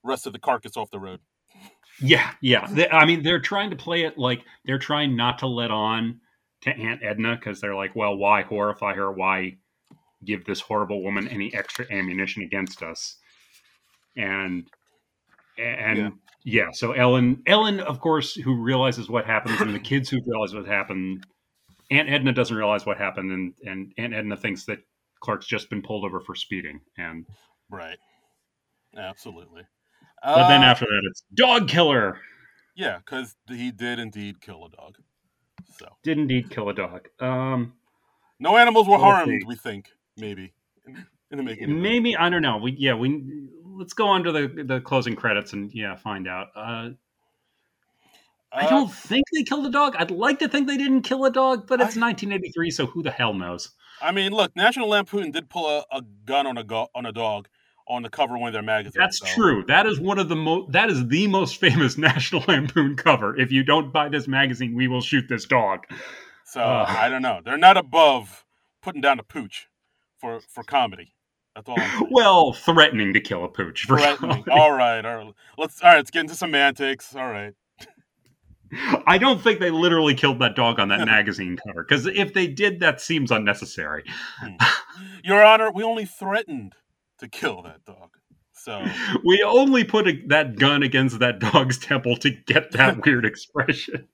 [0.05, 1.21] rest of the carcass off the road."
[2.01, 2.67] Yeah, yeah.
[2.71, 6.21] They, I mean, they're trying to play it like they're trying not to let on
[6.63, 9.11] to Aunt Edna because they're like, well, why horrify her?
[9.11, 9.57] Why
[10.25, 13.17] give this horrible woman any extra ammunition against us?
[14.17, 14.69] And
[15.59, 16.11] and Yeah.
[16.45, 16.69] yeah.
[16.73, 20.67] so Ellen, Ellen, of course, who realizes what happens, and the kids who realize what
[20.67, 21.25] happened.
[21.91, 24.79] Aunt Edna doesn't realize what happened, and and Aunt Edna thinks that
[25.21, 27.27] Clark's just been pulled over for speeding, and
[27.71, 27.99] Right.
[28.97, 29.63] Absolutely.
[30.25, 32.21] but then Uh, after that, it's dog killer.
[32.75, 34.97] yeah, because he did indeed kill a dog.
[35.79, 37.09] So Did indeed kill a dog.
[37.21, 37.75] Um,
[38.41, 39.29] no animals were harmed.
[39.29, 39.47] see.
[39.47, 39.87] We think
[40.17, 40.53] maybe
[40.87, 41.81] in, in the making.
[41.81, 42.57] Maybe I don't know.
[42.59, 46.49] We yeah we let's go on to the the closing credits and yeah find out.
[46.57, 46.91] Uh,
[48.53, 49.95] I Uh, don't think they killed a dog.
[49.99, 53.03] I'd like to think they didn't kill a dog, but it's I- 1983, so who
[53.03, 53.71] the hell knows?
[54.03, 57.13] I mean, look, National Lampoon did pull a, a gun on a go- on a
[57.13, 57.49] dog
[57.87, 58.95] on the cover of one of their magazines.
[58.99, 59.65] That's so- true.
[59.69, 60.73] That is one of the most.
[60.73, 63.39] That is the most famous National Lampoon cover.
[63.39, 65.87] If you don't buy this magazine, we will shoot this dog.
[66.45, 66.87] So Uh.
[66.89, 67.41] I don't know.
[67.45, 68.45] They're not above
[68.83, 69.69] putting down a pooch
[70.19, 71.15] for for comedy.
[71.55, 71.77] That's all.
[71.79, 72.07] I'm.
[72.11, 73.83] Well, threatening to kill a pooch.
[73.85, 74.45] For Threatening.
[74.51, 75.35] All right, all right.
[75.59, 75.97] Let's all right.
[75.97, 77.15] Let's get into semantics.
[77.15, 77.55] All right.
[79.07, 82.47] I don't think they literally killed that dog on that magazine cover because if they
[82.47, 84.05] did, that seems unnecessary.
[85.25, 86.75] Your Honor, we only threatened
[87.19, 88.11] to kill that dog.
[88.53, 88.85] So
[89.25, 94.09] We only put a, that gun against that dog's temple to get that weird expression.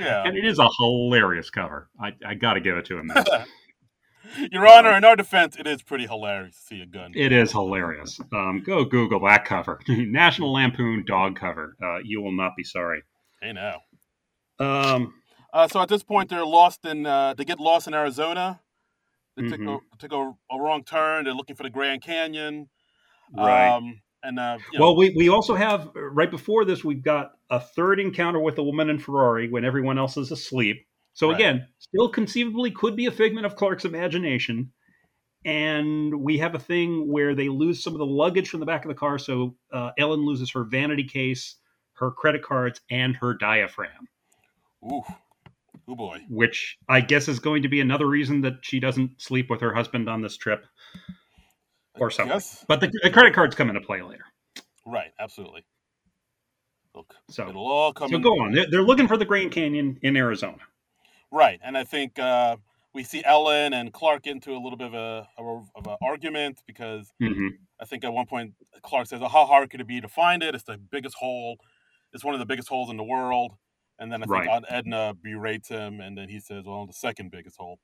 [0.00, 0.24] yeah.
[0.24, 1.88] And it is a hilarious cover.
[2.00, 3.12] I, I got to give it to him.
[4.52, 7.12] Your Honor, in our defense, it is pretty hilarious to see a gun.
[7.16, 8.20] It is hilarious.
[8.32, 9.80] Um, go Google that cover.
[9.88, 11.76] National Lampoon dog cover.
[11.82, 13.02] Uh, you will not be sorry.
[13.40, 13.82] Hey now.
[14.58, 15.14] Um,
[15.52, 17.06] Uh, so at this point, they're lost in.
[17.06, 18.60] Uh, they get lost in Arizona.
[19.36, 21.24] They took a, took a, a wrong turn.
[21.24, 22.68] They're looking for the Grand Canyon.
[23.34, 23.74] right.
[23.74, 27.32] Um, and uh, you know, well, we, we also have, right before this, we've got
[27.48, 30.86] a third encounter with a woman in Ferrari when everyone else is asleep.
[31.14, 31.36] So, Right.
[31.36, 34.72] again, still conceivably could be a figment of Clark's imagination.
[35.46, 38.84] And we have a thing where they lose some of the luggage from the back
[38.84, 39.18] of the car.
[39.18, 41.56] So, uh, Ellen loses her vanity case,
[42.00, 44.08] her credit cards, and her diaphragm.
[44.84, 45.02] ooh,
[45.88, 46.20] Oh boy.
[46.28, 49.74] which I guess is going to be another reason that she doesn't sleep with her
[49.74, 50.64] husband on this trip
[51.96, 52.34] or something.
[52.34, 52.64] Yes.
[52.68, 54.24] But the, the credit cards come into play later.
[54.86, 55.10] Right.
[55.18, 55.64] Absolutely.
[56.94, 58.10] Look, So, it'll all come.
[58.10, 58.52] so in- go on.
[58.52, 60.58] They're, they're looking for the Grand Canyon in Arizona.
[61.32, 62.56] Right, and I think uh,
[62.92, 67.12] we see Ellen and Clark into a little bit of a of an argument because
[67.20, 67.48] hmm
[67.80, 70.42] I think at one point Clark says, oh, "How hard could it be to find
[70.42, 70.56] it?
[70.56, 71.58] It's the biggest hole.
[72.12, 73.54] It's one of the biggest holes in the world."
[73.98, 74.48] And then I think Right.
[74.48, 77.78] Aunt Edna berates him, and then he says, "Well, the second biggest hole."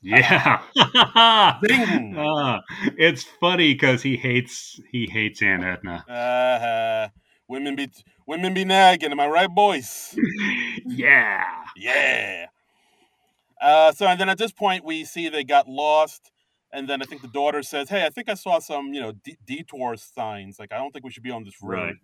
[0.00, 0.60] Yeah.
[1.62, 2.16] Ding.
[2.18, 2.60] Ah,
[2.98, 6.04] it's funny because he hates he hates Aunt Edna.
[6.08, 7.08] Uh,
[7.48, 7.88] women be
[8.26, 9.12] women be nagging.
[9.12, 10.18] Am I right, boys?
[10.86, 11.44] yeah.
[11.76, 12.46] Yeah.
[13.60, 16.32] Uh, so and then at this point we see they got lost,
[16.72, 19.12] and then I think the daughter says, "Hey, I think I saw some, you know,
[19.12, 20.58] de- detour signs.
[20.58, 21.94] Like I don't think we should be on this road." Right.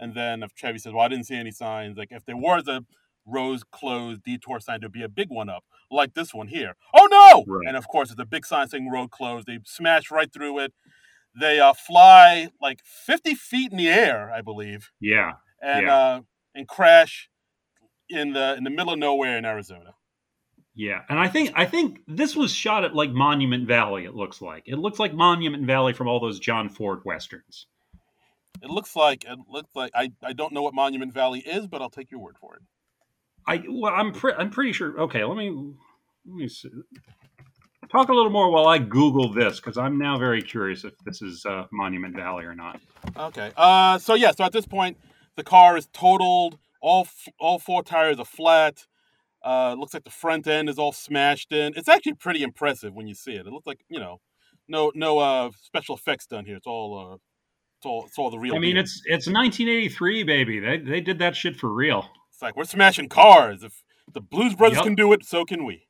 [0.00, 1.96] And then if Chevy says, "Well, I didn't see any signs.
[1.98, 2.84] Like if there was a
[3.26, 6.74] rose closed detour sign, there'd be a big one up, like this one here.
[6.94, 7.44] Oh no!
[7.46, 7.68] Right.
[7.68, 9.46] And of course, it's a big sign saying road closed.
[9.46, 10.72] They smash right through it.
[11.38, 15.34] They uh, fly like 50 feet in the air, I believe, Yeah.
[15.62, 15.94] and Yeah.
[15.96, 16.20] uh,
[16.56, 17.28] and crash
[18.08, 19.94] in the in the middle of nowhere in Arizona.
[20.74, 21.02] Yeah.
[21.08, 24.62] And I think I think this was shot at like Monument Valley, it looks like.
[24.66, 27.66] It looks like Monument Valley from all those John Ford westerns.
[28.62, 31.80] It looks like it looks like I, I don't know what Monument Valley is, but
[31.80, 32.62] I'll take your word for it.
[33.46, 34.98] I well, I'm pre- I'm pretty sure.
[35.00, 35.50] Okay, let me
[36.26, 36.68] let me see.
[37.90, 41.22] talk a little more while I Google this because I'm now very curious if this
[41.22, 42.80] is uh, Monument Valley or not.
[43.16, 43.52] Okay.
[43.56, 44.30] Uh, so yeah.
[44.32, 44.98] So at this point,
[45.36, 46.58] the car is totaled.
[46.82, 48.86] All f- all four tires are flat.
[49.42, 51.72] Uh, it looks like the front end is all smashed in.
[51.74, 53.46] It's actually pretty impressive when you see it.
[53.46, 54.20] It looks like you know,
[54.68, 56.56] no no uh special effects done here.
[56.56, 57.16] It's all uh,
[57.80, 58.54] it's all it's all the real.
[58.54, 58.82] I mean, deal.
[58.84, 60.60] it's it's 1983, baby.
[60.60, 62.10] They they did that shit for real.
[62.30, 63.62] it's like we're smashing cars.
[63.62, 63.82] If
[64.12, 64.84] the Blues Brothers Yep.
[64.84, 65.86] can do it, so can we.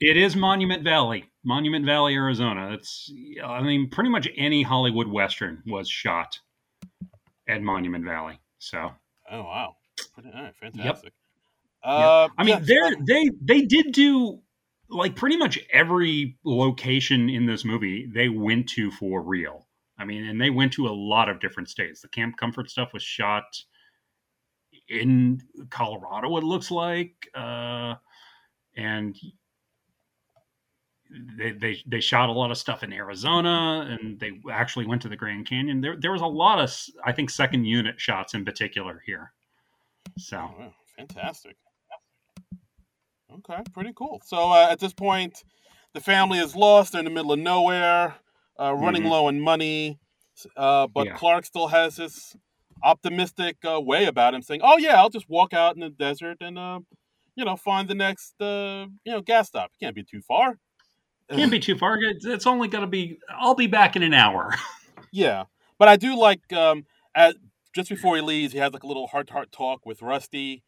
[0.00, 2.72] It is Monument Valley, Monument Valley, Arizona.
[2.74, 3.10] It's
[3.42, 6.40] I mean, pretty much any Hollywood western was shot
[7.48, 8.38] at Monument Valley.
[8.58, 8.90] So
[9.30, 9.76] Oh wow.
[10.14, 11.14] Pretty, all right, fantastic.
[11.82, 11.90] Yeah.
[11.90, 14.40] Uh, I mean, yeah, they they did do
[14.90, 19.66] like pretty much every location in this movie they went to for real.
[19.98, 22.00] I mean, and they went to a lot of different states.
[22.00, 23.44] The Camp Comfort stuff was shot
[24.88, 25.40] in
[25.70, 26.36] Colorado.
[26.36, 27.94] It looks like, uh,
[28.76, 29.16] and
[31.36, 35.08] they, they they shot a lot of stuff in Arizona, and they actually went to
[35.08, 35.80] the Grand Canyon.
[35.80, 36.74] There there was a lot of
[37.04, 39.32] I think second unit shots in particular here.
[40.18, 40.38] So.
[40.38, 41.56] Oh, fantastic.
[43.38, 44.20] Okay, pretty cool.
[44.24, 45.42] So uh, at this point,
[45.94, 46.92] the family is lost.
[46.92, 48.16] They're in the middle of nowhere,
[48.62, 49.10] uh, running Mhm.
[49.10, 49.98] low on money.
[50.56, 51.14] Uh, but Yeah.
[51.16, 52.36] Clark still has this
[52.82, 56.38] optimistic uh, way about him, saying, "Oh yeah, I'll just walk out in the desert
[56.40, 56.80] and, uh,
[57.36, 59.70] you know, find the next, uh, you know, gas stop.
[59.74, 60.58] It can't be too far."
[61.30, 61.96] Can't be too far.
[62.00, 63.18] It's only going to be.
[63.30, 64.50] I'll be back in an hour.
[65.14, 65.44] Yeah,
[65.78, 67.36] but I do like um, at
[67.74, 70.62] just before he leaves, he has like a little heart to heart talk with Rusty.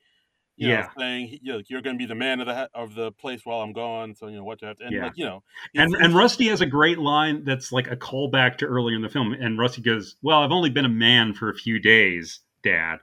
[0.57, 0.83] You Yeah.
[0.83, 3.41] know, saying you know, you're going to be the man of the of the place
[3.45, 4.15] while I'm gone.
[4.15, 5.05] So you know what you have to, and Yeah.
[5.05, 5.43] like you know,
[5.75, 9.09] And and Rusty has a great line that's like a callback to earlier in the
[9.09, 9.33] film.
[9.33, 12.99] And Rusty goes, "Well, I've only been a man for a few days, Dad."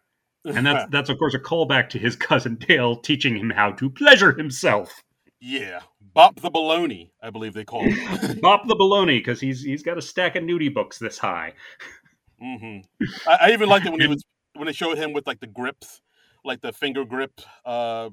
[0.46, 3.90] And that's that's of course a callback to his cousin Dale teaching him how to
[3.90, 5.02] pleasure himself.
[5.42, 5.82] yeah,
[6.14, 8.42] Bop the baloney, I believe they call it.
[8.42, 11.54] Bop the baloney because he's he's got a stack of nudie books this high.
[12.40, 12.80] hmm
[13.28, 14.24] I, I even liked it when he was
[14.56, 16.02] when they showed him with like the grips,
[16.44, 18.10] like the finger grip uh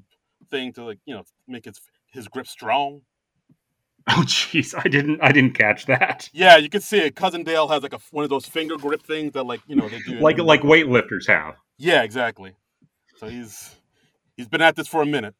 [0.49, 1.79] thing to like you know make his
[2.11, 3.01] his grip strong.
[4.11, 6.29] Oh, jeez, I didn't I didn't catch that.
[6.33, 7.15] Yeah, you can see it.
[7.15, 9.87] Cousin Dale has like a one of those finger grip things that like you know
[9.87, 11.55] they do Like like weightlifters have.
[11.77, 12.55] Yeah, exactly.
[13.17, 13.75] So he's
[14.35, 15.35] he's been at this for a minute.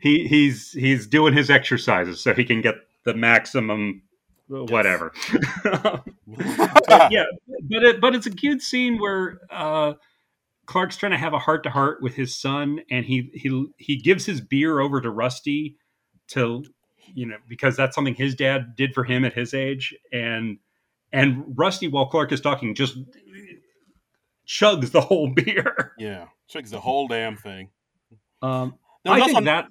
[0.00, 2.74] He he's he's doing his exercises so he can get
[3.04, 4.02] the maximum
[4.48, 5.12] whatever.
[6.26, 9.94] But yeah, but it, but it's a cute scene where uh,
[10.66, 13.96] Clark's trying to have a heart to heart with his son, and he he he
[13.96, 15.76] gives his beer over to Rusty
[16.28, 16.64] to
[17.14, 20.58] you know because that's something his dad did for him at his age, and
[21.12, 22.96] and Rusty while Clark is talking just
[24.46, 25.92] chugs the whole beer.
[25.98, 27.70] Yeah, chugs the whole damn thing.
[28.42, 29.68] Um, I think that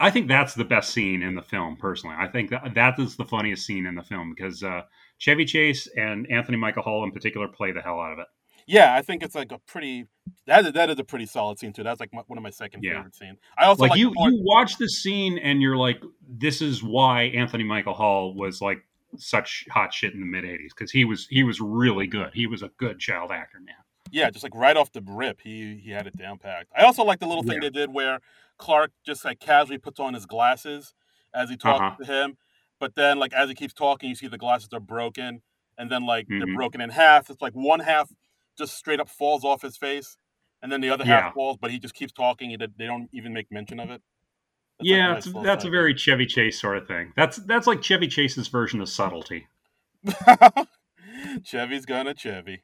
[0.00, 1.76] I think that's the best scene in the film.
[1.76, 4.82] Personally, I think that that is the funniest scene in the film because uh,
[5.18, 8.26] Chevy Chase and Anthony Michael Hall in particular play the hell out of it.
[8.66, 10.06] Yeah, I think it's like a pretty
[10.46, 11.82] that is, that is a pretty solid scene too.
[11.82, 12.94] That's like my, one of my second Yeah.
[12.96, 13.38] favorite scenes.
[13.58, 16.82] I also like like you, part- you watch this scene and you're like, this is
[16.82, 18.78] why Anthony Michael Hall was like
[19.16, 22.30] such hot shit in the mid '80s because he was he was really good.
[22.34, 23.74] He was a good child actor, man.
[24.10, 26.70] yeah, just like right off the rip, he he had it down packed.
[26.76, 27.68] I also like the little thing Yeah.
[27.68, 28.20] they did where
[28.58, 30.94] Clark just like casually puts on his glasses
[31.34, 31.96] as he talks Uh-huh.
[31.96, 32.36] to him.
[32.80, 35.42] But then, like as he keeps talking, you see the glasses are broken,
[35.78, 36.44] and then like Mhm.
[36.44, 37.30] they're broken in half.
[37.30, 38.10] It's like one half
[38.56, 40.16] just straight up falls off his face,
[40.62, 41.22] and then the other Yeah.
[41.22, 41.56] half falls.
[41.60, 42.50] But he just keeps talking.
[42.50, 44.02] He they don't even make mention of it.
[44.78, 47.12] That's, like, a yeah, nice that's a very Chevy Chase sort of thing.
[47.16, 49.46] That's that's like Chevy Chase's version of subtlety.
[51.44, 52.62] Chevy's gonna Chevy.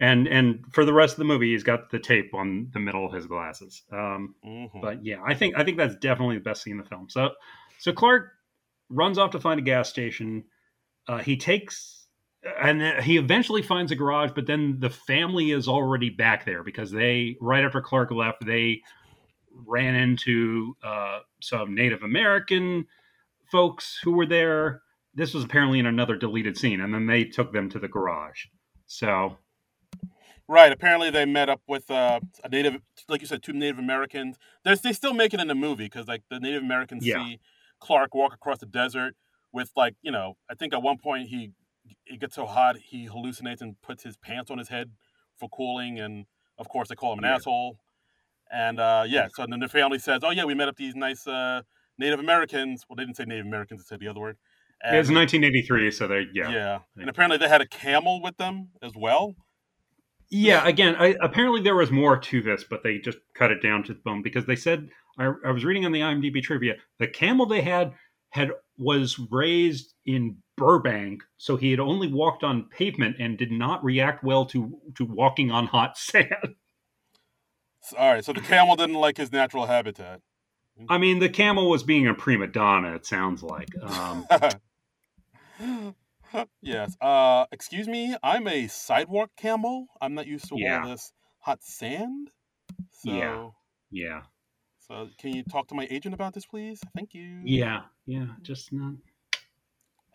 [0.00, 3.06] And and for the rest of the movie, he's got the tape on the middle
[3.06, 3.82] of his glasses.
[3.92, 4.80] Um, Mhm.
[4.80, 7.08] but yeah, I think I think that's definitely the best scene in the film.
[7.08, 7.30] So
[7.78, 8.32] so Clark
[8.88, 10.44] runs off to find a gas station.
[11.08, 12.01] Uh, he takes
[12.60, 16.90] and he eventually finds a garage, but then the family is already back there because
[16.90, 18.82] they right after Clark left, they
[19.66, 22.86] ran into uh, some Native American
[23.50, 24.82] folks who were there.
[25.14, 28.46] This was apparently in another deleted scene, and then they took them to the garage.
[28.86, 29.36] So
[30.48, 30.72] Right.
[30.72, 34.36] Apparently, they met up with uh, a native, like you said, two Native Americans.
[34.64, 37.16] There's, they still make it in the movie because like the Native Americans Yeah.
[37.18, 37.40] see
[37.80, 39.14] Clark walk across the desert
[39.52, 41.52] with like you know I think at one point he
[42.06, 44.90] it gets so hot he hallucinates and puts his pants on his head
[45.38, 46.26] for cooling, and
[46.58, 47.36] of course they call him an Yeah.
[47.36, 47.78] asshole.
[48.52, 51.26] And uh, yeah, so then the family says, "Oh yeah, we met up these nice
[51.26, 51.62] uh,
[51.98, 54.36] Native Americans." Well, they didn't say Native Americans; they said the other word.
[54.84, 56.50] it was And- 1983, so they yeah.
[56.50, 56.78] yeah.
[56.96, 59.34] and apparently they had a camel with them as well.
[60.34, 63.82] Yeah, again, I, apparently there was more to this, but they just cut it down
[63.84, 64.88] to the bone because they said
[65.18, 67.92] I, I was reading on the IMDb trivia the camel they had
[68.32, 73.82] had was raised in Burbank, so he had only walked on pavement and did not
[73.84, 76.56] react well to to walking on hot sand.
[77.98, 80.20] All right, so the camel didn't like his natural habitat.
[80.88, 82.94] I mean, the camel was being a prima donna.
[82.94, 83.68] It sounds like.
[83.82, 84.26] Um,
[86.62, 86.96] yes.
[87.00, 88.16] Uh, excuse me.
[88.22, 89.86] I'm a sidewalk camel.
[90.00, 90.80] I'm not used to Yeah.
[90.82, 92.30] all this hot sand.
[92.90, 93.48] So, Yeah.
[93.90, 94.22] yeah,
[94.92, 96.78] So, can you talk to my agent about this, please?
[96.94, 97.40] Thank you.
[97.44, 98.26] yeah, yeah.
[98.42, 98.92] Just not,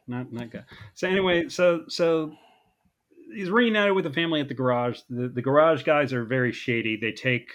[0.08, 0.66] not not good.
[0.94, 2.36] So anyway, so so
[3.34, 5.00] he's reunited with the family at the garage.
[5.10, 6.96] The, the garage guys are very shady.
[6.96, 7.50] They take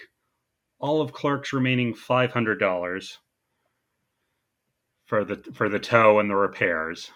[0.79, 3.19] all of Clark's remaining five hundred dollars
[5.05, 7.09] for the for the tow and the repairs.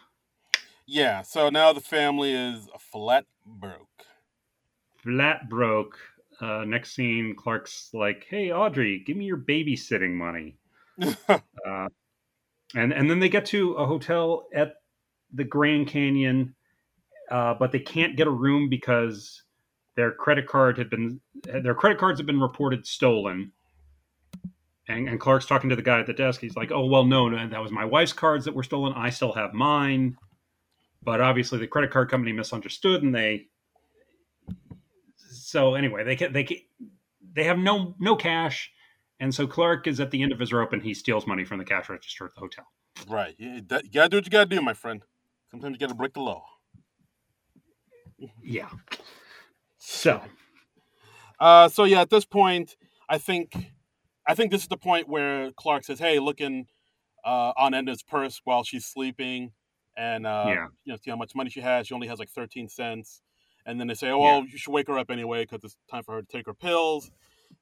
[0.86, 1.22] Yeah.
[1.22, 4.06] So now the family is flat broke.
[5.04, 5.98] Flat broke.
[6.40, 10.58] Uh, next scene, Clark's like, "Hey, Audrey, give me your babysitting money."
[11.30, 11.90] uh,
[12.76, 14.76] and and then they get to a hotel at
[15.34, 16.56] the Grand Canyon,
[17.32, 19.44] uh, but they can't get a room because
[19.96, 23.52] their credit card had been their credit cards have been reported stolen.
[24.90, 26.40] And, and Clark's talking to the guy at the desk.
[26.40, 28.94] He's like, "Oh well, no, no, that was my wife's cards that were stolen.
[28.94, 30.18] I still have mine."
[31.04, 33.48] But obviously, the credit card company misunderstood, and they.
[35.48, 36.58] So anyway, they can, they can,
[37.34, 38.70] they have no no cash,
[39.22, 41.58] and so Clark is at the end of his rope, and he steals money from
[41.58, 42.66] the cash register at the hotel.
[43.08, 43.34] right.
[43.38, 45.04] You, that, you gotta do what you gotta do, my friend.
[45.50, 46.44] Sometimes you gotta break the law.
[48.44, 48.68] Yeah.
[49.78, 50.22] So
[51.40, 52.76] Uh, so yeah, at this point,
[53.08, 53.72] I think,
[54.28, 56.68] I think this is the point where Clark says, "Hey, looking
[57.24, 59.54] uh, on Edna's purse while she's sleeping,
[59.96, 60.68] and uh, Yeah.
[60.84, 61.88] you know, see how much money she has.
[61.88, 63.22] She only has like thirteen cents."
[63.68, 66.02] And then they say, "Oh, well, you should wake her up anyway because it's time
[66.02, 67.12] for her to take her pills."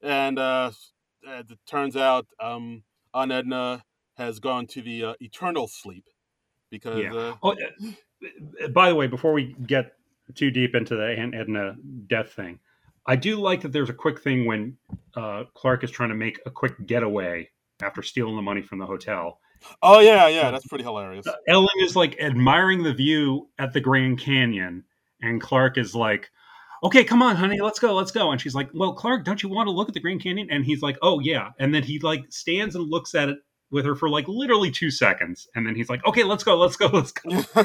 [0.00, 0.70] And uh,
[1.22, 3.84] it turns out, um, Aunt Edna
[4.16, 6.04] has gone to the uh, eternal sleep
[6.70, 7.12] because Yeah.
[7.12, 9.92] uh, Oh, uh, by the way, before we get
[10.34, 11.76] too deep into the Aunt Edna
[12.06, 12.60] death thing,
[13.06, 14.76] I do like that there's a quick thing when
[15.16, 17.50] uh, Clark is trying to make a quick getaway
[17.82, 19.40] after stealing the money from the hotel.
[19.82, 21.26] oh yeah, yeah, that's pretty hilarious.
[21.48, 24.84] Ellen is like admiring the view at the Grand Canyon,
[25.22, 26.30] and Clark is like,
[26.84, 29.48] "Okay, come on, honey, let's go, let's go." And she's like, "Well, Clark, don't you
[29.48, 31.98] want to look at the Grand Canyon?" And he's like, "Oh yeah." And then he
[31.98, 33.38] like stands and looks at it
[33.70, 36.76] with her for like literally two seconds, and then he's like, "Okay, let's go, let's
[36.76, 37.44] go, let's go."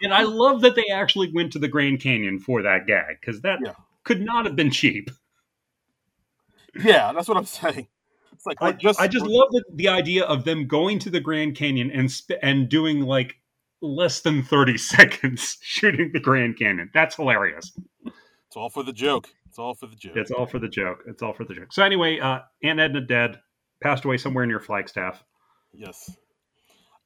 [0.00, 3.40] And I love that they actually went to the Grand Canyon for that gag because
[3.40, 3.72] that Yeah.
[4.04, 5.10] could not have been cheap.
[6.84, 7.88] yeah, that's what I'm saying.
[8.32, 11.18] It's like I just, I just love the, the idea of them going to the
[11.18, 13.37] Grand Canyon and sp- and doing like
[13.80, 16.90] less than 30 seconds shooting the Grand Canyon.
[16.94, 17.76] That's hilarious.
[18.04, 19.28] It's all for the joke.
[19.46, 20.16] It's all for the joke.
[20.16, 20.98] It's all for the joke.
[21.06, 21.72] It's all for the joke.
[21.72, 23.40] So anyway, uh, Aunt Edna dead,
[23.82, 25.22] passed away somewhere near Flagstaff.
[25.72, 26.16] Yes.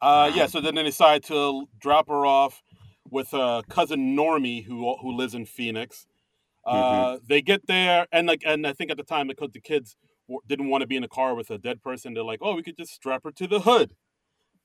[0.00, 0.46] Uh, yeah.
[0.46, 2.62] So then they decide to drop her off
[3.10, 6.06] with uh, cousin Normie, who who lives in Phoenix.
[6.64, 9.96] Uh, They get there, and like, and I think at the time because the kids
[10.48, 12.62] didn't want to be in a car with a dead person, they're like, "Oh, we
[12.62, 13.94] could just strap her to the hood."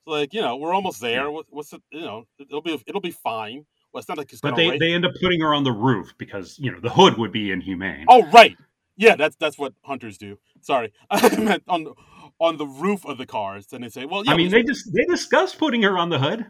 [0.08, 1.30] Like, you know, we're almost there.
[1.30, 1.82] What's it?
[1.92, 3.66] You know, it'll be it'll be fine.
[3.94, 4.80] Well, it's not like it's But they, rain.
[4.80, 7.52] they end up putting her on the roof because, you know, the hood would be
[7.52, 8.06] inhumane.
[8.10, 8.56] Oh, right.
[8.96, 10.40] Yeah, that's that's what hunters do.
[10.62, 11.94] Sorry, I meant on
[12.40, 14.92] on the roof of the cars, and they say, "Well, yeah, I mean, they just
[14.94, 16.48] they discuss putting her on the hood.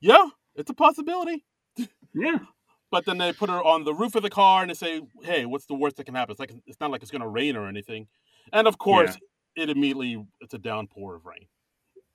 [0.00, 1.44] yeah, it's a possibility."
[2.14, 2.38] Yeah,
[2.90, 5.44] But then they put her on the roof of the car and they say, "Hey,
[5.44, 6.32] what's the worst that can happen?
[6.32, 8.06] It's like it's not like it's going to rain or anything."
[8.52, 9.16] And of course,
[9.56, 11.46] it immediately it's a downpour of rain.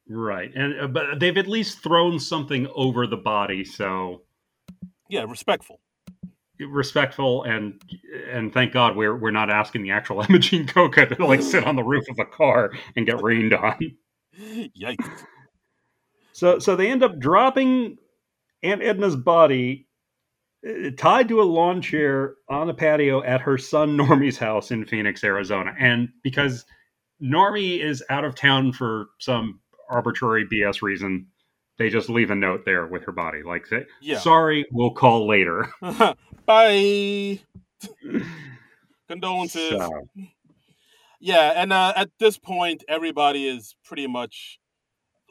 [0.08, 0.52] Right.
[0.56, 4.22] And uh, but they've at least thrown something over the body, so
[5.10, 5.80] Yeah, respectful.
[6.60, 7.82] respectful and
[8.30, 11.76] and thank God we're we're not asking the actual Imogene Coca to like sit on
[11.76, 13.96] the roof of a car and get rained on.
[14.40, 15.26] Yikes!
[16.32, 17.98] So so they end up dropping
[18.64, 19.88] Aunt Edna's body
[20.68, 24.86] uh, tied to a lawn chair on a patio at her son Normie's house in
[24.86, 25.76] Phoenix, Arizona.
[25.78, 26.66] And because
[27.22, 31.27] Normie is out of town for some arbitrary BS reason,
[31.77, 34.19] they just leave a note there with her body, like, say, Yeah.
[34.19, 35.69] "Sorry, we'll call later."
[36.45, 37.39] Bye.
[39.07, 39.72] Condolences.
[39.72, 39.89] So,
[41.19, 44.60] Yeah, and uh, at this point, everybody is pretty much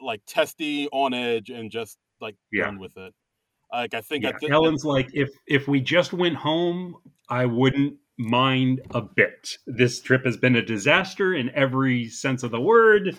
[0.01, 2.65] like testy, on edge, and just like Yeah.
[2.65, 3.13] done with it.
[3.71, 6.95] Like I think yeah, at thi- Ellen's like, if if we just went home,
[7.29, 9.57] I wouldn't mind a bit.
[9.65, 13.17] This trip has been a disaster in every sense of the word.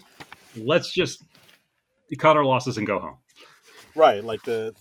[0.57, 1.23] Let's just
[2.19, 3.17] cut our losses and go home.
[3.95, 4.75] right, like the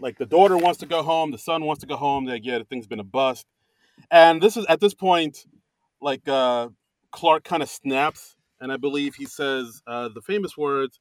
[0.00, 2.24] like the daughter wants to go home, the son wants to go home.
[2.24, 3.46] They get thing's been a bust,
[4.10, 5.46] and this is at this point,
[6.00, 6.68] like uh,
[7.12, 10.98] Clark kind of snaps, and I believe he says uh, the famous words.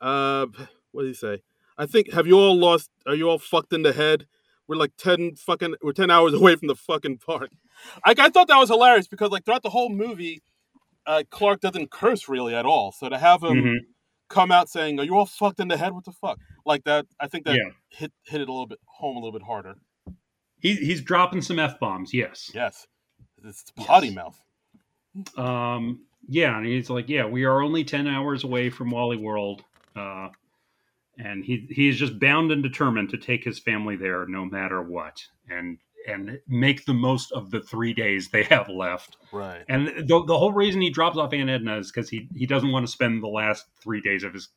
[0.00, 0.46] Uh,
[0.92, 1.42] what did he say?
[1.78, 2.90] I think have you all lost?
[3.06, 4.26] Are you all fucked in the head?
[4.66, 5.76] We're like ten fucking.
[5.82, 7.50] We're ten hours away from the fucking park.
[8.06, 10.42] Like I thought that was hilarious because like throughout the whole movie,
[11.06, 12.92] uh, Clark doesn't curse really at all.
[12.92, 13.76] So to have him Mhm.
[14.28, 15.92] come out saying, "Are you all fucked in the head?
[15.92, 17.70] What the fuck?" Like that, I think that Yeah.
[17.88, 19.76] hit hit it a little bit home a little bit harder.
[20.60, 22.12] He, he's dropping some f bombs.
[22.14, 22.50] Yes.
[22.54, 22.86] Yes,
[23.44, 24.16] it's potty Yes.
[24.16, 24.42] mouth.
[25.36, 26.02] Um.
[26.28, 29.64] Yeah, and he's like, yeah, we are only ten hours away from Wally World.
[29.94, 30.30] Uh,
[31.18, 34.82] and he he is just bound and determined to take his family there no matter
[34.82, 39.16] what, and and make the most of the three days they have left.
[39.32, 39.64] Right.
[39.68, 42.70] And the, the whole reason he drops off Aunt Edna is because he, he doesn't
[42.72, 44.48] want to spend the last three days of his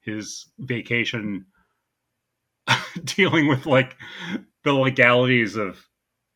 [0.00, 1.46] his vacation
[3.04, 3.96] dealing with like
[4.64, 5.86] the legalities of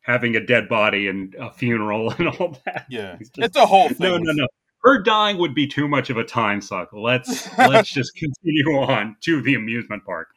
[0.03, 2.87] having a dead body and a funeral and all that.
[2.91, 3.99] Yeah, He's just- it's a whole thing.
[4.11, 4.47] no, no, no.
[4.83, 6.89] Her dying would be too much of a time suck.
[6.93, 10.29] Let's let's just continue on to the amusement park.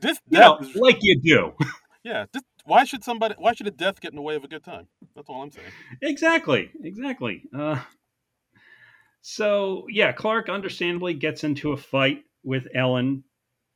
[0.00, 1.52] This You know, like you do.
[2.04, 2.26] yeah.
[2.32, 3.34] This, why should somebody?
[3.36, 4.86] Why should a death get in the way of a good time?
[5.16, 5.66] That's all I'm saying.
[6.02, 7.80] exactly exactly uh,
[9.20, 13.24] so yeah clark understandably gets into a fight with ellen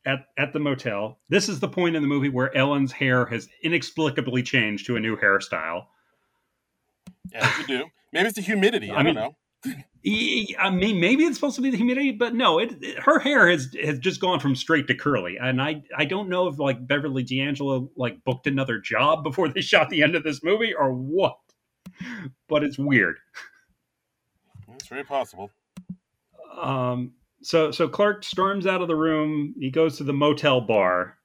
[0.06, 3.48] at, at the motel this is the point in the movie where ellen's hair has
[3.62, 5.86] inexplicably changed to a new hairstyle
[7.34, 7.84] As you do.
[8.12, 8.90] Maybe it's the humidity.
[8.92, 9.36] I, I mean- don't know.
[9.66, 13.48] I mean, maybe it's supposed to be the humidity, but no, it, it- her hair
[13.48, 16.86] has has just gone from straight to curly, and I I don't know if like
[16.86, 20.92] Beverly D'Angelo like booked another job before they shot the end of this movie or
[20.92, 21.38] what,
[22.48, 23.16] but it's weird.
[24.74, 25.50] It's very possible.
[26.60, 27.12] Um,
[27.42, 29.54] so so Clark storms out of the room.
[29.58, 31.16] He goes to the motel bar,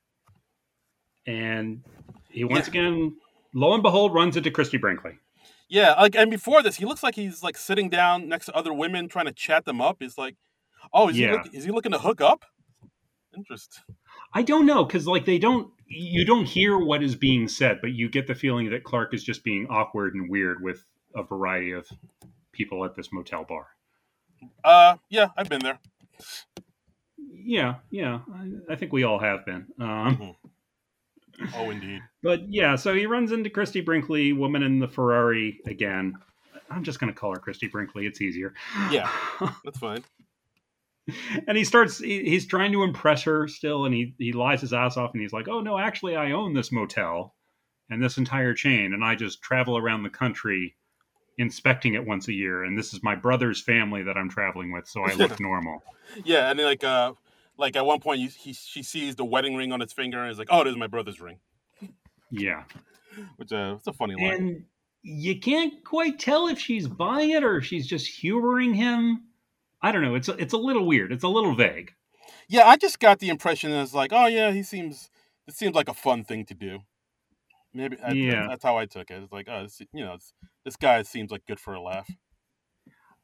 [1.27, 1.83] and
[2.29, 3.15] he once again,
[3.53, 5.17] lo and behold, runs into Christie Brinkley.
[5.69, 8.73] Yeah, like and before this, he looks like he's like sitting down next to other
[8.73, 9.97] women trying to chat them up.
[9.99, 10.35] He's like,
[10.91, 11.27] oh, is Yeah.
[11.27, 12.43] he look, is he looking to hook up?
[13.37, 13.81] Interest.
[14.33, 17.91] I don't know because like they don't, you don't hear what is being said, but
[17.91, 20.83] you get the feeling that Clark is just being awkward and weird with
[21.15, 21.87] a variety of
[22.51, 23.67] people at this motel bar.
[24.63, 25.79] Uh, yeah, I've been there.
[27.31, 29.67] Yeah, yeah, I, I think we all have been.
[29.79, 30.35] Um,
[31.55, 32.01] Oh, indeed.
[32.21, 36.15] But yeah, so he runs into Christie Brinkley, woman in the Ferrari again.
[36.69, 38.05] I'm just going to call her Christie Brinkley.
[38.05, 38.53] It's easier.
[38.91, 39.09] Yeah.
[39.63, 40.03] That's fine.
[41.47, 44.73] and he starts, he, he's trying to impress her still, and he, he lies his
[44.73, 47.35] ass off and he's like, oh, no, actually, I own this motel
[47.89, 50.75] and this entire chain, and I just travel around the country
[51.39, 52.63] inspecting it once a year.
[52.63, 55.81] And this is my brother's family that I'm traveling with, so I look normal.
[56.23, 57.13] Yeah, and like uh,
[57.59, 60.31] like at one point, you, he she sees the wedding ring on his finger and
[60.31, 61.39] is like, oh, this is my brother's ring.
[62.31, 62.63] Yeah.
[63.37, 64.33] Which uh, it's a funny line.
[64.33, 64.63] And
[65.01, 69.23] you can't quite tell if she's buying it or if she's just humoring him.
[69.81, 70.15] I don't know.
[70.15, 71.11] It's a, it's a little weird.
[71.11, 71.93] It's a little vague.
[72.47, 75.09] Yeah, I just got the impression that it's like, oh yeah, he seems.
[75.47, 76.79] It seems like a fun thing to do.
[77.73, 78.47] Maybe I, Yeah.
[78.47, 79.21] that's how I took it.
[79.23, 80.17] It's like, oh, this, you know,
[80.63, 82.09] this guy seems like good for a laugh.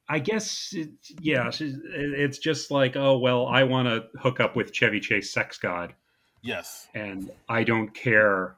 [0.07, 4.72] I guess, it, yeah, it's just like, oh, well, I want to hook up with
[4.72, 5.94] Chevy Chase Sex God,
[6.44, 6.88] Yes.
[6.94, 8.57] and I don't care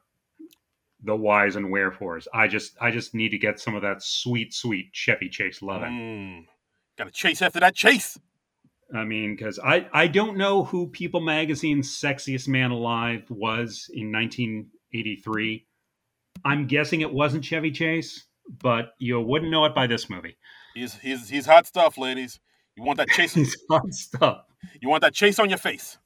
[1.04, 2.28] the whys and wherefores.
[2.34, 5.90] I just, I just need to get some of that sweet, sweet Chevy Chase loving.
[5.90, 6.46] Mm.
[6.98, 8.20] Got to chase after that chase.
[8.94, 14.12] I mean, because I, I don't know who People Magazine's sexiest man alive was in
[14.12, 15.66] 1983.
[16.46, 18.26] I'm guessing it wasn't Chevy Chase,
[18.62, 20.38] but you wouldn't know it by this movie.
[20.78, 22.40] He's he's he's hot stuff, ladies.
[22.76, 23.34] You want that chase?
[23.36, 24.44] He's hot stuff.
[24.80, 25.98] You want that chase on your face?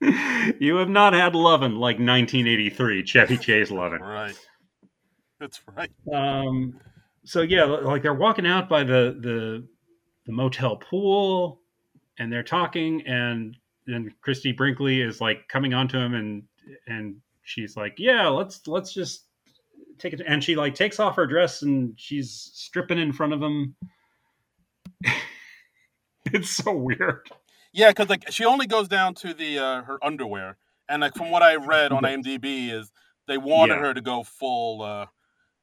[0.00, 4.02] you have not had lovin' like 1983 Chevy Chase lovin'.
[4.02, 4.38] Right.
[5.40, 5.90] That's right.
[6.12, 6.78] Um.
[7.24, 9.66] So yeah, like they're walking out by the the
[10.26, 11.62] the motel pool,
[12.18, 13.56] and they're talking, and
[13.86, 16.42] then Christie Brinkley is like coming onto him, and
[16.86, 19.27] and she's like, "Yeah, let's let's just
[19.98, 23.42] take it." And she like takes off her dress, and she's stripping in front of
[23.42, 23.74] him.
[26.32, 27.28] it's so weird.
[27.72, 30.56] Yeah, because like she only goes down to the uh, her underwear,
[30.88, 32.90] and like from what I read on IMDb is
[33.26, 33.80] they wanted Yeah.
[33.80, 35.06] her to go full, uh,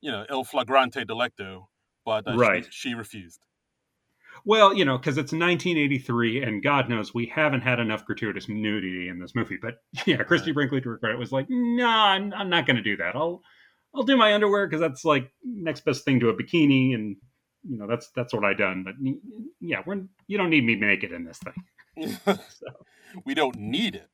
[0.02, 1.66] you know, il flagrante delicto,
[2.06, 2.64] but uh, Right.
[2.66, 3.42] she, she refused.
[4.46, 9.10] Well, you know, because it's 1983, and God knows we haven't had enough gratuitous nudity
[9.10, 9.58] in this movie.
[9.60, 12.84] But yeah, Christie Brinkley, to her credit, was like, "No, I'm, I'm not going to
[12.84, 13.16] do that.
[13.16, 13.42] I'll
[13.96, 17.16] I'll do my underwear because that's like next best thing to a bikini, and
[17.68, 18.84] you know that's that's what I done.
[18.84, 18.96] But
[19.60, 22.38] yeah, we're you don't need me naked in this thing.
[23.26, 24.08] we don't need it.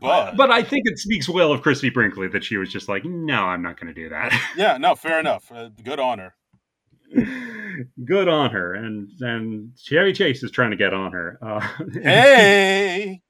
[0.00, 3.04] But- but I think it speaks well of Christie Brinkley that she was just like,
[3.04, 4.32] no, I'm not going to do that.
[4.56, 5.50] Yeah, no, fair enough.
[5.50, 6.34] Uh, good on her.
[8.04, 11.38] Good on her, and and Chevy Chase is trying to get on her.
[11.42, 11.60] Uh,
[11.92, 13.20] Hey,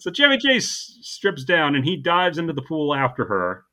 [0.00, 3.64] so Chevy Chase strips down and he dives into the pool after her,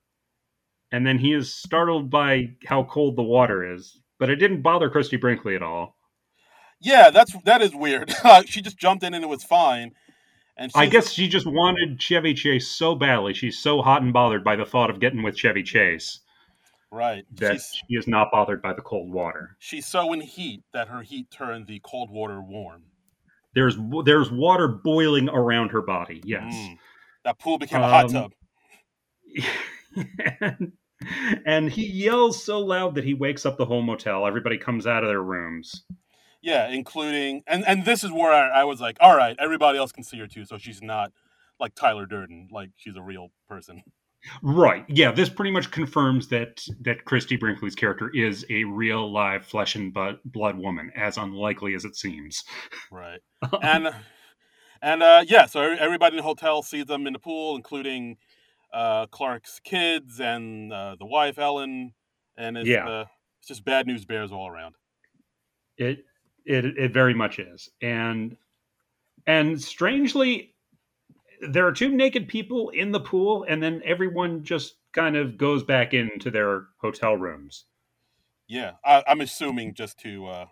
[0.91, 3.99] and then he is startled by how cold the water is.
[4.19, 5.95] But it didn't bother Christie Brinkley at all.
[6.79, 8.13] yeah, that's that is weird.
[8.45, 9.93] she just jumped in and it was fine.
[10.57, 13.33] And I guess she just wanted Chevy Chase so badly.
[13.33, 16.19] She's so hot and bothered by the thought of getting with Chevy Chase
[16.91, 17.23] right.
[17.37, 19.55] that She's, she is not bothered by the cold water.
[19.59, 22.83] she's so in heat that her heat turned the cold water warm.
[23.55, 26.21] There's there's water boiling around her body.
[26.25, 26.53] Yes.
[26.53, 26.77] Mm.
[27.25, 28.31] That pool became a hot Um, tub.
[30.41, 30.71] and,
[31.45, 34.25] and he yells so loud that he wakes up the whole motel.
[34.25, 35.83] Everybody comes out of their rooms.
[36.41, 39.91] Yeah, including and and this is where I, I was like, all right, everybody else
[39.91, 41.11] can see her too, so she's not
[41.59, 43.83] like Tyler Durden, like she's a real person.
[44.43, 44.85] Right.
[44.87, 49.75] Yeah, this pretty much confirms that that Christie Brinkley's character is a real live flesh
[49.75, 52.43] and blood woman, as unlikely as it seems.
[52.91, 53.19] Right.
[53.63, 53.89] and
[54.81, 58.17] and uh yeah, so everybody in the hotel sees them in the pool, including
[58.73, 61.93] uh Clark's kids and uh, the wife Ellen,
[62.37, 62.87] and it's Yeah.
[62.87, 63.05] uh,
[63.39, 64.75] it's just bad news bears all around.
[65.77, 66.05] It
[66.45, 67.69] it it very much is.
[67.81, 68.37] And
[69.27, 70.55] and strangely
[71.49, 75.63] there are two naked people in the pool and then everyone just kind of goes
[75.63, 77.65] back into their hotel rooms.
[78.47, 80.45] Yeah, I, I'm assuming just to uh,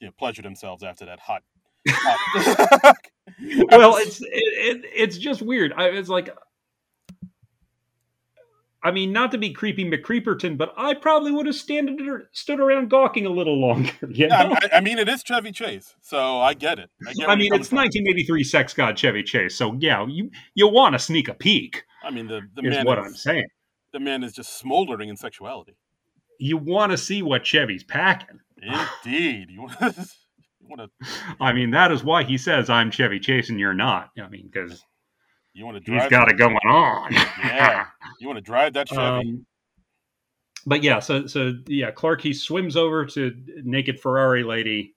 [0.00, 1.42] you know, pleasure themselves after that hot.
[1.88, 2.96] hot-
[3.70, 5.72] well, it's it, it, it's just weird.
[5.76, 6.36] I it's like,
[8.82, 12.00] I mean, not to be creepy McCreeperton, but I probably would have standed
[12.32, 13.90] stood around gawking a little longer.
[14.08, 14.56] You yeah.
[14.72, 16.90] I, I mean it is Chevy Chase, so I get it.
[17.06, 20.68] I, get I mean, it's coming 1983 sex god Chevy Chase, so yeah, you you
[20.68, 21.84] want to sneak a peek.
[22.02, 23.46] I mean the the is man what is, I'm saying.
[23.92, 25.76] the man is just smoldering in sexuality.
[26.38, 28.40] You want to see what Chevy's packing.
[28.62, 30.06] Indeed, you want to.
[30.60, 33.74] You want to I mean, that is why he says I'm Chevy Chase and you're
[33.74, 34.10] not.
[34.22, 34.84] I mean, because
[35.58, 37.12] you want to he's drive got it going on.
[37.12, 37.86] Yeah.
[38.20, 39.00] you want to drive that Chevy.
[39.00, 39.46] Um,
[40.66, 44.94] but yeah, so so yeah, Clark he swims over to naked Ferrari lady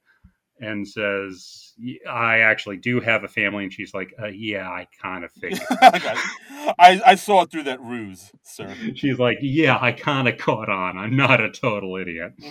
[0.60, 1.74] and says,
[2.08, 5.62] "I actually do have a family," and she's like, uh, "Yeah, I kind of figured."
[5.72, 8.76] I, I saw it through that ruse, sir.
[8.94, 10.96] she's like, "Yeah, I kind of caught on.
[10.96, 12.34] I'm not a total idiot."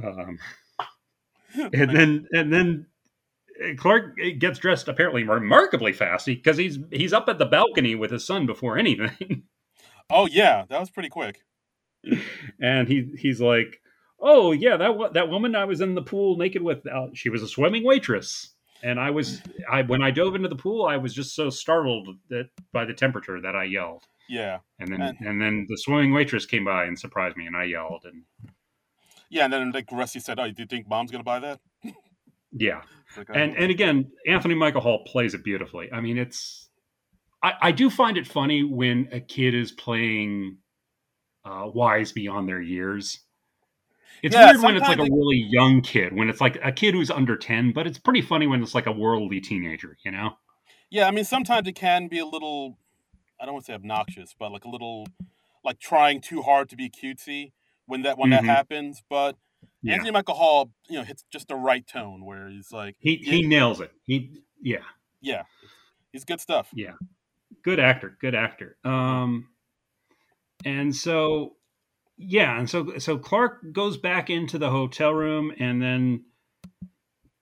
[0.00, 0.38] Um,
[1.56, 2.86] and then and then
[3.76, 8.24] Clark gets dressed apparently remarkably fast because he's he's up at the balcony with his
[8.24, 9.44] son before anything.
[10.10, 11.42] Oh yeah, that was pretty quick.
[12.60, 13.80] and he he's like,
[14.20, 17.42] "Oh yeah, that that woman I was in the pool naked with, uh, she was
[17.42, 21.12] a swimming waitress." And I was, I when I dove into the pool, I was
[21.12, 24.04] just so startled that by the temperature that I yelled.
[24.30, 27.56] Yeah, And then And- and then the swimming waitress came by and surprised me, and
[27.56, 28.04] I yelled.
[28.04, 28.22] And
[29.28, 31.60] yeah, and then like Rusty said, "Oh, do you think Mom's gonna buy that?"
[32.52, 32.82] Yeah,
[33.16, 35.90] like, and and again, Anthony Michael Hall plays it beautifully.
[35.92, 36.68] I mean, it's
[37.42, 40.58] I, I do find it funny when a kid is playing
[41.44, 43.20] uh, wise beyond their years.
[44.22, 46.94] It's Yeah, weird when it's like a really young kid, when it's like a kid
[46.94, 50.30] who's under ten, but it's pretty funny when it's like a worldly teenager, you know?
[50.90, 52.78] yeah, I mean sometimes it can be a little,
[53.40, 55.06] I don't want to say obnoxious, but like a little,
[55.64, 57.52] like trying too hard to be cutesy
[57.86, 58.32] when that when Mhm.
[58.32, 59.02] that happens.
[59.08, 59.36] But
[59.82, 59.94] Yeah.
[59.94, 63.46] Anthony Michael Hall, you know, hits just the right tone where he's like, He he
[63.46, 63.92] nails it.
[64.04, 64.78] He yeah.
[65.20, 65.42] yeah,
[66.12, 66.68] he's good stuff.
[66.74, 66.94] Yeah.
[67.62, 68.16] Good actor.
[68.20, 68.76] Good actor.
[68.84, 69.48] Um
[70.64, 71.56] and so
[72.16, 76.24] yeah, and so so Clark goes back into the hotel room and then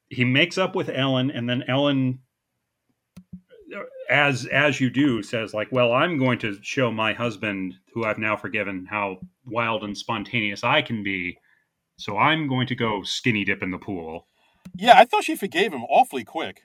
[0.09, 2.21] he makes up with Ellen and then Ellen
[4.09, 8.19] as as you do says like, "Well, I'm going to show my husband who I've
[8.19, 11.39] now forgiven how wild and spontaneous I can be."
[11.99, 14.27] So I'm going to go skinny dip in the pool.
[14.75, 16.63] Yeah, I thought she forgave him awfully quick.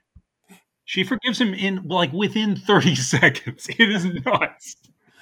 [0.86, 3.68] She forgives him in like within 30 seconds.
[3.70, 4.76] It is nuts.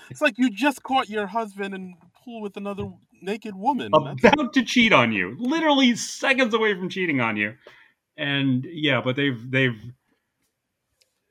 [0.09, 2.89] It's like you just caught your husband in the pool with another
[3.21, 3.91] naked woman.
[3.91, 5.35] That's- About to cheat on you.
[5.37, 7.53] Literally seconds away from cheating on you.
[8.17, 9.79] And yeah, but they've they've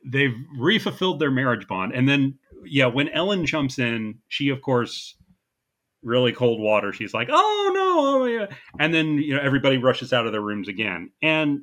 [0.07, 1.93] they've refulfilled their marriage bond.
[1.93, 5.17] And then yeah, when Ellen jumps in, she of course
[6.03, 6.93] really cold water.
[6.93, 7.89] She's like, "Oh no!"
[8.23, 8.47] Oh, yeah.
[8.79, 11.11] And then you know everybody rushes out of their rooms again.
[11.23, 11.63] And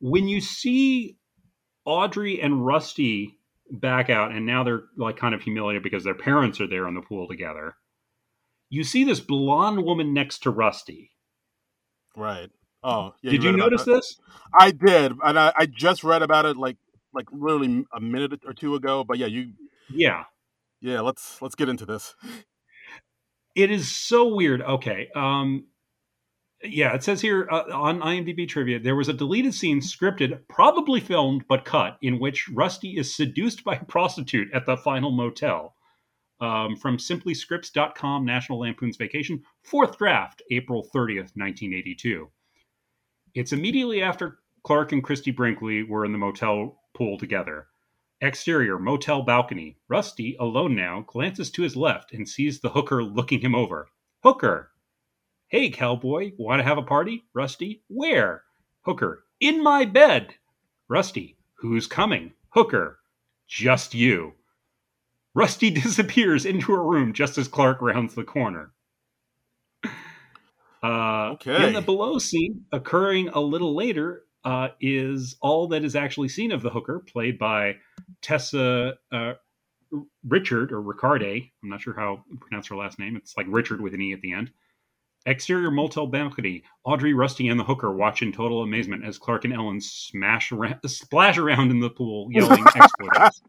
[0.00, 1.16] when you see
[1.84, 3.38] Audrey and Rusty
[3.70, 6.94] back out, and now they're like kind of humiliated because their parents are there in
[6.94, 7.74] the pool together.
[8.68, 11.12] You see this blonde woman next to Rusty.
[12.16, 12.50] Right.
[12.82, 14.20] Oh, yeah, Did you about notice this?
[14.52, 16.76] I did, and I, I just read about it like
[17.12, 19.02] like literally a minute or two ago.
[19.04, 19.52] But yeah, you
[19.90, 20.24] Yeah.
[20.80, 22.14] yeah, let's let's get into this.
[23.56, 24.62] It is so weird.
[24.62, 25.08] Okay.
[25.16, 25.64] Um
[26.62, 31.00] yeah, it says here uh, on IMDb trivia there was a deleted scene scripted, probably
[31.00, 35.74] filmed but cut, in which Rusty is seduced by a prostitute at the final motel.
[36.38, 42.30] Um, from simplyscripts.com, National Lampoon's Vacation, fourth draft, April 30th, 1982.
[43.34, 47.68] It's immediately after Clark and Christie Brinkley were in the motel pool together.
[48.20, 49.76] Exterior, motel balcony.
[49.88, 53.88] Rusty, alone now, glances to his left and sees the hooker looking him over.
[54.22, 54.70] Hooker!
[55.48, 57.24] Hey, cowboy, want to have a party?
[57.34, 58.42] Rusty, where?
[58.82, 60.34] Hooker, in my bed.
[60.88, 62.32] Rusty, who's coming?
[62.50, 62.98] Hooker,
[63.46, 64.32] just you.
[65.34, 68.72] Rusty disappears into a room just as Clark rounds the corner.
[70.82, 71.66] Uh, Okay.
[71.66, 76.52] In the below scene, occurring a little later, uh, is all that is actually seen
[76.52, 77.74] of the hooker, played by
[78.22, 79.32] Tessa uh,
[80.26, 81.50] Richard or Ricarde.
[81.62, 83.16] I'm not sure how you pronounce her last name.
[83.16, 84.50] It's like Richard with an E at the end.
[85.26, 86.62] Exterior motel balcony.
[86.84, 90.78] Audrey, Rusty, and the hooker watch in total amazement as Clark and Ellen smash around,
[90.86, 93.42] splash around in the pool, yelling expletives.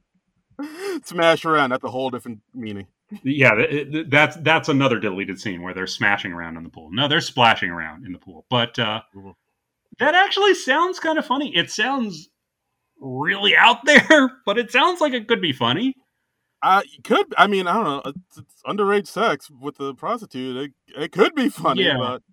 [1.06, 1.70] Smash around.
[1.70, 2.88] That's a whole different meaning.
[3.24, 6.90] Yeah, th- th- that's that's another deleted scene where they're smashing around in the pool.
[6.92, 8.46] No, they're splashing around in the pool.
[8.50, 9.36] But uh, Mhm.
[10.00, 11.56] That actually sounds kind of funny.
[11.56, 12.30] It sounds
[13.00, 15.96] really out there, but it sounds like it could be funny.
[16.64, 18.02] Uh, it could I mean I don't know.
[18.06, 20.58] It's, it's underage sex with the prostitute.
[20.58, 21.98] It, it could be funny, Yeah.
[22.00, 22.24] but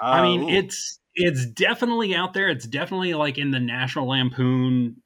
[0.00, 0.48] I uh, mean, ooh.
[0.48, 2.48] it's it's definitely out there.
[2.48, 4.96] It's definitely like in the National Lampoon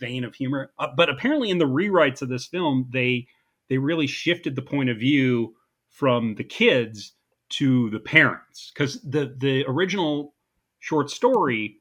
[0.00, 0.72] vein of humor.
[0.78, 3.26] Uh, but apparently, in the rewrites of this film, they
[3.68, 5.54] they really shifted the point of view
[5.90, 7.12] from the kids
[7.50, 10.34] to the parents because the the original
[10.88, 11.76] short story,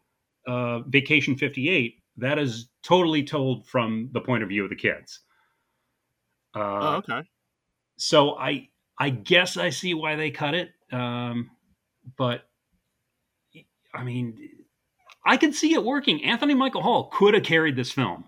[0.47, 4.75] uh, Vacation Fifty Eight, that is totally told from the point of view of the
[4.75, 5.21] kids.
[6.55, 7.21] Uh, Oh, okay.
[7.97, 8.69] so I
[8.99, 10.71] I guess I see why they cut it.
[10.91, 11.49] Um,
[12.17, 12.49] but
[13.93, 14.37] I mean,
[15.25, 16.23] I can see it working.
[16.23, 18.25] Anthony Michael Hall could have carried this film.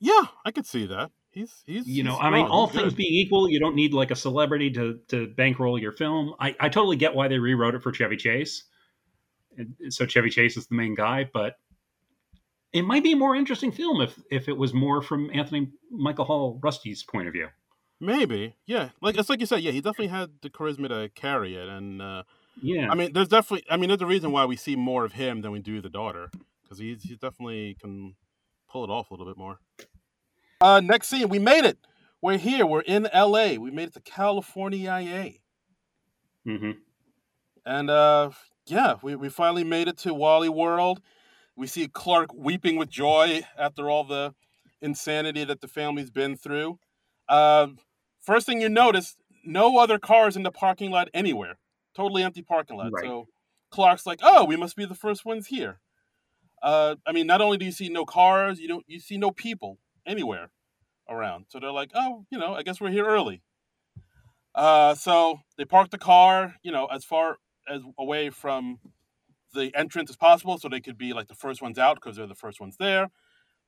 [0.00, 1.10] Yeah, I could see that.
[1.32, 2.96] He's he's You know, he's I mean, all things good.
[2.96, 6.34] being equal, you don't need like a celebrity to to bankroll your film.
[6.40, 8.64] I, I totally get why they rewrote it for Chevy Chase.
[9.90, 11.56] So Chevy Chase is the main guy, but
[12.72, 16.24] it might be a more interesting film if if it was more from Anthony Michael
[16.24, 17.48] Hall Rusty's point of view.
[18.00, 18.90] maybe yeah.
[19.00, 19.60] Like it's like you said.
[19.60, 22.22] Yeah, he definitely had the charisma to carry it, and uh,
[22.60, 22.90] Yeah.
[22.90, 23.66] I mean, there's definitely.
[23.70, 25.90] I mean, there's a reason why we see more of him than we do the
[25.90, 26.30] daughter,
[26.62, 28.16] because he's he definitely can
[28.68, 29.58] pull it off a little bit more.
[30.60, 31.78] Uh, next scene, we made it.
[32.22, 32.64] We're here.
[32.66, 33.58] We're in L.A.
[33.58, 35.32] We made it to California, IA.
[36.46, 36.70] Mm hmm
[37.66, 38.30] and uh,
[38.66, 41.00] yeah, we we finally made it to Wally World.
[41.56, 44.34] We see Clark weeping with joy after all the
[44.80, 46.78] insanity that the family's been through.
[47.28, 47.68] Uh,
[48.20, 51.58] first thing you notice, no other cars in the parking lot anywhere.
[51.94, 52.92] Totally empty parking lot.
[52.92, 53.04] Right.
[53.04, 53.28] So
[53.70, 55.80] Clark's like, "Oh, we must be the first ones here."
[56.62, 59.30] Uh, I mean, not only do you see no cars, you don't you see no
[59.30, 60.50] people anywhere
[61.08, 61.46] around.
[61.48, 63.42] So they're like, "Oh, you know, I guess we're here early."
[64.54, 67.36] Uh, so they park the car, you know, as far
[67.68, 68.78] as away from
[69.54, 72.26] the entrance as possible, so they could be like the first ones out because they're
[72.26, 73.10] the first ones there.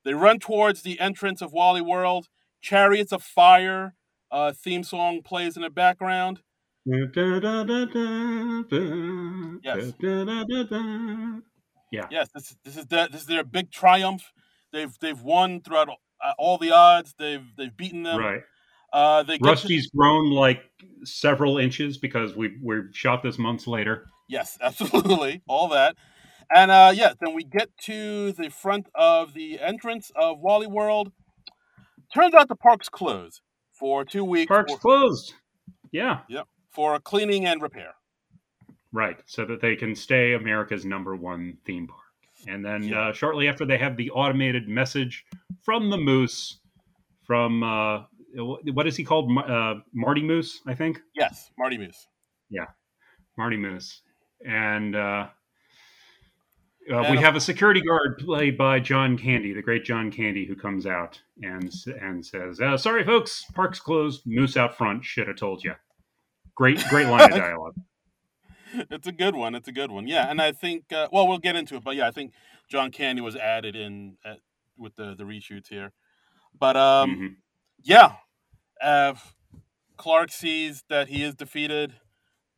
[0.03, 2.29] They run towards the entrance of Wally World.
[2.61, 3.95] Chariots of Fire
[4.31, 6.41] uh, theme song plays in the background.
[9.63, 9.93] Yes.
[11.91, 12.07] Yeah.
[12.11, 14.31] Yes, this is this is their, this is their big triumph.
[14.71, 15.89] They've they've won throughout
[16.23, 17.15] uh, all the odds.
[17.17, 18.19] They've they've beaten them.
[18.19, 18.41] Right.
[18.93, 20.61] Uh, to- Rusty's grown like
[21.03, 24.07] several inches because we we shot this months later.
[24.27, 25.41] Yes, absolutely.
[25.47, 25.95] All that.
[26.53, 31.11] And uh yeah, then we get to the front of the entrance of Wally World.
[32.13, 33.41] Turns out the park's closed
[33.79, 35.33] for two weeks Park's for, closed.
[35.91, 36.19] Yeah.
[36.71, 37.93] for cleaning and repair.
[38.91, 39.17] Right.
[39.27, 42.01] So that they can stay America's number one theme park.
[42.47, 43.09] And then Yeah.
[43.09, 45.25] uh, shortly after, they have the automated message
[45.61, 46.59] from the Moose,
[47.25, 48.03] from uh,
[48.35, 49.29] what is he called?
[49.37, 50.99] Uh, Marty Moose, I think.
[51.15, 52.07] Yes, Marty Moose.
[52.49, 52.65] Yeah,
[53.37, 54.01] Marty Moose.
[54.45, 55.27] And uh,
[56.91, 60.55] uh, we have a security guard played by John Candy, the great John Candy, who
[60.55, 64.23] comes out and and says, uh, "Sorry, folks, park's closed.
[64.25, 65.03] Moose out front.
[65.05, 65.73] Should have told you."
[66.55, 67.75] Great, great line of dialogue.
[68.73, 69.55] it's a good one.
[69.55, 70.07] It's a good one.
[70.07, 72.33] Yeah, and I think uh, well, we'll get into it, but yeah, I think
[72.69, 74.39] John Candy was added in at,
[74.77, 75.91] with the the reshoots here.
[76.57, 77.35] But um, Mhm.
[77.83, 78.13] Yeah,
[78.81, 79.13] uh,
[79.97, 81.93] Clark sees that he is defeated.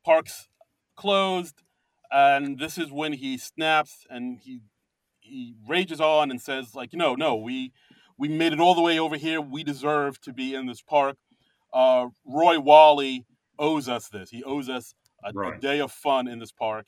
[0.04, 0.48] Park's
[0.96, 1.62] closed,
[2.12, 4.62] and this is when he snaps and he
[5.20, 7.72] he rages on and says like, no, no, we
[8.18, 9.42] we made it all the way over here.
[9.42, 11.18] We deserve to be in this park.
[11.74, 13.26] Uh, Roy Wally
[13.58, 14.30] owes us this.
[14.30, 14.94] He owes us
[15.24, 16.88] a, a day of fun in this park.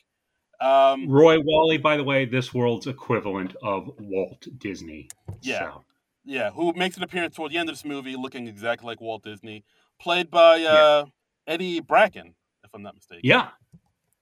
[0.59, 5.09] Um, Roy Wally, by the way, this world's equivalent of Walt Disney.
[5.41, 5.71] Yeah.
[5.71, 5.85] So,
[6.25, 9.23] yeah, who makes an appearance toward the end of this movie, looking exactly like Walt
[9.23, 9.63] Disney,
[9.99, 11.03] played by uh, Yeah.
[11.47, 13.21] Eddie Bracken, if I'm not mistaken.
[13.23, 13.49] yeah.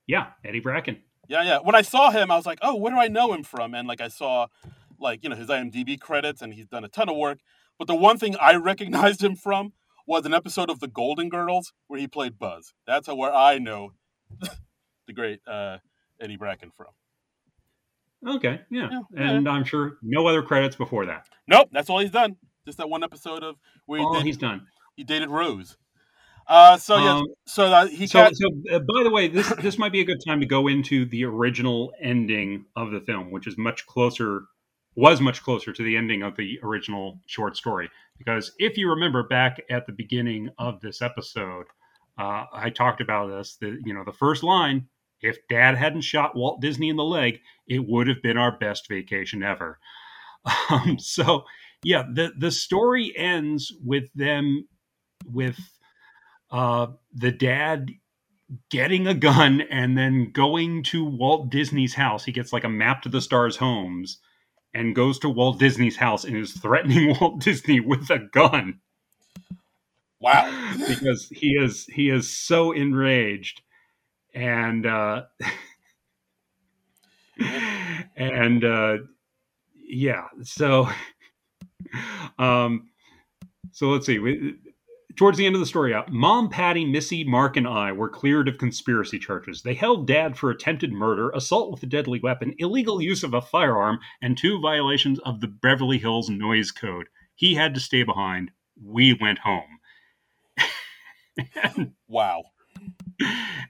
[0.08, 0.28] Yeah.
[0.44, 0.98] Eddie Bracken.
[1.28, 1.60] Yeah, yeah.
[1.60, 3.74] When I saw him, I was like, oh, where do I know him from?
[3.74, 4.48] And like I saw,
[5.00, 7.40] like you know, his IMDb credits, and he's done a ton of work.
[7.80, 9.74] But the one thing I recognized him from
[10.06, 12.74] was an episode of The Golden Girls where he played Buzz.
[12.86, 13.94] That's how, where I know
[15.08, 15.78] the great uh,
[16.20, 16.88] Eddie Bracken from.
[18.28, 18.62] Okay.
[18.70, 18.90] Yeah.
[18.92, 21.28] Yeah, and I'm sure no other credits before that.
[21.48, 22.38] Nope, that's all he's done.
[22.66, 24.68] Just that one episode of where he All did he's done.
[24.96, 25.78] he dated Rose.
[26.48, 29.50] Uh, so yeah, Um, so that he so, got so uh, by the way, this
[29.62, 33.32] this might be a good time to go into the original ending of the film,
[33.32, 34.44] which is much closer,
[34.96, 37.90] was much closer to the ending of the original short story.
[38.18, 41.66] Because if you remember back at the beginning of this episode,
[42.18, 43.56] uh, I talked about this.
[43.56, 44.88] The you know the first line:
[45.22, 48.88] "If Dad hadn't shot Walt Disney in the leg, it would have been our best
[48.88, 49.80] vacation ever."
[50.72, 51.46] Um, so
[51.84, 54.68] yeah, the the story ends with them
[55.26, 55.60] with
[56.50, 57.92] uh, the dad
[58.70, 62.26] getting a gun and then going to Walt Disney's house.
[62.26, 64.20] He gets like a map to the stars homes
[64.74, 68.80] and goes to Walt Disney's house and is threatening Walt Disney with a gun
[70.20, 70.74] wow.
[70.88, 73.62] because he is he is so enraged
[74.34, 75.24] and uh
[78.16, 78.98] and uh
[79.76, 80.88] yeah so
[82.40, 82.90] um
[83.72, 84.56] so let's see we,
[85.16, 88.48] towards the end of the story out mom patty missy mark and i were cleared
[88.48, 89.62] of conspiracy charges.
[89.62, 93.42] They held dad for attempted murder assault with a deadly weapon illegal use of a
[93.42, 97.08] firearm and two violations of the beverly hills noise code.
[97.36, 98.52] He had to stay behind.
[98.84, 99.80] We went home.
[102.08, 102.51] Wow.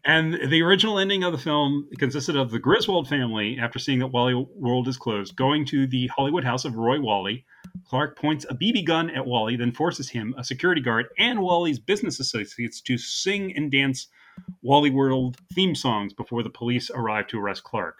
[0.05, 4.07] And the original ending of the film consisted of the Griswold family, after seeing that
[4.07, 7.45] Wally World is closed, going to the Hollywood house of Roy Wally.
[7.85, 11.79] Clark points a BB gun at Wally, then forces him, a security guard, and Wally's
[11.79, 14.07] business associates to sing and dance
[14.61, 17.97] Wally World theme songs before the police arrive to arrest Clark.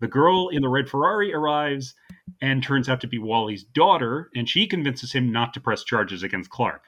[0.00, 1.94] The girl in the red Ferrari arrives
[2.40, 6.22] and turns out to be Wally's daughter, and she convinces him not to press charges
[6.22, 6.82] against Clark.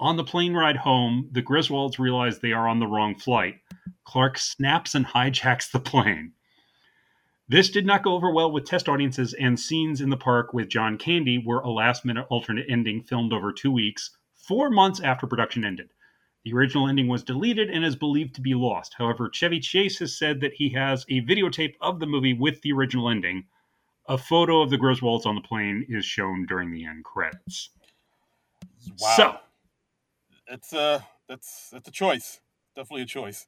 [0.00, 3.60] On the plane ride home, the Griswolds realize they are on the wrong flight.
[4.04, 6.32] Clark snaps and hijacks the plane.
[7.48, 10.68] This did not go over well with test audiences, and scenes in the park with
[10.68, 15.26] John Candy were a last minute alternate ending filmed over two weeks, four months after
[15.26, 15.90] production ended.
[16.44, 18.94] The original ending was deleted and is believed to be lost.
[18.98, 22.72] However, Chevy Chase has said that he has a videotape of the movie with the
[22.72, 23.44] original ending.
[24.08, 27.70] A photo of the Griswolds on the plane is shown during the end credits.
[29.00, 29.14] Wow.
[29.16, 29.36] So,
[30.48, 32.40] it's a that's that's a choice.
[32.76, 33.46] Definitely a choice.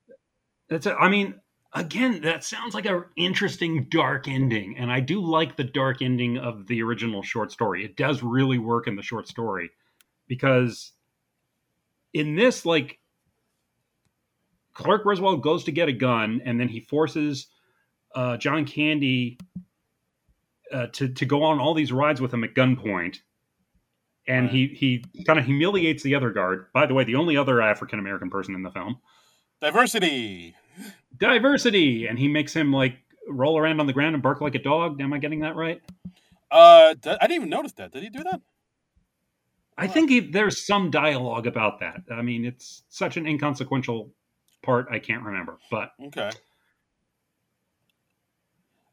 [0.69, 1.41] That's a, I mean,
[1.73, 6.39] again, that sounds like an interesting dark ending, and I do like the dark ending
[6.39, 7.85] of the original short story.
[7.85, 9.71] It does really work in the short story
[10.27, 10.93] because
[12.13, 12.99] in this, like,
[14.75, 17.49] Clark Griswold goes to get a gun, and then he forces
[18.15, 19.39] uh, John Candy
[20.73, 23.19] uh, to to go on all these rides with him at gunpoint.
[24.29, 26.67] And he, he kind of humiliates the other guard.
[26.73, 28.99] By the way, the only other African American person in the film.
[29.61, 30.55] Diversity.
[31.17, 32.97] Diversity, and he makes him like
[33.29, 35.01] roll around on the ground and bark like a dog.
[35.01, 35.81] Am I getting that right?
[36.51, 37.93] Uh, I didn't even notice that.
[37.93, 38.41] Did he do that?
[39.79, 42.03] I think he, there's some dialogue about that.
[42.11, 44.11] I mean, it's such an inconsequential
[44.63, 44.89] part.
[44.91, 46.31] I can't remember, but Okay.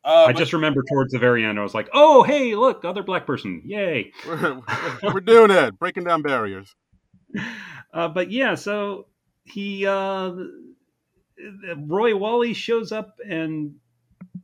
[0.05, 2.84] Uh, I but- just remember towards the very end, I was like, "Oh, hey, look,
[2.84, 4.59] other black person, yay!" we're,
[5.03, 6.75] we're doing it, breaking down barriers.
[7.93, 9.05] Uh, but yeah, so
[9.43, 10.34] he uh,
[11.77, 13.75] Roy Wally shows up, and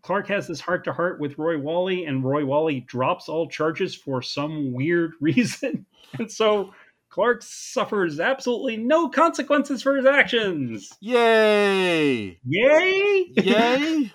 [0.04, 3.96] Clark has this heart to heart with Roy Wally, and Roy Wally drops all charges
[3.96, 5.88] for some weird reason,
[6.20, 6.74] and so
[7.10, 10.92] Clark suffers absolutely no consequences for his actions.
[11.02, 12.40] Yay!
[12.46, 13.26] Yay!
[13.36, 14.14] Yay!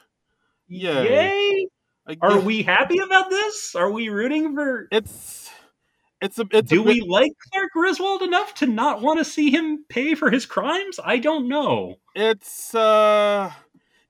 [0.74, 1.66] Yay!
[2.06, 2.16] Yay!
[2.20, 3.74] Are we happy about this?
[3.74, 4.88] Are we rooting for?
[4.90, 5.50] It's
[6.20, 9.24] it's a it's Do a we bit- like Clark Griswold enough to not want to
[9.24, 10.98] see him pay for his crimes?
[11.04, 11.96] I don't know.
[12.14, 13.52] It's uh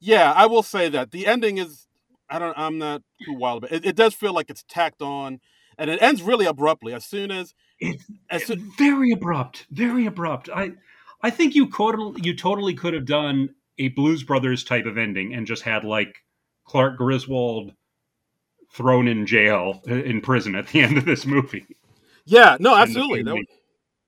[0.00, 1.86] yeah, I will say that the ending is
[2.28, 3.84] I don't I'm not too wild about it.
[3.84, 5.40] It does feel like it's tacked on,
[5.78, 6.92] and it ends really abruptly.
[6.94, 10.48] As soon as It's as soon, very abrupt, very abrupt.
[10.54, 10.72] I,
[11.22, 15.34] I think you totally, you totally could have done a Blues Brothers type of ending
[15.34, 16.23] and just had like
[16.64, 17.72] Clark Griswold
[18.72, 21.66] thrown in jail uh, in prison at the end of this movie,
[22.24, 23.22] yeah, no, absolutely.
[23.22, 23.46] That would-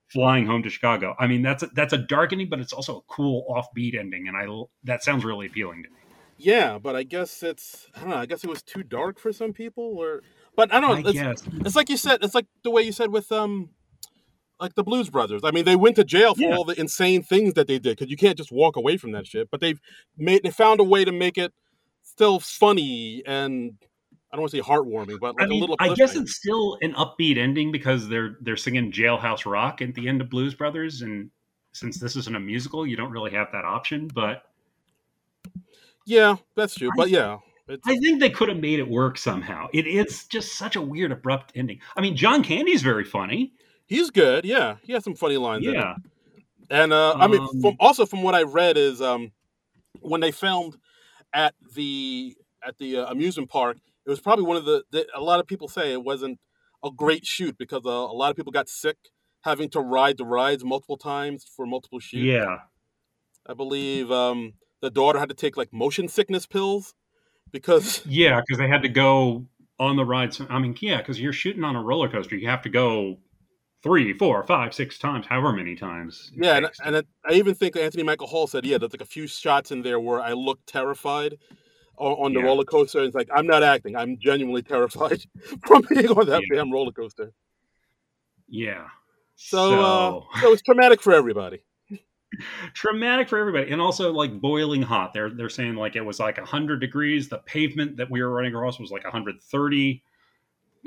[0.09, 1.13] flying home to Chicago.
[1.19, 4.27] I mean, that's a, that's a dark ending, but it's also a cool offbeat ending,
[4.29, 4.47] and I
[4.85, 5.95] that sounds really appealing to me.
[6.37, 8.15] yeah, but I guess it's I don't know.
[8.17, 10.21] I guess it was too dark for some people, or
[10.55, 11.03] but I don't.
[11.03, 11.09] know.
[11.09, 11.43] It's, guess.
[11.65, 12.23] it's like you said.
[12.23, 13.69] It's like the way you said with um,
[14.59, 15.41] like the Blues Brothers.
[15.43, 16.55] I mean, they went to jail for Yeah.
[16.55, 19.27] all the insane things that they did because you can't just walk away from that
[19.27, 19.49] shit.
[19.51, 19.79] But they've
[20.17, 21.53] made they found a way to make it
[22.17, 23.77] still funny and
[24.31, 25.75] I don't want to say heartwarming, but like I a mean, little.
[25.79, 30.07] I guess it's still an upbeat ending because they're they're singing Jailhouse Rock at the
[30.09, 31.29] end of Blues Brothers, and
[31.71, 34.09] since this isn't a musical, you don't really have that option.
[34.13, 34.43] But
[36.05, 36.89] yeah, that's true.
[36.97, 37.37] But yeah,
[37.85, 39.67] I think they could have made it work somehow.
[39.71, 41.79] It is just such a weird, abrupt ending.
[41.95, 43.53] I mean, John Candy's very funny.
[43.85, 44.43] he's good.
[44.43, 45.65] Yeah, he has some funny lines.
[45.65, 45.73] in.
[45.73, 45.95] Yeah,
[46.69, 49.31] And uh, I mean, Um, from, also from what I read is um,
[50.01, 50.75] when they filmed
[51.37, 52.35] at the
[52.65, 55.07] at the uh, amusement park, it was probably one of the, the.
[55.15, 56.39] A lot of people say it wasn't
[56.83, 58.97] a great shoot because uh, a lot of people got sick
[59.43, 62.25] having to ride the rides multiple times for multiple shoots.
[62.25, 62.57] yeah.
[63.49, 66.95] I believe um, the daughter had to take like motion sickness pills
[67.51, 69.45] because Yeah, because they had to go
[69.79, 70.41] on the rides.
[70.49, 73.19] I mean, yeah, because you're shooting on a roller coaster, you have to go
[73.87, 76.29] three, four, five, six times, however many times.
[76.35, 79.05] yeah, and, and it, I even think Anthony Michael Hall said yeah, there's like a
[79.05, 81.37] few shots in there where I looked terrified
[81.97, 82.45] on, the Yeah.
[82.45, 83.01] roller coaster.
[83.03, 85.23] It's like I'm not acting; I'm genuinely terrified
[85.65, 86.57] from being on that Yeah.
[86.57, 87.31] damn roller coaster.
[88.47, 88.87] yeah.
[89.35, 91.59] So, uh, so it's traumatic for everybody.
[92.73, 95.13] traumatic for everybody, and also like boiling hot.
[95.13, 97.29] They're they're saying like it was like hundred degrees.
[97.29, 100.03] The pavement that we were running across was like 130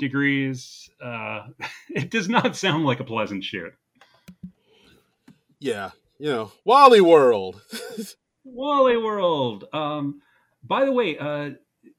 [0.01, 0.89] degrees.
[1.01, 1.47] Uh,
[1.89, 3.73] it does not sound like a pleasant shoot.
[5.59, 7.61] Yeah, you know, Wally World.
[8.43, 9.65] Wally World.
[9.73, 10.21] Um,
[10.63, 11.51] by the way, uh,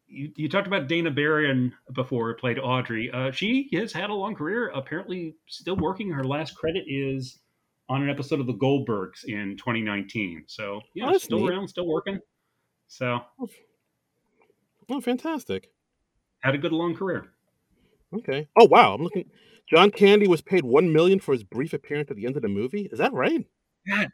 [0.06, 3.10] you, you talked about Dana Barron before, played Audrey.
[3.10, 4.68] Uh, she has had a long career.
[4.74, 6.10] Apparently, still working.
[6.10, 7.38] Her last credit is
[7.88, 10.44] on an episode of The Goldbergs in 2019.
[10.46, 11.50] So yeah, Oh, still neat.
[11.50, 12.18] around, still working.
[12.88, 13.20] So
[14.90, 15.70] oh, fantastic.
[16.40, 17.31] had a good long career.
[18.14, 18.48] Okay.
[18.56, 19.30] Oh wow, I'm looking.
[19.68, 22.48] John Candy was paid one million for his brief appearance at the end of the
[22.48, 22.88] movie.
[22.92, 23.46] Is that right?
[23.86, 24.08] That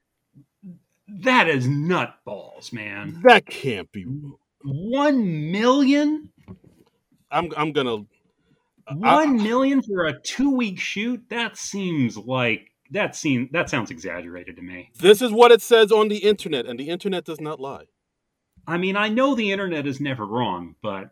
[1.22, 3.20] that is nutballs, man.
[3.24, 4.04] That can't be.
[4.62, 6.30] One million.
[7.30, 8.04] I'm I'm gonna.
[8.86, 11.22] I- One million for a two week shoot?
[11.28, 14.90] That seems like that seems that sounds exaggerated to me.
[14.98, 17.84] This is what it says on the internet, and the internet does not lie.
[18.66, 21.10] I mean, I know the internet is never wrong, but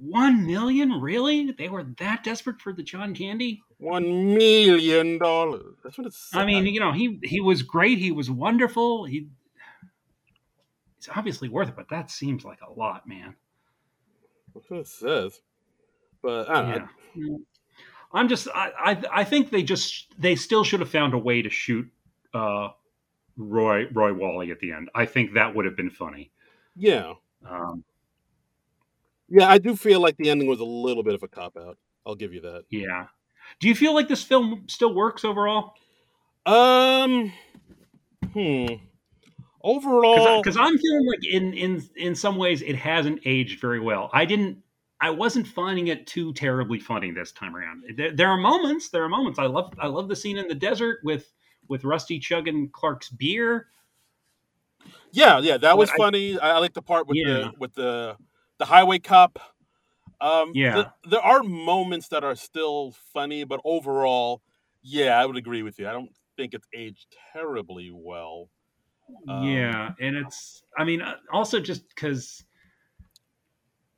[0.00, 0.92] one million?
[1.00, 1.50] Really?
[1.52, 3.62] They were that desperate for the John Candy?
[3.78, 5.76] One million dollars.
[5.84, 6.34] That's what it's.
[6.34, 7.98] I mean, you know, he he was great.
[7.98, 9.04] He was wonderful.
[9.04, 9.28] He
[10.96, 13.34] he's obviously worth it, but that seems like a lot, man.
[14.54, 15.40] that's what it says.
[16.22, 17.40] But I don't know.
[18.12, 21.42] I'm just I, I I think they just they still should have found a way
[21.42, 21.90] to shoot
[22.34, 22.68] uh
[23.36, 24.90] Roy Roy Wally at the end.
[24.94, 26.30] I think that would have been funny.
[26.76, 27.14] Yeah,
[27.48, 27.84] Um
[29.30, 29.48] yeah.
[29.48, 31.78] I do feel like the ending was a little bit of a cop out.
[32.06, 32.64] I'll give you that.
[32.70, 33.06] yeah.
[33.58, 35.74] Do you feel like this film still works overall?
[36.46, 37.32] Um.
[38.32, 38.66] Hmm.
[39.62, 44.08] Overall, Because I'm feeling like in in in some ways it hasn't aged very well.
[44.12, 44.58] I didn't.
[45.02, 47.82] I wasn't finding it too terribly funny this time around.
[47.96, 48.88] There, there are moments.
[48.90, 49.38] There are moments.
[49.38, 49.72] I love.
[49.78, 51.30] I love the scene in the desert with
[51.68, 53.66] with Rusty chugging Clark's beer.
[55.12, 56.38] Yeah, yeah, that was But funny.
[56.38, 57.26] I, I like the part with Yeah.
[57.34, 58.16] the with the
[58.60, 59.38] the highway cop.
[60.20, 60.74] Um, Yeah.
[60.74, 64.42] th- there are moments that are still funny, but overall,
[64.82, 65.88] yeah, I would agree with you.
[65.88, 68.50] I don't think it's aged terribly well.
[69.28, 72.44] Um, yeah, and it's I mean uh, also just because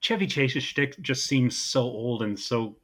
[0.00, 2.76] Chevy Chase's shtick just seems so old and so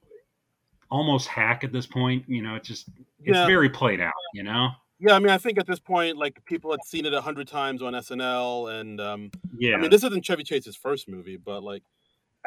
[0.91, 2.25] almost hack at this point.
[2.29, 2.89] You know, it's just
[3.21, 3.47] it's Yeah.
[3.47, 4.13] very played out.
[4.35, 4.71] You know.
[5.01, 7.47] Yeah, I mean, I think at this point, like people had seen it a hundred
[7.49, 9.77] times on SNL, and um, Yeah.
[9.77, 11.83] I mean, this isn't Chevy Chase's first movie, but like,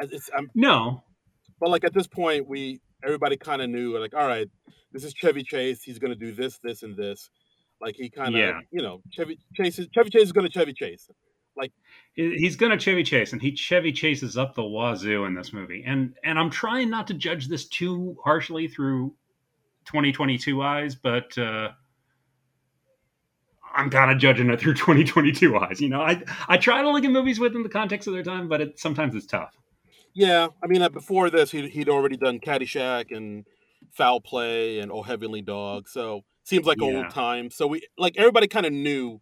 [0.00, 1.02] it's, I'm, no.
[1.60, 4.48] but like at this point, we everybody kind of knew, like, all right,
[4.92, 5.82] this is Chevy Chase.
[5.82, 7.30] He's going to do this, this, and this.
[7.80, 8.60] Like he kind of, Yeah.
[8.70, 11.08] you know, Chevy Chase is Chevy Chase is going to Chevy Chase.
[11.56, 11.72] Like
[12.14, 15.82] He's gonna Chevy Chase, and he Chevy chases up the wazoo in this movie.
[15.86, 19.14] And and I'm trying not to judge this too harshly through
[19.86, 21.72] 2022 eyes, but uh,
[23.74, 25.80] I'm kind of judging it through 2022 eyes.
[25.80, 28.48] You know, I I try to look at movies within the context of their time,
[28.48, 29.56] but it, sometimes it's tough.
[30.14, 33.46] Yeah, I mean, uh, before this, he'd, he'd already done Caddyshack and
[33.92, 36.98] Foul Play and Oh Heavenly Dog, so seems like Yeah.
[36.98, 37.50] old time.
[37.50, 39.20] So we like everybody kind of knew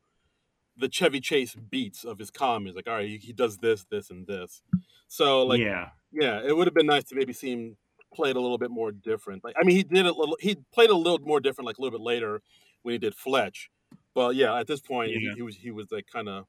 [0.77, 2.75] the Chevy Chase beats of his comedies.
[2.75, 4.63] Like, all right, he, he does this, this, and this.
[5.09, 7.77] So like, yeah, yeah, it would have been nice to maybe see him
[8.13, 9.45] played a little bit more different.
[9.45, 11.83] Like, I mean, he did a little He played a little more different, like a
[11.83, 12.43] little bit later
[12.83, 13.71] when he did Fletch.
[14.15, 15.35] But yeah, at this point, he, Yeah.
[15.35, 16.47] he was he was like kind of,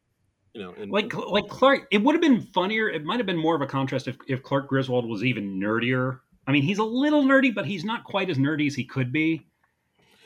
[0.54, 1.88] you know, in, like like Clark.
[1.92, 2.90] It would have been funnier.
[2.90, 6.20] It might have been more of a contrast if if Clark Griswold was even nerdier.
[6.48, 9.12] I mean, he's a little nerdy, but he's not quite as nerdy as he could
[9.12, 9.48] be.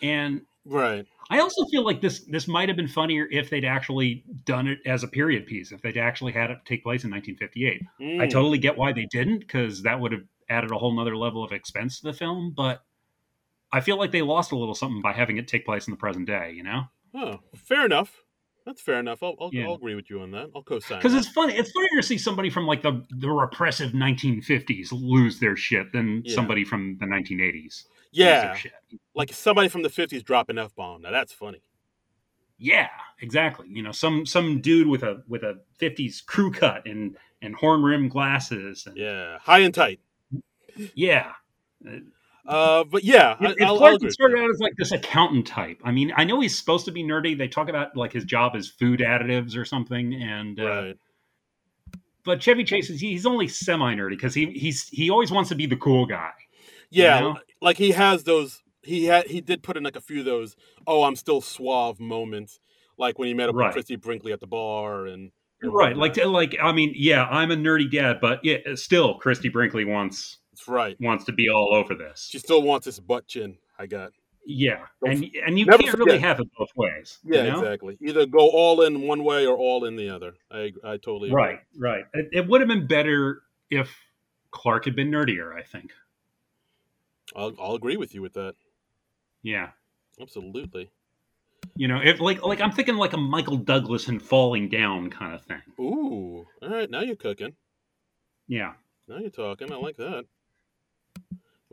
[0.02, 1.06] And right.
[1.30, 4.80] I also feel like this this might have been funnier if they'd actually done it
[4.86, 5.72] as a period piece.
[5.72, 7.82] If they'd actually had it take place in 1958,
[8.22, 8.32] I Mm.
[8.32, 11.52] totally get why they didn't because that would have added a whole nother level of
[11.52, 12.54] expense to the film.
[12.56, 12.84] But
[13.72, 15.98] I feel like they lost a little something by having it take place in the
[15.98, 16.52] present day.
[16.56, 16.84] You know,
[17.16, 18.22] Oh, fair enough.
[18.66, 19.22] That's fair enough.
[19.22, 19.66] I'll, I'll, Yeah.
[19.68, 20.50] I'll agree with you on that.
[20.56, 20.98] I'll co-sign.
[20.98, 21.54] because it's funny.
[21.56, 26.24] It's funnier to see somebody from like the the repressive 1950s lose their shit than
[26.26, 26.34] Yeah.
[26.36, 27.54] somebody from the 1980s.
[27.54, 28.72] lose yeah, their shit.
[29.14, 31.04] like somebody from the fifties drop an f bomb.
[31.04, 31.62] Now that's funny.
[32.58, 32.90] Yeah,
[33.22, 33.68] exactly.
[33.70, 37.84] You know, some some dude with a with a '50s crew cut and and horn
[37.84, 38.88] rim glasses.
[38.88, 40.00] And, Yeah, high and tight.
[40.96, 41.34] yeah.
[41.88, 41.98] Uh,
[42.48, 45.80] Uh, but yeah, I, If I'll, I'll Clark started out as like this accountant type,
[45.84, 47.38] I mean, I know he's supposed to be nerdy.
[47.38, 50.94] They talk about like his job is food additives or something, and uh,
[52.24, 55.56] but Chevy Chase is he's only semi nerdy because he he's he always wants to
[55.56, 56.32] be the cool guy.
[56.92, 57.40] Yeah, know?
[57.62, 58.62] like he has those.
[58.84, 60.56] He had he did put in like a few of those.
[60.86, 62.60] Oh, I'm still suave moments,
[62.98, 63.68] like when he met up Right.
[63.68, 65.32] with Christie Brinkley at the bar and.
[65.62, 69.50] and Right, like like I mean, yeah, I'm a nerdy dad, but yeah, still, Christie
[69.50, 70.96] Brinkley wants That's right.
[71.00, 72.28] wants to be all over this.
[72.30, 73.58] She still wants this butt chin.
[73.78, 74.12] I got.
[74.48, 77.18] Yeah, Don't and and you can't really have it both ways.
[77.24, 77.60] Yeah, you know?
[77.62, 77.98] exactly.
[78.00, 80.36] Either go all in one way or all in the other.
[80.52, 81.42] I I totally agree.
[81.42, 82.06] Right, right.
[82.14, 83.42] It, it would have been better
[83.72, 83.92] if
[84.52, 85.58] Clark had been nerdier.
[85.58, 85.92] I think.
[87.36, 88.54] I'll I'll agree with you with that.
[89.42, 89.70] Yeah,
[90.22, 90.92] Absolutely.
[91.76, 95.34] you know, if like like I'm thinking like a Michael Douglas and falling down kind
[95.34, 95.62] of thing.
[95.80, 96.46] Ooh.
[96.62, 96.90] All right.
[96.90, 97.56] Now you're cooking.
[98.48, 98.74] Yeah.
[99.08, 99.72] Now you're talking.
[99.72, 100.26] I like that.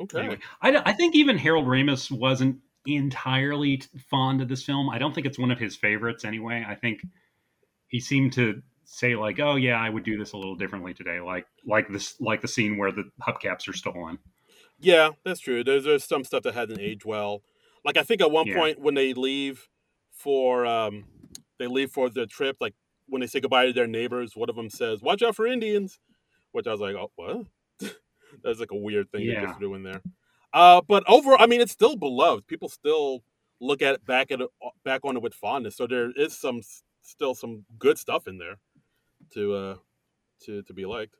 [0.01, 0.19] Okay.
[0.20, 4.90] Anyway, I, I think even Harold Ramis wasn't entirely fond of this film.
[4.90, 6.64] I don't think it's one of his favorites anyway.
[6.66, 7.02] I think
[7.89, 11.20] he seemed to say like, "Oh yeah, I would do this a little differently today,"
[11.20, 14.19] like like this like the scene where the hubcaps are stolen.
[14.81, 15.62] Yeah, that's true.
[15.62, 17.43] There's there's some stuff that hasn't aged well.
[17.85, 18.55] Like I think at one Yeah.
[18.56, 19.69] point when they leave
[20.10, 21.05] for um
[21.59, 22.74] they leave for their trip, like
[23.06, 26.01] when they say goodbye to their neighbors, one of them says, "Watch out for Indians,"
[26.52, 27.47] which I was like, "Oh, what?"
[28.42, 29.46] That's like a weird thing they Yeah.
[29.46, 30.02] just threw in there.
[30.52, 32.46] Uh, but overall, I mean, it's still beloved.
[32.46, 33.22] People still
[33.60, 34.50] look at it back at it
[34.84, 35.76] back on it with fondness.
[35.76, 36.60] So there is some
[37.02, 38.59] still some good stuff in there
[39.34, 39.76] to uh
[40.44, 41.16] to to be liked.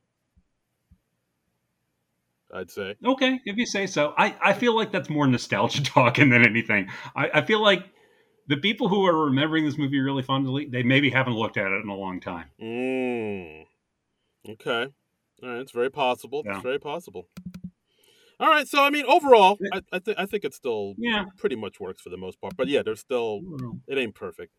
[2.55, 2.97] I'd say.
[3.03, 4.13] Okay, if you say so.
[4.19, 6.91] I, I feel like that's more nostalgia talking than anything.
[7.17, 7.85] I, I feel like
[8.47, 11.83] the people who are remembering this movie really fondly, they maybe haven't looked at it
[11.83, 12.51] in a long time.
[12.61, 13.65] Mm.
[14.51, 14.93] Okay.
[15.43, 15.61] All right.
[15.61, 16.43] It's very possible.
[16.45, 16.55] Yeah.
[16.55, 17.29] It's very possible.
[18.41, 18.67] All right.
[18.67, 21.25] So I mean, overall, I I, th- I think it still Yeah.
[21.39, 22.57] pretty much works for the most part.
[22.57, 23.41] But yeah, there's still
[23.87, 24.53] it ain't perfect.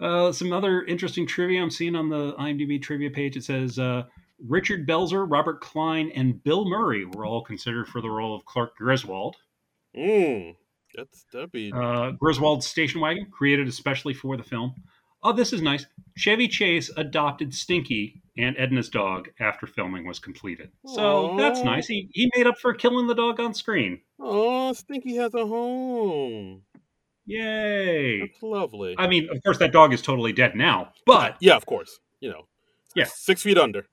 [0.00, 3.36] Uh, some other interesting trivia I'm seeing on the IMDb trivia page.
[3.36, 4.04] It says uh,
[4.48, 8.76] Richard Belzer, Robert Klein, and Bill Murray were all considered for the role of Clark
[8.76, 9.36] Griswold.
[9.96, 10.56] Mm.
[10.96, 14.74] That's that'd be Uh, Griswold's station wagon, created especially for the film.
[15.22, 15.86] Oh, this is nice.
[16.16, 20.70] Chevy Chase adopted Stinky and Edna's dog after filming was completed.
[20.86, 21.86] So that's nice.
[21.86, 24.00] He, he made up for killing the dog on screen.
[24.20, 26.62] oh, Stinky has a home.
[27.26, 28.20] Yay!
[28.20, 28.94] That's lovely.
[28.98, 32.00] I mean, of course, that dog is totally dead now, but yeah, of course.
[32.20, 32.46] You know,
[32.96, 33.04] Yeah.
[33.04, 33.86] six feet under.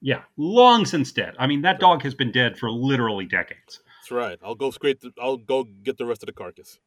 [0.00, 1.34] yeah, long since dead.
[1.38, 3.80] I mean, that dog has been dead for literally decades.
[4.00, 4.38] That's right.
[4.44, 5.00] I'll go scrape.
[5.00, 6.78] The, I'll go get the rest of the carcass.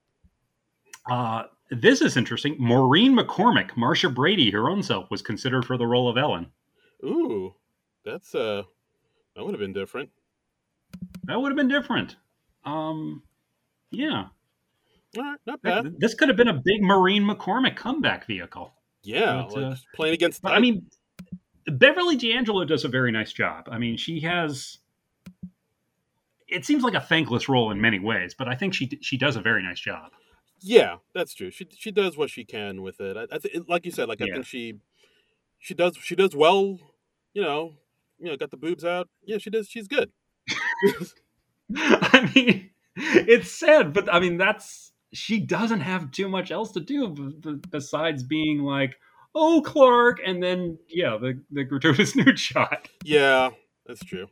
[1.10, 2.56] Uh, this is interesting.
[2.60, 6.48] Maureen McCormick, Marcia Brady, her own self, was considered for the role of Ellen.
[7.04, 7.54] Ooh,
[8.06, 8.64] that's uh,
[9.36, 10.10] that would have been different.
[11.26, 12.16] That would have been different.
[12.66, 13.24] Um,
[13.92, 14.28] yeah,
[15.18, 15.96] All right, not bad.
[16.00, 18.74] this could have been a big Maureen McCormick comeback vehicle.
[19.04, 20.42] Yeah, but, like uh, playing against.
[20.42, 20.88] But I mean,
[21.68, 23.68] Beverly D'Angelo does a very nice job.
[23.72, 24.80] I mean, she has.
[26.48, 29.36] It seems like a thankless role in many ways, but I think she she does
[29.36, 30.12] a very nice job.
[30.60, 31.52] Yeah, that's true.
[31.52, 33.18] She she does what she can with it.
[33.18, 34.76] I, I th- like you said, like I think she
[35.60, 36.80] she does she does well.
[37.34, 37.74] You know,
[38.20, 39.10] you know, got the boobs out.
[39.24, 39.70] Yeah, she does.
[39.70, 40.12] She's good.
[41.76, 46.80] I mean, it's sad, but I mean, that's she doesn't have too much else to
[46.80, 48.96] do b- b- besides being like,
[49.36, 52.90] "Oh, Clark," and then yeah, the the gratuitous nude shot.
[53.04, 53.50] Yeah,
[53.86, 54.28] that's true.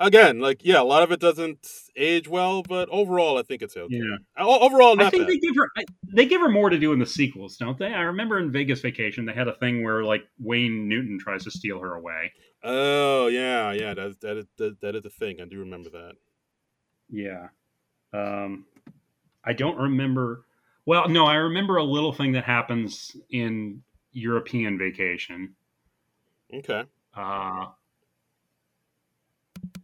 [0.00, 1.66] Again, like yeah, a lot of it doesn't
[1.96, 3.88] age well, but overall, I think it's okay.
[3.96, 5.30] Yeah, Overall, not I think bad.
[5.30, 5.84] they give her I-
[6.14, 7.86] they give her more to do in the sequels, don't they?
[7.92, 11.50] I remember in Vegas Vacation they had a thing where like Wayne Newton tries to
[11.50, 12.32] steal her away.
[12.62, 15.40] Oh yeah, yeah, that is, that is that, that is a thing.
[15.40, 16.12] I do remember that.
[17.10, 17.48] Yeah.
[18.12, 18.66] Um,
[19.44, 20.44] I don't remember.
[20.86, 25.54] Well, no, I remember a little thing that happens in European Vacation.
[26.54, 26.84] Okay.
[27.14, 27.66] Uh,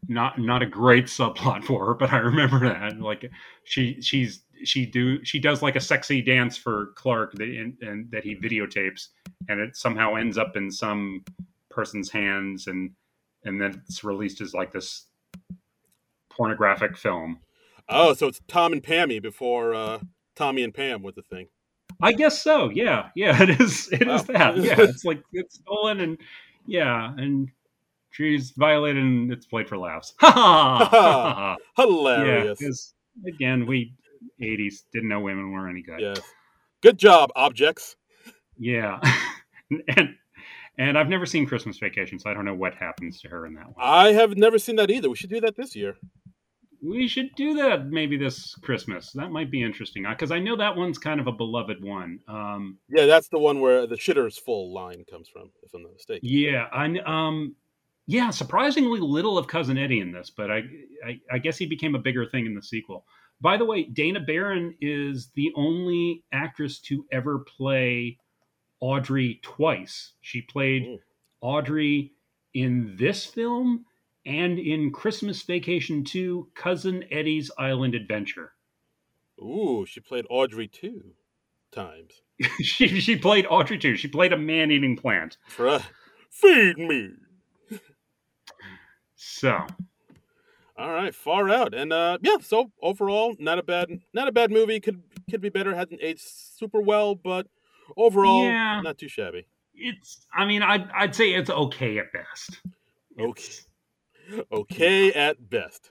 [0.09, 3.01] not not a great subplot for her, but I remember that.
[3.01, 3.31] Like
[3.65, 8.11] she she's she do she does like a sexy dance for Clark that and, and
[8.11, 9.09] that he videotapes,
[9.49, 11.25] and it somehow ends up in some
[11.71, 12.91] person's hands, and
[13.45, 15.07] and then it's released as like this
[16.31, 17.39] pornographic film.
[17.89, 19.99] Oh, so it's Tom and Pammy before uh,
[20.35, 21.49] Tommy and Pam was the thing.
[22.01, 22.71] I guess so.
[22.71, 23.41] Yeah, yeah.
[23.43, 23.89] It is.
[23.93, 24.23] It is Wow.
[24.29, 24.57] that.
[24.65, 26.19] Yeah, it's like it's stolen and
[26.67, 27.51] yeah, and
[28.15, 30.15] she's violated and it's played for laughs.
[30.21, 32.59] Ha yeah, Hilarious.
[32.61, 32.95] 'cause,
[33.27, 33.93] again, we
[34.43, 36.01] '80s didn't know women were any good.
[36.01, 36.21] yes.
[36.83, 37.97] Good job, objects.
[38.59, 39.01] Yeah,
[39.97, 40.15] and
[40.79, 43.55] and I've never seen Christmas Vacation, so I don't know what happens to her in
[43.55, 43.75] that one.
[43.79, 45.09] I have never seen that either.
[45.09, 45.97] We should do that this year.
[46.83, 49.11] we should do that maybe this Christmas.
[49.13, 52.19] That might be interesting because I know that one's kind of a beloved one.
[52.29, 55.95] Um, Yeah, that's the one where the shitter's full line comes from, if I'm not
[55.95, 56.29] mistaken.
[56.29, 57.57] Yeah, I um,
[58.07, 60.63] yeah, surprisingly little of Cousin Eddie in this, but I,
[61.07, 63.05] I, I guess he became a bigger thing in the sequel.
[63.41, 68.19] By the way, Dana Barron is the only actress to ever play
[68.81, 70.13] Audrey twice.
[70.21, 70.99] She played Mm.
[71.41, 72.13] Audrey
[72.55, 73.85] in this film
[74.25, 78.53] and in Christmas Vacation 2, Cousin Eddie's Island Adventure.
[79.41, 81.13] Ooh, she played Audrey two
[81.71, 82.23] times.
[82.63, 83.97] she she played Audrey too.
[83.97, 85.37] She played a man-eating plant.
[86.31, 87.11] Feed me.
[89.27, 89.67] So
[90.77, 92.37] All right, far out, and uh, yeah.
[92.43, 94.81] So overall, not a bad, not a bad movie.
[94.81, 95.75] Could could be better.
[95.75, 97.47] Hasn't aged super well, but
[97.97, 98.81] overall, Yeah.
[98.83, 99.47] not too shabby.
[99.75, 100.27] it's.
[100.35, 102.61] I mean, I'd I'd say it's okay at best.
[103.19, 105.91] Okay, okay at best.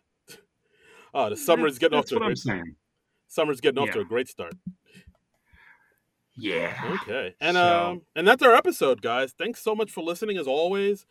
[1.14, 2.38] Oh, the summer's That's- getting off that's to a great.
[2.38, 2.76] saying.
[3.28, 4.54] Summer's getting off to a great start.
[6.36, 6.98] Yeah.
[7.04, 9.34] Okay, and So- um, and that's our episode, guys.
[9.34, 11.06] Thanks so much for listening, as always.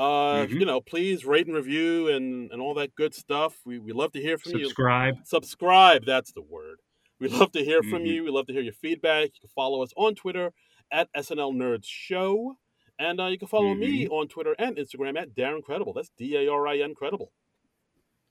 [0.00, 0.60] Uh, Mhm.
[0.60, 3.60] you know, please rate and review and and all that good stuff.
[3.66, 4.64] We we love to hear from you.
[4.64, 5.14] Subscribe.
[5.24, 6.78] subscribe that's the word
[7.20, 8.06] we love to hear from Mhm.
[8.06, 10.52] you we love to hear your feedback you can follow us on twitter
[10.90, 12.56] at snl nerds show
[12.98, 14.12] and uh, you can follow me Mm-hmm.
[14.14, 17.30] on twitter and instagram at darin credible that's d-a-r-i-n credible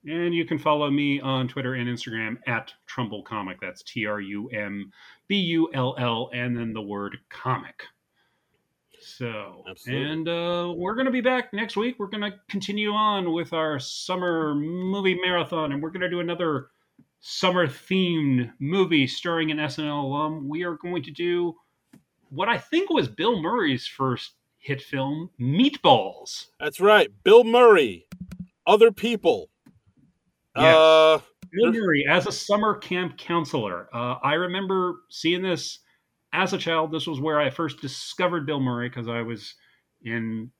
[0.06, 3.58] And you can follow me on Twitter and Instagram at Trumbull Comic.
[3.60, 4.90] That's T R U M
[5.28, 7.84] B U L L, and then the word comic.
[9.02, 10.12] So, Absolutely.
[10.12, 11.96] and uh, we're going to be back next week.
[12.00, 16.20] We're going to continue on with our summer movie marathon, and we're going to do
[16.20, 16.68] another
[17.22, 20.48] summer themed movie starring an SNL alum.
[20.50, 21.56] We are going to do
[22.30, 26.48] what I think was Bill Murray's first hit film, Meatballs.
[26.60, 28.06] that's right bill murray
[28.68, 29.50] other people
[30.56, 30.76] Yes.
[30.76, 31.20] uh
[31.52, 33.88] Bill Murray as a summer camp counselor.
[33.94, 35.80] Uh, I remember seeing this
[36.34, 36.92] as a child.
[36.92, 39.56] This was where I first discovered Bill Murray because I was
[40.04, 40.52] in.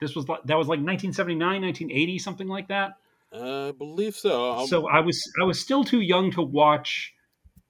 [0.00, 2.96] This was that was like 1979, 1980, something like that.
[3.34, 7.12] i believe so Um, so I was I was still too young to watch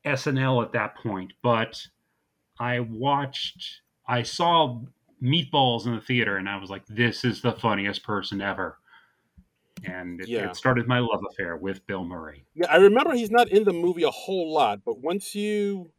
[0.04, 1.80] SNL at that point, but
[2.58, 3.80] I watched.
[4.06, 4.80] I saw
[5.22, 8.78] Meatballs in the theater, and I was like, "This is the funniest person ever."
[9.84, 10.50] and it, Yeah.
[10.50, 12.44] it started my love affair with Bill Murray.
[12.54, 15.90] Yeah, I remember he's not in the movie a whole lot, but once you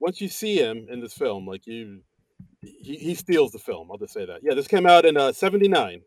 [0.00, 2.00] once you see him in this film, like you
[2.60, 3.88] he, he steals the film.
[3.90, 4.40] I'll just say that.
[4.42, 6.02] Yeah, this came out in uh, 79.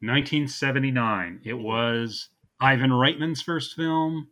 [0.00, 1.40] 1979.
[1.44, 2.28] It was
[2.60, 4.28] Ivan Reitman's first film.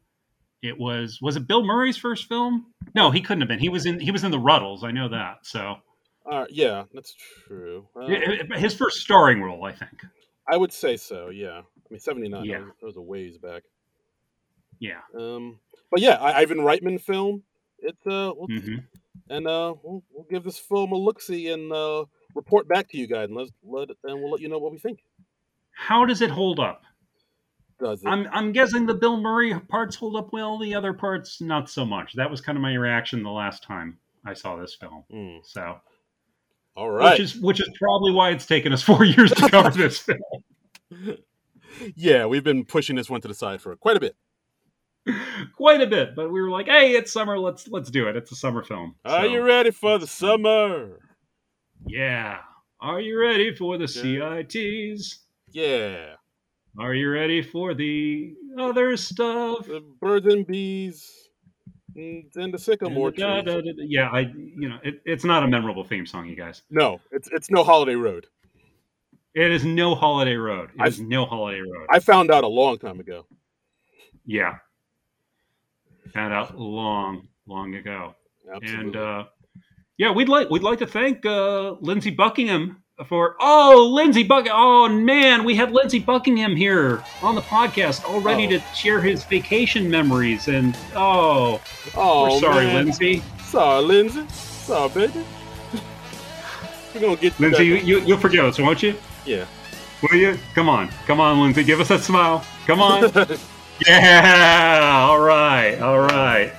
[0.62, 2.66] It was was it Bill Murray's first film?
[2.94, 3.58] No, he couldn't have been.
[3.58, 4.84] He was in he was in the Rutles.
[4.84, 5.38] I know that.
[5.42, 5.76] So
[6.30, 7.14] Uh, yeah, that's
[7.46, 7.88] true.
[7.96, 10.02] Uh, his first starring role, I think.
[10.50, 11.30] I would say so.
[11.30, 12.44] Yeah, I mean 79.
[12.44, 12.58] Yeah.
[12.58, 13.62] That, was, that was a ways back.
[14.78, 15.00] Yeah.
[15.18, 15.58] Um,
[15.90, 17.42] but yeah, I, Ivan Reitman film.
[17.82, 18.76] It's uh, we'll, hmm
[19.30, 22.04] and uh, we'll, we'll give this film a look see and uh,
[22.34, 24.78] report back to you guys, and let let and we'll let you know what we
[24.78, 25.00] think.
[25.72, 26.82] How does it hold up?
[27.80, 28.08] Does it?
[28.08, 30.58] I'm I'm guessing the Bill Murray parts hold up well.
[30.58, 32.14] The other parts not so much.
[32.14, 35.04] That was kind of my reaction the last time I saw this film.
[35.12, 35.78] Mm, So,
[36.76, 37.12] all right.
[37.12, 39.98] which is which is probably why it's taken us four years to cover this
[40.90, 41.16] film.
[41.96, 44.16] yeah, we've been pushing this one to the side for quite a bit.
[45.56, 47.38] Quite a bit, but we were like, "Hey, it's summer.
[47.38, 48.16] Let's let's do it.
[48.16, 50.98] It's a summer film." Are you ready for the summer?
[51.86, 52.38] Yeah.
[52.80, 55.18] Are you ready for the CITs?
[55.52, 56.14] Yeah,
[56.78, 59.66] Are you ready for the other stuff?
[59.66, 61.28] the birds and bees
[61.94, 65.48] and the sycamore And da- da- da- Yeah, I you know it, it's not a
[65.48, 66.62] memorable theme song, you guys.
[66.70, 68.26] No, it's it's no holiday road.
[69.34, 70.70] It is no holiday road.
[70.74, 71.86] It I've- is no holiday road.
[71.90, 73.26] I found out a long time ago.
[74.24, 74.56] yeah,
[76.12, 78.14] found out long, long ago.
[78.54, 78.80] Absolutely.
[78.86, 79.24] And uh,
[79.98, 84.88] yeah, we'd like we'd like to thank uh, Lindsey Buckingham for oh Lindsey Buck oh
[84.88, 88.50] man we had Lindsey Buckingham here on the podcast all ready Oh.
[88.50, 91.60] to share his vacation memories and oh,
[91.96, 92.84] oh, we're sorry man.
[92.84, 94.26] Lindsey Sorry, Lindsay.
[94.28, 95.24] Sorry, baby.
[96.94, 99.46] We're gonna get Lindsey you, you you'll forgive us won't you Yeah.
[100.02, 103.10] will you come on come on Lindsey give us that smile come on
[103.86, 106.52] yeah all right all right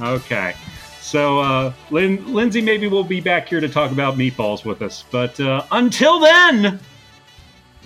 [0.00, 0.54] okay
[1.00, 5.04] so uh Lin- Lindsey maybe we'll be back here to talk about meatballs with us
[5.10, 6.80] but uh, until then.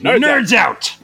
[0.00, 0.42] Nerds out.
[0.42, 0.96] Nerds out.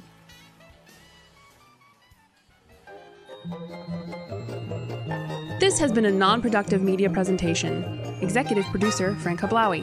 [5.60, 7.84] This has been a non productive media presentation.
[8.20, 9.82] Executive producer Frank Hablawi.